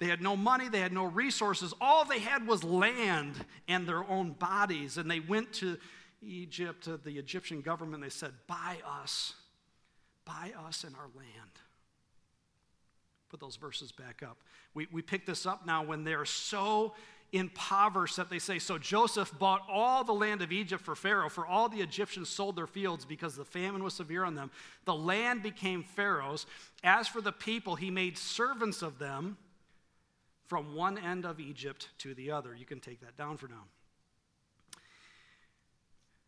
they 0.00 0.06
had 0.06 0.20
no 0.20 0.36
money, 0.36 0.68
they 0.68 0.80
had 0.80 0.92
no 0.92 1.04
resources. 1.04 1.72
All 1.80 2.04
they 2.04 2.18
had 2.18 2.46
was 2.46 2.64
land 2.64 3.34
and 3.68 3.86
their 3.86 4.04
own 4.08 4.32
bodies. 4.32 4.98
And 4.98 5.10
they 5.10 5.20
went 5.20 5.52
to 5.54 5.78
Egypt, 6.20 6.84
to 6.84 6.96
the 6.96 7.18
Egyptian 7.18 7.60
government, 7.60 8.02
they 8.02 8.08
said, 8.08 8.32
Buy 8.46 8.78
us, 9.02 9.34
buy 10.24 10.52
us 10.66 10.84
and 10.84 10.94
our 10.96 11.08
land. 11.16 11.50
Put 13.28 13.40
those 13.40 13.56
verses 13.56 13.92
back 13.92 14.22
up. 14.22 14.38
We, 14.74 14.88
we 14.92 15.02
pick 15.02 15.26
this 15.26 15.46
up 15.46 15.66
now 15.66 15.84
when 15.84 16.04
they're 16.04 16.24
so 16.24 16.94
impoverished 17.32 18.16
that 18.16 18.30
they 18.30 18.38
say, 18.38 18.58
So 18.58 18.78
Joseph 18.78 19.32
bought 19.38 19.62
all 19.68 20.04
the 20.04 20.12
land 20.12 20.42
of 20.42 20.52
Egypt 20.52 20.84
for 20.84 20.94
Pharaoh, 20.94 21.28
for 21.28 21.46
all 21.46 21.68
the 21.68 21.80
Egyptians 21.80 22.28
sold 22.28 22.56
their 22.56 22.66
fields 22.66 23.04
because 23.04 23.36
the 23.36 23.44
famine 23.44 23.82
was 23.82 23.94
severe 23.94 24.24
on 24.24 24.34
them. 24.34 24.50
The 24.84 24.94
land 24.94 25.42
became 25.42 25.82
Pharaoh's. 25.82 26.46
As 26.82 27.08
for 27.08 27.20
the 27.20 27.32
people, 27.32 27.76
he 27.76 27.90
made 27.90 28.18
servants 28.18 28.82
of 28.82 28.98
them 28.98 29.36
from 30.46 30.74
one 30.74 30.98
end 30.98 31.24
of 31.24 31.40
Egypt 31.40 31.88
to 31.98 32.14
the 32.14 32.30
other. 32.30 32.54
You 32.54 32.66
can 32.66 32.80
take 32.80 33.00
that 33.00 33.16
down 33.16 33.36
for 33.36 33.48
now. 33.48 33.64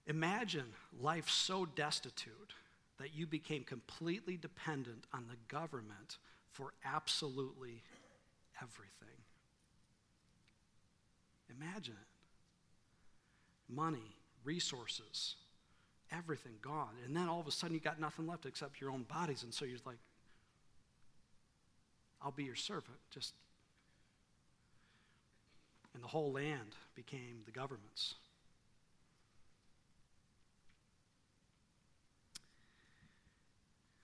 Imagine 0.07 0.67
life 1.01 1.29
so 1.29 1.67
destitute 1.67 2.55
that 2.99 3.14
you 3.14 3.27
became 3.27 3.64
completely 3.64 4.37
dependent 4.37 5.05
on 5.12 5.27
the 5.29 5.37
government 5.49 6.19
for 6.53 6.73
absolutely 6.85 7.83
everything. 8.62 8.93
Imagine 11.51 11.95
it. 11.95 13.75
Money, 13.75 14.17
resources, 14.45 15.35
everything 16.12 16.53
gone. 16.62 16.95
And 17.05 17.14
then 17.14 17.29
all 17.29 17.41
of 17.41 17.47
a 17.47 17.51
sudden 17.51 17.75
you 17.75 17.81
got 17.81 18.01
nothing 18.01 18.27
left 18.27 18.47
except 18.47 18.81
your 18.81 18.91
own 18.91 19.03
bodies. 19.03 19.43
And 19.43 19.53
so 19.53 19.64
you're 19.64 19.79
like, 19.85 19.99
I'll 22.23 22.31
be 22.31 22.45
your 22.45 22.55
servant. 22.55 22.97
Just 23.11 23.35
and 25.97 26.05
the 26.05 26.09
whole 26.09 26.31
land 26.31 26.77
became 26.95 27.41
the 27.47 27.51
government's. 27.51 28.17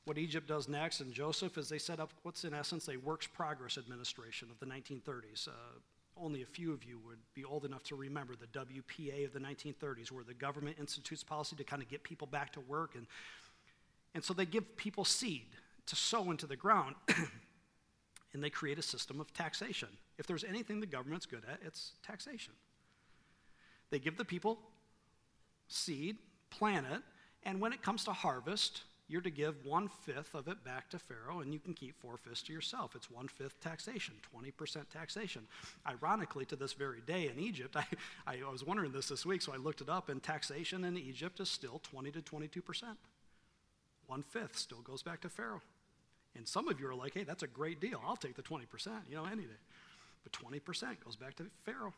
What 0.06 0.16
Egypt 0.16 0.48
does 0.48 0.68
next 0.68 1.00
and 1.00 1.12
Joseph 1.12 1.58
is 1.58 1.68
they 1.68 1.76
set 1.76 2.00
up 2.00 2.10
what's 2.22 2.44
in 2.44 2.54
essence 2.54 2.88
a 2.88 2.96
works 2.96 3.26
progress 3.26 3.76
administration 3.76 4.48
of 4.50 4.58
the 4.58 4.64
1930s. 4.64 5.48
Uh, 5.48 5.50
only 6.16 6.42
a 6.42 6.46
few 6.46 6.72
of 6.72 6.82
you 6.82 6.98
would 7.06 7.18
be 7.34 7.44
old 7.44 7.66
enough 7.66 7.82
to 7.84 7.94
remember 7.94 8.34
the 8.34 8.46
WPA 8.58 9.26
of 9.26 9.34
the 9.34 9.38
1930s, 9.38 10.10
where 10.10 10.24
the 10.24 10.34
government 10.34 10.76
institutes 10.80 11.22
policy 11.22 11.56
to 11.56 11.64
kind 11.64 11.82
of 11.82 11.88
get 11.88 12.02
people 12.02 12.26
back 12.26 12.52
to 12.54 12.60
work. 12.60 12.94
And, 12.94 13.06
and 14.14 14.24
so 14.24 14.32
they 14.32 14.46
give 14.46 14.76
people 14.76 15.04
seed 15.04 15.48
to 15.86 15.96
sow 15.96 16.30
into 16.30 16.46
the 16.46 16.56
ground. 16.56 16.94
and 18.34 18.42
they 18.42 18.50
create 18.50 18.78
a 18.78 18.82
system 18.82 19.20
of 19.20 19.32
taxation. 19.32 19.88
If 20.18 20.26
there's 20.26 20.44
anything 20.44 20.80
the 20.80 20.86
government's 20.86 21.26
good 21.26 21.42
at, 21.50 21.60
it's 21.64 21.92
taxation. 22.06 22.54
They 23.90 23.98
give 23.98 24.16
the 24.16 24.24
people 24.24 24.58
seed, 25.68 26.16
plant 26.50 26.86
it, 26.90 27.02
and 27.44 27.60
when 27.60 27.72
it 27.72 27.82
comes 27.82 28.04
to 28.04 28.12
harvest, 28.12 28.82
you're 29.08 29.20
to 29.20 29.30
give 29.30 29.66
one 29.66 29.88
fifth 29.88 30.34
of 30.34 30.48
it 30.48 30.64
back 30.64 30.88
to 30.90 30.98
Pharaoh, 30.98 31.40
and 31.40 31.52
you 31.52 31.58
can 31.58 31.74
keep 31.74 31.94
four 31.94 32.16
fifths 32.16 32.42
to 32.44 32.52
yourself. 32.52 32.94
It's 32.94 33.10
one 33.10 33.28
fifth 33.28 33.60
taxation, 33.60 34.14
20% 34.34 34.88
taxation. 34.88 35.42
Ironically, 35.86 36.46
to 36.46 36.56
this 36.56 36.72
very 36.72 37.00
day 37.02 37.28
in 37.28 37.38
Egypt, 37.38 37.76
I, 38.26 38.38
I 38.38 38.50
was 38.50 38.64
wondering 38.64 38.92
this 38.92 39.08
this 39.08 39.26
week, 39.26 39.42
so 39.42 39.52
I 39.52 39.56
looked 39.56 39.82
it 39.82 39.90
up, 39.90 40.08
and 40.08 40.22
taxation 40.22 40.84
in 40.84 40.96
Egypt 40.96 41.40
is 41.40 41.50
still 41.50 41.80
20 41.82 42.10
to 42.12 42.22
22%. 42.22 42.62
One 44.06 44.22
fifth 44.22 44.56
still 44.56 44.80
goes 44.80 45.02
back 45.02 45.20
to 45.22 45.28
Pharaoh. 45.28 45.62
And 46.36 46.48
some 46.48 46.68
of 46.68 46.80
you 46.80 46.88
are 46.88 46.94
like, 46.94 47.14
hey, 47.14 47.24
that's 47.24 47.42
a 47.42 47.46
great 47.46 47.80
deal. 47.80 48.00
I'll 48.06 48.16
take 48.16 48.36
the 48.36 48.42
20%, 48.42 48.62
you 49.08 49.16
know, 49.16 49.24
any 49.24 49.42
day. 49.42 49.60
But 50.22 50.32
20% 50.32 51.04
goes 51.04 51.16
back 51.16 51.34
to 51.36 51.44
Pharaoh. 51.64 51.92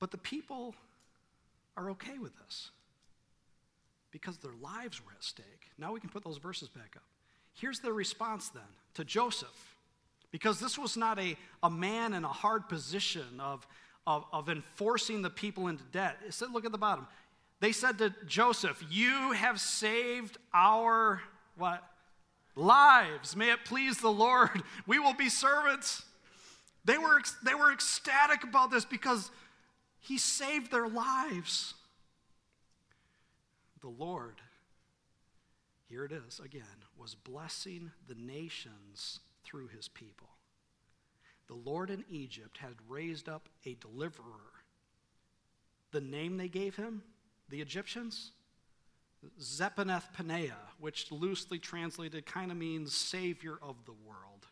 But 0.00 0.10
the 0.10 0.18
people 0.18 0.74
are 1.76 1.90
okay 1.90 2.18
with 2.18 2.32
this 2.44 2.70
because 4.10 4.36
their 4.38 4.52
lives 4.62 5.04
were 5.04 5.12
at 5.12 5.24
stake. 5.24 5.70
Now 5.78 5.92
we 5.92 6.00
can 6.00 6.08
put 6.08 6.24
those 6.24 6.38
verses 6.38 6.68
back 6.68 6.94
up. 6.96 7.02
Here's 7.54 7.80
their 7.80 7.92
response 7.92 8.48
then 8.48 8.62
to 8.94 9.04
Joseph, 9.04 9.76
because 10.30 10.60
this 10.60 10.78
was 10.78 10.96
not 10.96 11.18
a, 11.18 11.36
a 11.62 11.70
man 11.70 12.14
in 12.14 12.24
a 12.24 12.28
hard 12.28 12.68
position 12.68 13.40
of, 13.40 13.66
of, 14.06 14.24
of 14.32 14.48
enforcing 14.48 15.22
the 15.22 15.30
people 15.30 15.68
into 15.68 15.84
debt. 15.84 16.16
It 16.26 16.34
said, 16.34 16.50
look 16.52 16.64
at 16.64 16.72
the 16.72 16.78
bottom. 16.78 17.06
They 17.60 17.72
said 17.72 17.98
to 17.98 18.14
Joseph, 18.26 18.84
You 18.90 19.32
have 19.32 19.60
saved 19.60 20.38
our 20.52 21.22
what? 21.56 21.82
Lives. 22.56 23.34
May 23.34 23.50
it 23.50 23.64
please 23.64 23.98
the 23.98 24.12
Lord. 24.12 24.62
We 24.86 24.98
will 24.98 25.14
be 25.14 25.28
servants. 25.28 26.04
They 26.84 26.98
were, 26.98 27.22
they 27.42 27.54
were 27.54 27.72
ecstatic 27.72 28.44
about 28.44 28.70
this 28.70 28.84
because 28.84 29.30
he 29.98 30.18
saved 30.18 30.70
their 30.70 30.86
lives. 30.86 31.74
The 33.80 33.88
Lord, 33.88 34.40
here 35.88 36.04
it 36.04 36.12
is 36.12 36.40
again, 36.44 36.62
was 36.96 37.14
blessing 37.14 37.90
the 38.06 38.14
nations 38.14 39.20
through 39.44 39.68
his 39.68 39.88
people. 39.88 40.28
the 41.48 41.54
Lord 41.54 41.90
in 41.90 42.04
Egypt 42.08 42.58
had 42.58 42.74
raised 42.88 43.28
up 43.28 43.48
a 43.66 43.74
deliverer. 43.74 44.52
The 45.92 46.00
name 46.00 46.36
they 46.36 46.48
gave 46.48 46.76
him, 46.76 47.02
the 47.48 47.60
Egyptians, 47.60 48.32
Zaphenath 49.40 50.12
Paneah, 50.16 50.70
which 50.78 51.10
loosely 51.10 51.58
translated 51.58 52.26
kind 52.26 52.50
of 52.50 52.56
means 52.56 52.94
Savior 52.94 53.58
of 53.62 53.76
the 53.86 53.92
world. 53.92 54.46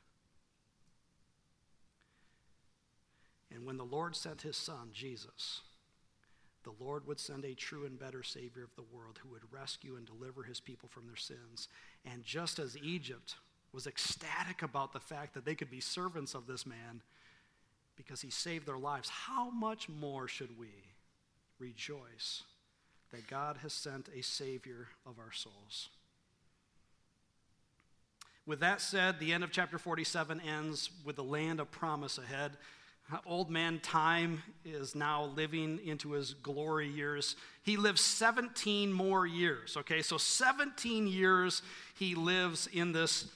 And 3.55 3.66
when 3.66 3.76
the 3.76 3.84
Lord 3.84 4.16
sent 4.16 4.43
his 4.43 4.57
Son, 4.57 4.90
Jesus, 4.93 5.61
the 6.64 6.72
Lord 6.80 7.07
would 7.07 7.20
send 7.20 7.45
a 7.45 7.55
true 7.55 7.84
and 7.84 7.99
better 7.99 8.22
Savior 8.22 8.64
of 8.64 8.74
the 8.76 8.97
world 8.97 9.18
who 9.22 9.28
would 9.30 9.53
rescue 9.53 9.97
and 9.97 10.07
deliver 10.07 10.43
his 10.43 10.61
people 10.61 10.88
from 10.88 11.07
their 11.07 11.16
sins. 11.16 11.68
And 12.05 12.22
just 12.22 12.59
as 12.59 12.76
Egypt 12.78 13.34
was 13.72 13.86
ecstatic 13.86 14.62
about 14.62 14.93
the 14.93 15.01
fact 15.01 15.34
that 15.34 15.45
they 15.45 15.55
could 15.55 15.70
be 15.70 15.80
servants 15.80 16.34
of 16.34 16.47
this 16.47 16.64
man 16.64 17.03
because 17.97 18.20
he 18.20 18.30
saved 18.30 18.66
their 18.66 18.78
lives, 18.78 19.09
how 19.09 19.51
much 19.51 19.88
more 19.88 20.28
should 20.28 20.59
we 20.59 20.70
rejoice 21.59 22.43
that 23.13 23.27
God 23.29 23.59
has 23.63 23.73
sent 23.73 24.09
a 24.17 24.23
Savior 24.23 24.89
of 25.07 25.19
our 25.19 25.33
souls? 25.33 25.91
With 28.45 28.61
that 28.61 28.81
said, 28.81 29.21
the 29.21 29.33
end 29.33 29.45
of 29.45 29.53
chapter 29.53 29.79
47 29.79 30.41
ends 30.41 30.91
with 31.05 31.17
the 31.17 31.23
land 31.23 31.61
of 31.61 31.71
promise 31.71 32.19
ahead. 32.19 32.57
Old 33.27 33.51
man 33.51 33.79
Time 33.81 34.43
is 34.65 34.95
now 34.95 35.25
living 35.37 35.79
into 35.85 36.13
his 36.13 36.35
glory 36.35 36.89
years. 36.89 37.37
He 37.63 37.77
lives 37.77 38.01
17 38.01 38.93
more 38.93 39.27
years, 39.27 39.77
okay? 39.77 40.03
So 40.03 40.17
17 40.17 41.07
years 41.07 41.63
he 41.95 42.15
lives 42.15 42.69
in 42.73 42.93
this 42.93 43.29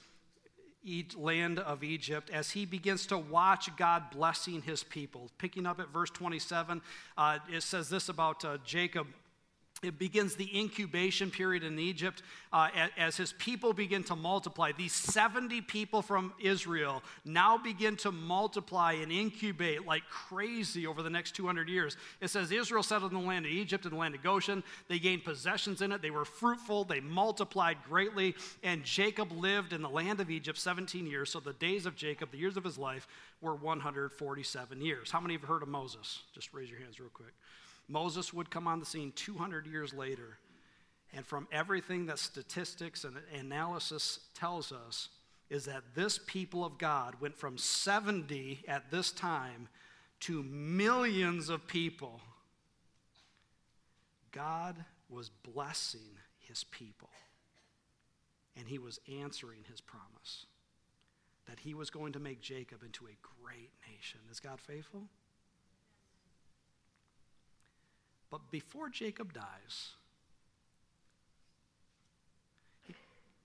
land 1.15 1.59
of 1.59 1.83
Egypt 1.83 2.29
as 2.29 2.51
he 2.51 2.65
begins 2.65 3.05
to 3.07 3.17
watch 3.17 3.75
God 3.77 4.09
blessing 4.11 4.61
his 4.61 4.83
people. 4.83 5.29
Picking 5.37 5.65
up 5.65 5.79
at 5.79 5.89
verse 5.89 6.09
27, 6.09 6.81
uh, 7.17 7.39
it 7.51 7.61
says 7.61 7.89
this 7.89 8.09
about 8.09 8.43
uh, 8.43 8.57
Jacob 8.65 9.07
it 9.83 9.99
begins 9.99 10.35
the 10.35 10.49
incubation 10.57 11.29
period 11.29 11.63
in 11.63 11.77
Egypt 11.77 12.23
uh, 12.51 12.69
as 12.97 13.15
his 13.15 13.33
people 13.33 13.73
begin 13.73 14.03
to 14.05 14.15
multiply. 14.15 14.71
These 14.71 14.93
70 14.93 15.61
people 15.61 16.01
from 16.01 16.33
Israel 16.39 17.03
now 17.23 17.59
begin 17.59 17.95
to 17.97 18.11
multiply 18.11 18.93
and 18.93 19.11
incubate 19.11 19.85
like 19.85 20.01
crazy 20.09 20.87
over 20.87 21.03
the 21.03 21.11
next 21.11 21.35
200 21.35 21.69
years. 21.69 21.95
It 22.21 22.29
says 22.29 22.51
Israel 22.51 22.81
settled 22.81 23.11
in 23.11 23.19
the 23.19 23.27
land 23.27 23.45
of 23.45 23.51
Egypt 23.51 23.85
and 23.85 23.93
the 23.93 23.97
land 23.97 24.15
of 24.15 24.23
Goshen. 24.23 24.63
They 24.87 24.97
gained 24.97 25.23
possessions 25.23 25.81
in 25.83 25.91
it. 25.91 26.01
They 26.01 26.11
were 26.11 26.25
fruitful. 26.25 26.85
They 26.85 26.99
multiplied 26.99 27.77
greatly. 27.87 28.35
And 28.63 28.83
Jacob 28.83 29.31
lived 29.31 29.73
in 29.73 29.83
the 29.83 29.89
land 29.89 30.19
of 30.19 30.31
Egypt 30.31 30.57
17 30.57 31.05
years. 31.05 31.31
So 31.31 31.39
the 31.39 31.53
days 31.53 31.85
of 31.85 31.95
Jacob, 31.95 32.31
the 32.31 32.39
years 32.39 32.57
of 32.57 32.63
his 32.63 32.79
life, 32.79 33.07
were 33.41 33.55
147 33.55 34.81
years. 34.81 35.11
How 35.11 35.19
many 35.19 35.35
have 35.35 35.43
heard 35.43 35.61
of 35.61 35.69
Moses? 35.69 36.23
Just 36.33 36.51
raise 36.51 36.69
your 36.69 36.79
hands 36.79 36.99
real 36.99 37.09
quick. 37.13 37.33
Moses 37.87 38.33
would 38.33 38.49
come 38.49 38.67
on 38.67 38.79
the 38.79 38.85
scene 38.85 39.11
200 39.15 39.65
years 39.65 39.93
later. 39.93 40.37
And 41.13 41.25
from 41.25 41.47
everything 41.51 42.07
that 42.07 42.19
statistics 42.19 43.03
and 43.03 43.15
analysis 43.33 44.19
tells 44.33 44.71
us, 44.71 45.09
is 45.49 45.65
that 45.65 45.95
this 45.95 46.19
people 46.25 46.65
of 46.65 46.77
God 46.77 47.15
went 47.21 47.37
from 47.37 47.57
70 47.57 48.63
at 48.67 48.91
this 48.91 49.11
time 49.11 49.69
to 50.21 50.43
millions 50.43 51.49
of 51.49 51.67
people. 51.67 52.19
God 54.31 54.75
was 55.09 55.29
blessing 55.29 56.17
his 56.39 56.65
people, 56.65 57.09
and 58.57 58.67
he 58.67 58.77
was 58.77 58.99
answering 59.21 59.63
his 59.69 59.79
promise 59.79 60.45
that 61.47 61.59
he 61.59 61.73
was 61.73 61.89
going 61.89 62.11
to 62.11 62.19
make 62.19 62.41
Jacob 62.41 62.83
into 62.83 63.05
a 63.05 63.17
great 63.41 63.71
nation. 63.89 64.19
Is 64.29 64.41
God 64.41 64.59
faithful? 64.59 65.03
But 68.29 68.51
before 68.51 68.89
Jacob 68.89 69.33
dies, 69.33 69.91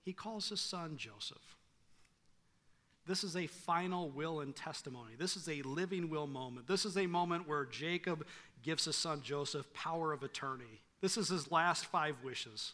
he, 0.03 0.11
calls 0.13 0.49
his 0.49 0.59
son 0.59 0.97
Joseph. 0.97 1.57
This 3.05 3.23
is 3.23 3.35
a 3.35 3.47
final 3.47 4.09
will 4.09 4.41
and 4.41 4.55
testimony. 4.55 5.13
This 5.17 5.37
is 5.37 5.47
a 5.47 5.61
living 5.61 6.09
will 6.09 6.27
moment. 6.27 6.67
This 6.67 6.85
is 6.85 6.97
a 6.97 7.07
moment 7.07 7.47
where 7.47 7.65
Jacob 7.65 8.25
gives 8.61 8.85
his 8.85 8.95
son 8.95 9.21
Joseph 9.23 9.73
power 9.73 10.11
of 10.11 10.23
attorney. 10.23 10.81
This 11.01 11.17
is 11.17 11.29
his 11.29 11.51
last 11.51 11.85
five 11.85 12.15
wishes. 12.23 12.73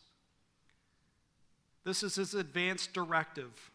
This 1.83 2.03
is 2.03 2.15
his 2.15 2.33
advanced 2.33 2.93
directive. 2.93 3.71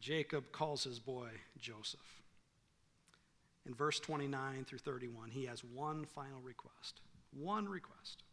Jacob 0.00 0.52
calls 0.52 0.84
his 0.84 0.98
boy 0.98 1.28
Joseph 1.58 2.19
in 3.66 3.74
verse 3.74 4.00
29 4.00 4.64
through 4.64 4.78
31, 4.78 5.30
he 5.30 5.46
has 5.46 5.62
one 5.62 6.04
final 6.04 6.40
request. 6.40 7.00
One 7.32 7.68
request. 7.68 8.24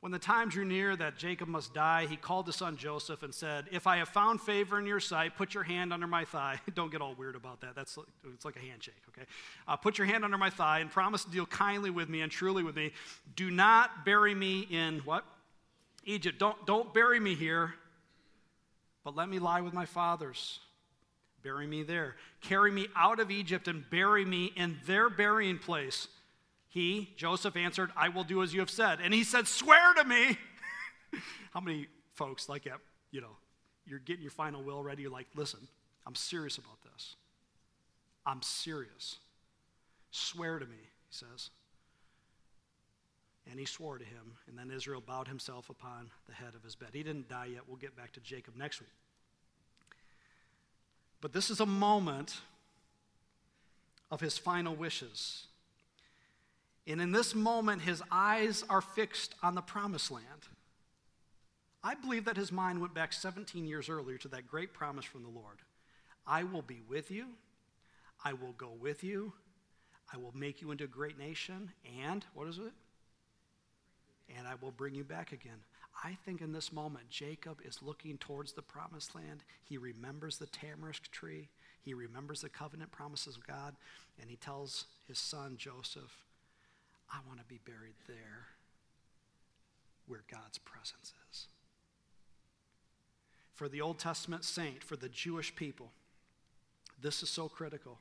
When 0.00 0.10
the 0.10 0.18
time 0.18 0.48
drew 0.48 0.64
near 0.64 0.96
that 0.96 1.16
Jacob 1.16 1.46
must 1.46 1.72
die, 1.72 2.06
he 2.10 2.16
called 2.16 2.46
his 2.46 2.56
son 2.56 2.76
Joseph 2.76 3.22
and 3.22 3.32
said, 3.32 3.66
If 3.70 3.86
I 3.86 3.98
have 3.98 4.08
found 4.08 4.40
favor 4.40 4.76
in 4.80 4.84
your 4.84 4.98
sight, 4.98 5.36
put 5.36 5.54
your 5.54 5.62
hand 5.62 5.92
under 5.92 6.08
my 6.08 6.24
thigh. 6.24 6.58
Don't 6.74 6.90
get 6.90 7.00
all 7.00 7.14
weird 7.14 7.36
about 7.36 7.60
that. 7.60 7.76
That's 7.76 7.96
like, 7.96 8.08
it's 8.34 8.44
like 8.44 8.56
a 8.56 8.60
handshake, 8.60 9.00
okay? 9.10 9.28
Uh, 9.68 9.76
put 9.76 9.98
your 9.98 10.08
hand 10.08 10.24
under 10.24 10.36
my 10.36 10.50
thigh 10.50 10.80
and 10.80 10.90
promise 10.90 11.24
to 11.24 11.30
deal 11.30 11.46
kindly 11.46 11.90
with 11.90 12.08
me 12.08 12.20
and 12.20 12.32
truly 12.32 12.64
with 12.64 12.74
me. 12.74 12.90
Do 13.36 13.48
not 13.48 14.04
bury 14.04 14.34
me 14.34 14.66
in 14.68 14.98
what? 15.04 15.24
Egypt. 16.04 16.36
Don't, 16.36 16.66
don't 16.66 16.92
bury 16.92 17.20
me 17.20 17.36
here, 17.36 17.74
but 19.04 19.14
let 19.14 19.28
me 19.28 19.38
lie 19.38 19.60
with 19.60 19.72
my 19.72 19.86
fathers 19.86 20.58
Bury 21.42 21.66
me 21.66 21.82
there. 21.82 22.16
Carry 22.40 22.70
me 22.70 22.88
out 22.96 23.20
of 23.20 23.30
Egypt 23.30 23.68
and 23.68 23.88
bury 23.90 24.24
me 24.24 24.52
in 24.56 24.78
their 24.86 25.10
burying 25.10 25.58
place. 25.58 26.08
He, 26.68 27.12
Joseph, 27.16 27.56
answered, 27.56 27.90
I 27.96 28.08
will 28.08 28.24
do 28.24 28.42
as 28.42 28.54
you 28.54 28.60
have 28.60 28.70
said. 28.70 29.00
And 29.02 29.12
he 29.12 29.24
said, 29.24 29.46
Swear 29.46 29.94
to 29.94 30.04
me. 30.04 30.38
How 31.52 31.60
many 31.60 31.86
folks 32.14 32.48
like 32.48 32.64
that, 32.64 32.78
you 33.10 33.20
know, 33.20 33.36
you're 33.84 33.98
getting 33.98 34.22
your 34.22 34.30
final 34.30 34.62
will 34.62 34.82
ready? 34.82 35.02
You're 35.02 35.10
like, 35.10 35.26
Listen, 35.34 35.60
I'm 36.06 36.14
serious 36.14 36.58
about 36.58 36.78
this. 36.92 37.16
I'm 38.24 38.40
serious. 38.42 39.18
Swear 40.10 40.58
to 40.58 40.66
me, 40.66 40.76
he 40.76 41.10
says. 41.10 41.50
And 43.50 43.58
he 43.58 43.66
swore 43.66 43.98
to 43.98 44.04
him. 44.04 44.36
And 44.48 44.56
then 44.56 44.70
Israel 44.70 45.02
bowed 45.04 45.26
himself 45.26 45.68
upon 45.68 46.10
the 46.28 46.34
head 46.34 46.54
of 46.54 46.62
his 46.62 46.76
bed. 46.76 46.90
He 46.92 47.02
didn't 47.02 47.28
die 47.28 47.46
yet. 47.46 47.62
We'll 47.66 47.76
get 47.76 47.96
back 47.96 48.12
to 48.12 48.20
Jacob 48.20 48.56
next 48.56 48.80
week. 48.80 48.90
But 51.22 51.32
this 51.32 51.48
is 51.48 51.60
a 51.60 51.66
moment 51.66 52.36
of 54.10 54.20
his 54.20 54.36
final 54.36 54.74
wishes. 54.74 55.46
And 56.86 57.00
in 57.00 57.12
this 57.12 57.34
moment, 57.34 57.82
his 57.82 58.02
eyes 58.10 58.64
are 58.68 58.80
fixed 58.80 59.36
on 59.42 59.54
the 59.54 59.62
promised 59.62 60.10
land. 60.10 60.26
I 61.82 61.94
believe 61.94 62.24
that 62.26 62.36
his 62.36 62.52
mind 62.52 62.80
went 62.80 62.92
back 62.92 63.12
17 63.12 63.64
years 63.64 63.88
earlier 63.88 64.18
to 64.18 64.28
that 64.28 64.48
great 64.48 64.74
promise 64.74 65.04
from 65.04 65.22
the 65.22 65.30
Lord 65.30 65.58
I 66.26 66.44
will 66.44 66.62
be 66.62 66.80
with 66.88 67.10
you, 67.10 67.26
I 68.24 68.32
will 68.32 68.52
go 68.52 68.70
with 68.80 69.02
you, 69.02 69.32
I 70.12 70.16
will 70.16 70.32
make 70.34 70.60
you 70.60 70.70
into 70.70 70.84
a 70.84 70.88
great 70.88 71.18
nation, 71.18 71.70
and 72.00 72.24
what 72.34 72.46
is 72.46 72.58
it? 72.58 72.72
And 74.36 74.46
I 74.46 74.54
will 74.60 74.70
bring 74.70 74.94
you 74.94 75.02
back 75.02 75.32
again. 75.32 75.58
I 76.04 76.16
think 76.24 76.40
in 76.40 76.52
this 76.52 76.72
moment, 76.72 77.10
Jacob 77.10 77.58
is 77.64 77.82
looking 77.82 78.18
towards 78.18 78.52
the 78.52 78.62
promised 78.62 79.14
land. 79.14 79.44
He 79.64 79.76
remembers 79.76 80.38
the 80.38 80.46
tamarisk 80.46 81.10
tree, 81.10 81.48
he 81.82 81.94
remembers 81.94 82.40
the 82.40 82.48
covenant 82.48 82.92
promises 82.92 83.36
of 83.36 83.46
God, 83.46 83.74
and 84.20 84.30
he 84.30 84.36
tells 84.36 84.86
his 85.06 85.18
son 85.18 85.56
Joseph, 85.56 86.24
I 87.12 87.18
want 87.26 87.40
to 87.40 87.46
be 87.46 87.60
buried 87.64 87.94
there 88.06 88.46
where 90.06 90.24
God's 90.30 90.58
presence 90.58 91.12
is. 91.30 91.46
For 93.54 93.68
the 93.68 93.80
Old 93.80 93.98
Testament 93.98 94.44
saint, 94.44 94.82
for 94.82 94.96
the 94.96 95.08
Jewish 95.08 95.54
people, 95.54 95.92
this 97.00 97.22
is 97.22 97.28
so 97.28 97.48
critical. 97.48 97.98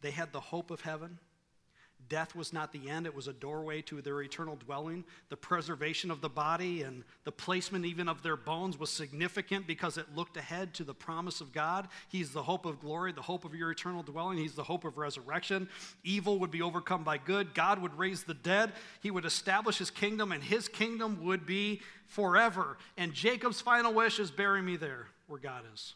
They 0.00 0.10
had 0.12 0.32
the 0.32 0.40
hope 0.40 0.70
of 0.70 0.82
heaven. 0.82 1.18
Death 2.08 2.36
was 2.36 2.52
not 2.52 2.72
the 2.72 2.88
end, 2.88 3.04
it 3.04 3.14
was 3.14 3.26
a 3.26 3.32
doorway 3.32 3.82
to 3.82 4.00
their 4.00 4.22
eternal 4.22 4.54
dwelling. 4.54 5.04
The 5.28 5.36
preservation 5.36 6.12
of 6.12 6.20
the 6.20 6.28
body 6.28 6.82
and 6.82 7.02
the 7.24 7.32
placement 7.32 7.84
even 7.84 8.08
of 8.08 8.22
their 8.22 8.36
bones 8.36 8.78
was 8.78 8.90
significant 8.90 9.66
because 9.66 9.98
it 9.98 10.14
looked 10.14 10.36
ahead 10.36 10.72
to 10.74 10.84
the 10.84 10.94
promise 10.94 11.40
of 11.40 11.52
God. 11.52 11.88
He's 12.08 12.30
the 12.30 12.44
hope 12.44 12.64
of 12.64 12.80
glory, 12.80 13.10
the 13.10 13.22
hope 13.22 13.44
of 13.44 13.56
your 13.56 13.72
eternal 13.72 14.04
dwelling. 14.04 14.38
He's 14.38 14.54
the 14.54 14.62
hope 14.62 14.84
of 14.84 14.98
resurrection. 14.98 15.68
Evil 16.04 16.38
would 16.38 16.52
be 16.52 16.62
overcome 16.62 17.02
by 17.02 17.18
good. 17.18 17.54
God 17.54 17.80
would 17.80 17.98
raise 17.98 18.22
the 18.22 18.34
dead. 18.34 18.72
He 19.00 19.10
would 19.10 19.24
establish 19.24 19.78
his 19.78 19.90
kingdom, 19.90 20.30
and 20.30 20.44
his 20.44 20.68
kingdom 20.68 21.24
would 21.24 21.44
be 21.44 21.80
forever. 22.06 22.78
And 22.96 23.14
Jacob's 23.14 23.60
final 23.60 23.92
wish 23.92 24.20
is 24.20 24.30
bury 24.30 24.62
me 24.62 24.76
there 24.76 25.08
where 25.26 25.40
God 25.40 25.64
is. 25.74 25.94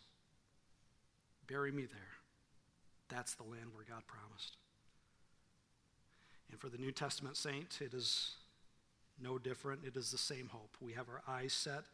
Bury 1.47 1.71
me 1.71 1.85
there. 1.85 2.01
That's 3.09 3.35
the 3.35 3.45
land 3.45 3.75
where 3.75 3.85
God 3.89 4.03
promised. 4.09 4.57
And 6.51 6.59
for 6.59 6.69
the 6.69 6.79
New 6.79 6.93
Testament 6.93 7.37
saint, 7.37 7.79
it 7.81 7.95
is 7.95 8.33
no 9.23 9.39
different. 9.39 9.83
It 9.85 9.97
is 9.97 10.11
the 10.11 10.19
same 10.19 10.49
hope. 10.49 10.77
We 10.81 10.93
have 10.95 11.09
our 11.09 11.23
eyes 11.29 11.53
set 11.53 11.85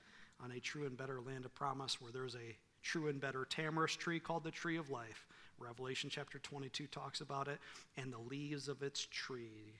on 0.43 0.51
a 0.53 0.61
true 0.61 0.87
and 0.87 0.97
better 0.97 1.21
land 1.21 1.45
of 1.45 1.55
promise 1.55 2.01
where 2.01 2.13
there 2.13 2.25
is 2.25 2.35
a 2.35 2.57
true 2.83 3.09
and 3.09 3.21
better 3.21 3.47
tamarisk 3.51 3.99
tree 3.99 4.21
called 4.21 4.45
the 4.45 4.51
tree 4.51 4.77
of 4.77 4.91
life. 4.91 5.27
Revelation 5.59 6.11
chapter 6.11 6.39
22 6.39 6.87
talks 6.87 7.21
about 7.21 7.49
it. 7.49 7.59
And 7.97 8.13
the 8.13 8.19
leaves 8.19 8.69
of 8.69 8.83
its 8.83 9.07
tree 9.11 9.75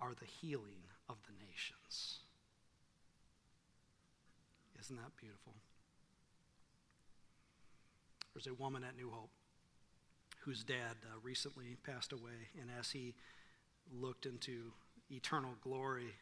are 0.00 0.14
the 0.14 0.26
healing 0.26 0.82
of 1.08 1.16
the 1.26 1.32
nations. 1.46 2.18
Isn't 4.80 4.96
that 4.96 5.16
beautiful? 5.16 5.52
There's 8.34 8.48
a 8.48 8.54
woman 8.54 8.82
at 8.82 8.96
New 8.96 9.10
Hope 9.10 9.30
whose 10.40 10.62
dad 10.62 10.96
uh, 11.04 11.18
recently 11.22 11.76
passed 11.86 12.12
away, 12.12 12.50
and 12.60 12.68
as 12.78 12.90
he 12.90 13.14
looked 13.92 14.26
into 14.26 14.72
eternal 15.10 15.54
glory, 15.62 16.14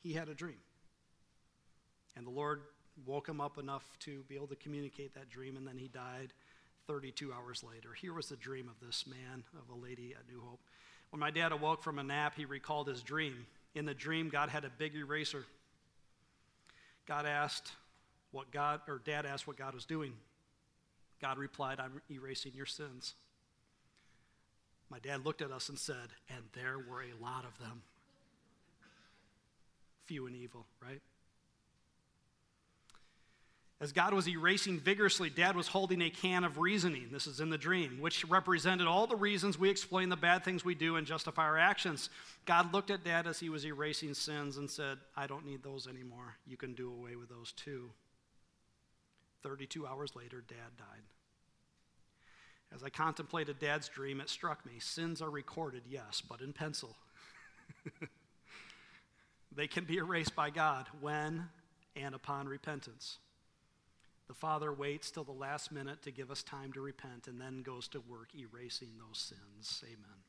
he 0.00 0.12
had 0.12 0.28
a 0.28 0.34
dream. 0.34 0.60
And 2.16 2.26
the 2.26 2.30
Lord 2.30 2.62
woke 3.06 3.28
him 3.28 3.40
up 3.40 3.58
enough 3.58 3.84
to 4.00 4.22
be 4.28 4.36
able 4.36 4.46
to 4.48 4.56
communicate 4.56 5.14
that 5.14 5.28
dream, 5.28 5.56
and 5.56 5.66
then 5.66 5.78
he 5.78 5.88
died 5.88 6.32
32 6.86 7.32
hours 7.32 7.64
later. 7.64 7.92
Here 7.94 8.12
was 8.12 8.28
the 8.28 8.36
dream 8.36 8.68
of 8.68 8.86
this 8.86 9.06
man, 9.06 9.42
of 9.58 9.74
a 9.74 9.80
lady 9.80 10.14
at 10.18 10.28
New 10.28 10.40
Hope. 10.40 10.60
When 11.10 11.20
my 11.20 11.30
dad 11.30 11.52
awoke 11.52 11.82
from 11.82 11.98
a 11.98 12.02
nap, 12.02 12.34
he 12.36 12.44
recalled 12.44 12.88
his 12.88 13.02
dream. 13.02 13.46
In 13.74 13.84
the 13.84 13.94
dream, 13.94 14.28
God 14.28 14.48
had 14.48 14.64
a 14.64 14.70
big 14.70 14.94
eraser. 14.94 15.44
God 17.06 17.26
asked 17.26 17.72
what 18.30 18.50
God, 18.50 18.80
or 18.88 19.00
dad 19.04 19.26
asked 19.26 19.46
what 19.46 19.56
God 19.56 19.74
was 19.74 19.84
doing. 19.84 20.12
God 21.20 21.38
replied, 21.38 21.80
I'm 21.80 22.02
erasing 22.10 22.52
your 22.54 22.66
sins. 22.66 23.14
My 24.90 24.98
dad 24.98 25.24
looked 25.24 25.42
at 25.42 25.50
us 25.50 25.68
and 25.68 25.78
said, 25.78 26.14
and 26.28 26.44
there 26.52 26.78
were 26.78 27.02
a 27.02 27.22
lot 27.22 27.44
of 27.44 27.58
them. 27.58 27.82
Few 30.06 30.26
and 30.26 30.36
evil, 30.36 30.66
right? 30.82 31.00
As 33.80 33.92
God 33.92 34.14
was 34.14 34.28
erasing 34.28 34.78
vigorously, 34.78 35.28
Dad 35.28 35.56
was 35.56 35.68
holding 35.68 36.00
a 36.00 36.08
can 36.08 36.44
of 36.44 36.58
reasoning. 36.58 37.08
This 37.12 37.26
is 37.26 37.40
in 37.40 37.50
the 37.50 37.58
dream, 37.58 37.98
which 38.00 38.24
represented 38.24 38.86
all 38.86 39.06
the 39.06 39.16
reasons 39.16 39.58
we 39.58 39.68
explain 39.68 40.08
the 40.08 40.16
bad 40.16 40.44
things 40.44 40.64
we 40.64 40.74
do 40.74 40.96
and 40.96 41.06
justify 41.06 41.42
our 41.42 41.58
actions. 41.58 42.08
God 42.46 42.72
looked 42.72 42.90
at 42.90 43.04
Dad 43.04 43.26
as 43.26 43.40
he 43.40 43.50
was 43.50 43.66
erasing 43.66 44.14
sins 44.14 44.56
and 44.56 44.70
said, 44.70 44.98
I 45.16 45.26
don't 45.26 45.44
need 45.44 45.62
those 45.62 45.86
anymore. 45.88 46.36
You 46.46 46.56
can 46.56 46.74
do 46.74 46.90
away 46.92 47.16
with 47.16 47.28
those 47.28 47.52
too. 47.52 47.90
32 49.42 49.86
hours 49.86 50.14
later, 50.16 50.42
Dad 50.48 50.78
died. 50.78 51.02
As 52.72 52.82
I 52.82 52.88
contemplated 52.88 53.58
Dad's 53.58 53.88
dream, 53.88 54.20
it 54.20 54.28
struck 54.28 54.64
me 54.66 54.72
sins 54.78 55.22
are 55.22 55.30
recorded, 55.30 55.82
yes, 55.88 56.22
but 56.28 56.40
in 56.40 56.52
pencil. 56.52 56.96
they 59.54 59.66
can 59.66 59.84
be 59.84 59.96
erased 59.96 60.34
by 60.34 60.50
God 60.50 60.86
when 61.00 61.48
and 61.96 62.14
upon 62.14 62.48
repentance. 62.48 63.18
The 64.26 64.34
Father 64.34 64.72
waits 64.72 65.10
till 65.10 65.24
the 65.24 65.32
last 65.32 65.70
minute 65.70 66.02
to 66.02 66.10
give 66.10 66.30
us 66.30 66.42
time 66.42 66.72
to 66.72 66.80
repent 66.80 67.28
and 67.28 67.40
then 67.40 67.62
goes 67.62 67.88
to 67.88 68.00
work 68.00 68.30
erasing 68.34 68.88
those 68.98 69.18
sins. 69.18 69.84
Amen. 69.84 70.24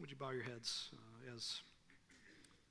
Would 0.00 0.10
you 0.10 0.16
bow 0.16 0.30
your 0.30 0.42
heads 0.42 0.88
uh, 0.94 1.36
as 1.36 1.60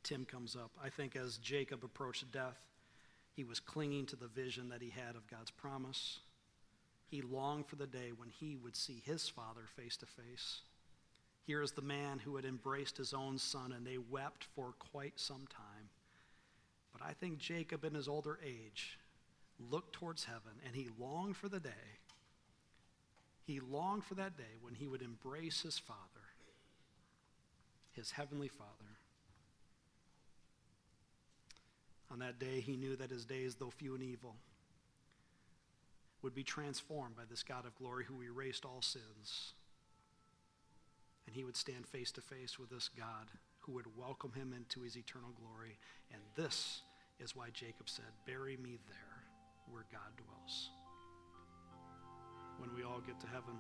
Tim 0.04 0.26
comes 0.26 0.56
up? 0.56 0.72
I 0.84 0.90
think 0.90 1.16
as 1.16 1.38
Jacob 1.38 1.84
approached 1.84 2.30
death, 2.32 2.58
he 3.36 3.44
was 3.44 3.60
clinging 3.60 4.08
to 4.08 4.16
the 4.16 4.28
vision 4.28 4.70
that 4.70 4.82
he 4.82 4.90
had 4.90 5.16
of 5.16 5.28
God's 5.28 5.52
promise. 5.52 6.20
He 7.12 7.22
longed 7.22 7.68
for 7.68 7.76
the 7.76 7.86
day 7.86 8.14
when 8.16 8.30
he 8.30 8.56
would 8.56 8.76
see 8.76 9.04
his 9.06 9.28
father 9.28 9.64
face 9.76 9.98
to 9.98 10.06
face. 10.06 10.62
Here 11.46 11.62
is 11.62 11.74
the 11.74 11.82
man 11.82 12.20
who 12.20 12.38
had 12.38 12.46
embraced 12.46 12.96
his 12.96 13.14
own 13.14 13.38
son, 13.38 13.74
and 13.74 13.86
they 13.86 13.98
wept 13.98 14.46
for 14.56 14.72
quite 14.80 15.20
some 15.20 15.46
time. 15.50 15.90
But 16.94 17.02
I 17.02 17.12
think 17.12 17.38
Jacob, 17.38 17.84
in 17.84 17.96
his 17.96 18.08
older 18.08 18.40
age, 18.42 18.98
looked 19.70 19.94
towards 19.94 20.24
heaven 20.24 20.54
and 20.66 20.74
he 20.74 20.88
longed 20.98 21.36
for 21.36 21.50
the 21.50 21.60
day. 21.60 22.00
He 23.44 23.60
longed 23.60 24.06
for 24.06 24.16
that 24.16 24.38
day 24.38 24.56
when 24.62 24.76
he 24.76 24.88
would 24.88 25.02
embrace 25.02 25.62
his 25.62 25.78
Father, 25.78 26.00
his 27.92 28.12
heavenly 28.12 28.48
Father. 28.48 28.70
On 32.10 32.20
that 32.20 32.40
day, 32.40 32.62
he 32.62 32.78
knew 32.78 32.96
that 32.96 33.10
his 33.10 33.26
days, 33.26 33.56
though 33.56 33.70
few 33.70 33.96
and 33.96 34.04
evil, 34.04 34.36
would 36.22 36.36
be 36.36 36.44
transformed 36.44 37.16
by 37.16 37.24
this 37.30 37.44
God 37.44 37.66
of 37.66 37.76
glory 37.76 38.06
who 38.06 38.22
erased 38.22 38.66
all 38.66 38.82
sins. 38.82 39.54
And 41.26 41.36
he 41.36 41.44
would 41.44 41.58
stand 41.58 41.88
face 41.88 42.12
to 42.14 42.22
face 42.22 42.60
with 42.60 42.70
this 42.70 42.90
God 42.90 43.28
who 43.60 43.74
would 43.74 43.98
welcome 43.98 44.34
him 44.34 44.54
into 44.56 44.82
his 44.82 44.98
eternal 44.98 45.32
glory. 45.40 45.78
And 46.12 46.22
this 46.36 46.82
is 47.20 47.36
why 47.36 47.48
Jacob 47.54 47.90
said, 47.90 48.06
Bury 48.26 48.58
me 48.58 48.78
there 48.88 49.24
where 49.72 49.86
God 49.92 50.12
dwells. 50.18 50.70
When 52.58 52.74
we 52.76 52.84
all 52.84 53.02
get 53.06 53.20
to 53.22 53.28
heaven, 53.28 53.56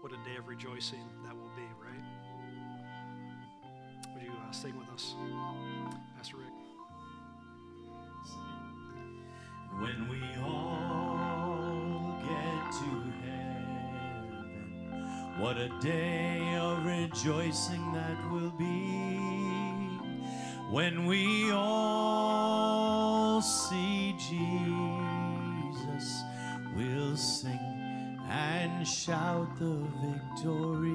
what 0.00 0.12
a 0.12 0.16
day 0.28 0.36
of 0.38 0.48
rejoicing 0.48 1.04
that 1.24 1.34
will 1.34 1.52
be, 1.56 1.62
right? 1.80 2.04
Would 4.14 4.22
you 4.22 4.30
uh, 4.30 4.52
sing 4.52 4.76
with 4.78 4.88
us, 4.88 5.14
Pastor 6.16 6.36
Rick? 6.38 6.46
When 9.80 10.08
we 10.08 10.20
all 10.42 10.61
what 15.38 15.56
a 15.56 15.68
day 15.80 16.56
of 16.60 16.84
rejoicing 16.84 17.92
that 17.92 18.30
will 18.30 18.50
be. 18.50 19.18
When 20.70 21.06
we 21.06 21.50
all 21.52 23.40
see 23.40 24.14
Jesus, 24.18 26.22
we'll 26.76 27.16
sing 27.16 28.20
and 28.28 28.86
shout 28.86 29.58
the 29.58 29.86
victory. 30.00 30.92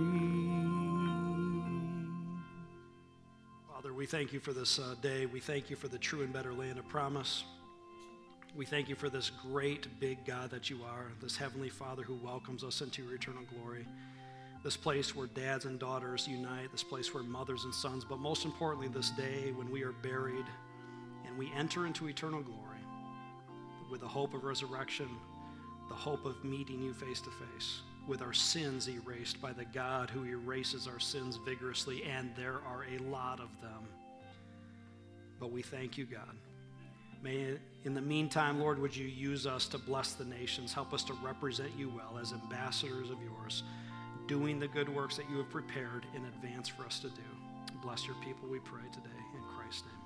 Father, 3.72 3.94
we 3.94 4.06
thank 4.06 4.34
you 4.34 4.40
for 4.40 4.54
this 4.54 4.80
uh, 4.80 4.96
day. 5.02 5.26
We 5.26 5.40
thank 5.40 5.70
you 5.70 5.76
for 5.76 5.88
the 5.88 5.98
true 5.98 6.22
and 6.22 6.32
better 6.32 6.54
land 6.54 6.80
of 6.80 6.88
promise. 6.88 7.44
We 8.56 8.66
thank 8.66 8.90
you 8.90 8.96
for 8.96 9.10
this 9.10 9.30
great, 9.30 10.00
big 10.00 10.26
God 10.26 10.50
that 10.52 10.70
you 10.70 10.80
are, 10.84 11.12
this 11.22 11.38
Heavenly 11.38 11.70
Father 11.70 12.02
who 12.02 12.16
welcomes 12.16 12.64
us 12.64 12.82
into 12.82 13.04
your 13.04 13.16
eternal 13.16 13.44
glory 13.54 13.86
this 14.64 14.78
place 14.78 15.16
where 15.16 15.28
dads 15.28 15.66
and 15.66 15.80
daughters 15.80 16.28
unite, 16.28 16.72
this 16.72 16.84
place 16.84 17.14
where 17.14 17.24
mothers 17.24 17.64
and 17.64 17.74
sons, 17.74 18.04
but 18.04 18.20
most 18.20 18.46
importantly, 18.46 18.88
this 18.88 19.12
day 19.12 19.52
when 19.56 19.70
we 19.72 19.84
are 19.84 19.92
buried 19.92 20.46
and 21.26 21.38
we 21.38 21.52
enter 21.56 21.86
into 21.86 22.08
eternal 22.08 22.42
glory 22.42 22.64
with 23.90 24.02
the 24.02 24.08
hope 24.08 24.34
of 24.34 24.44
resurrection, 24.44 25.08
the 25.90 25.96
hope 25.96 26.26
of 26.26 26.44
meeting 26.44 26.82
you 26.82 26.94
face 26.94 27.22
to 27.22 27.30
face, 27.30 27.82
with 28.08 28.22
our 28.22 28.34
sins 28.34 28.90
erased 28.90 29.42
by 29.42 29.54
the 29.54 29.66
God 29.66 30.10
who 30.10 30.26
erases 30.26 30.88
our 30.88 31.00
sins 31.00 31.38
vigorously, 31.46 32.04
and 32.04 32.32
there 32.36 32.60
are 32.68 32.86
a 32.94 32.98
lot 33.10 33.40
of 33.40 33.50
them. 33.62 33.88
But 35.40 35.52
we 35.52 35.62
thank 35.62 35.98
you, 35.98 36.06
God. 36.06 36.36
May, 37.22 37.58
in 37.84 37.94
the 37.94 38.02
meantime, 38.02 38.60
Lord, 38.60 38.80
would 38.80 38.96
you 38.96 39.08
use 39.08 39.48
us 39.48 39.68
to 39.68 39.78
bless 39.78 40.14
the 40.14 40.26
nations? 40.26 40.74
Help 40.74 40.94
us 40.94 41.04
to 41.06 41.14
represent 41.24 41.72
you 41.78 41.90
well 41.90 42.20
as 42.20 42.34
ambassadors 42.34 43.10
of 43.10 43.18
yours 43.22 43.64
doing 44.28 44.60
the 44.60 44.68
good 44.68 44.90
works 44.90 45.16
that 45.18 45.30
you 45.30 45.38
have 45.38 45.50
prepared 45.50 46.06
in 46.16 46.26
advance 46.26 46.68
for 46.68 46.84
us 46.84 47.00
to 47.00 47.10
do. 47.10 47.22
Bless 47.82 48.06
your 48.06 48.16
people, 48.18 48.50
we 48.50 48.60
pray 48.60 48.84
today. 48.92 49.10
In 49.34 49.42
Christ's 49.56 49.84
name. 49.84 49.97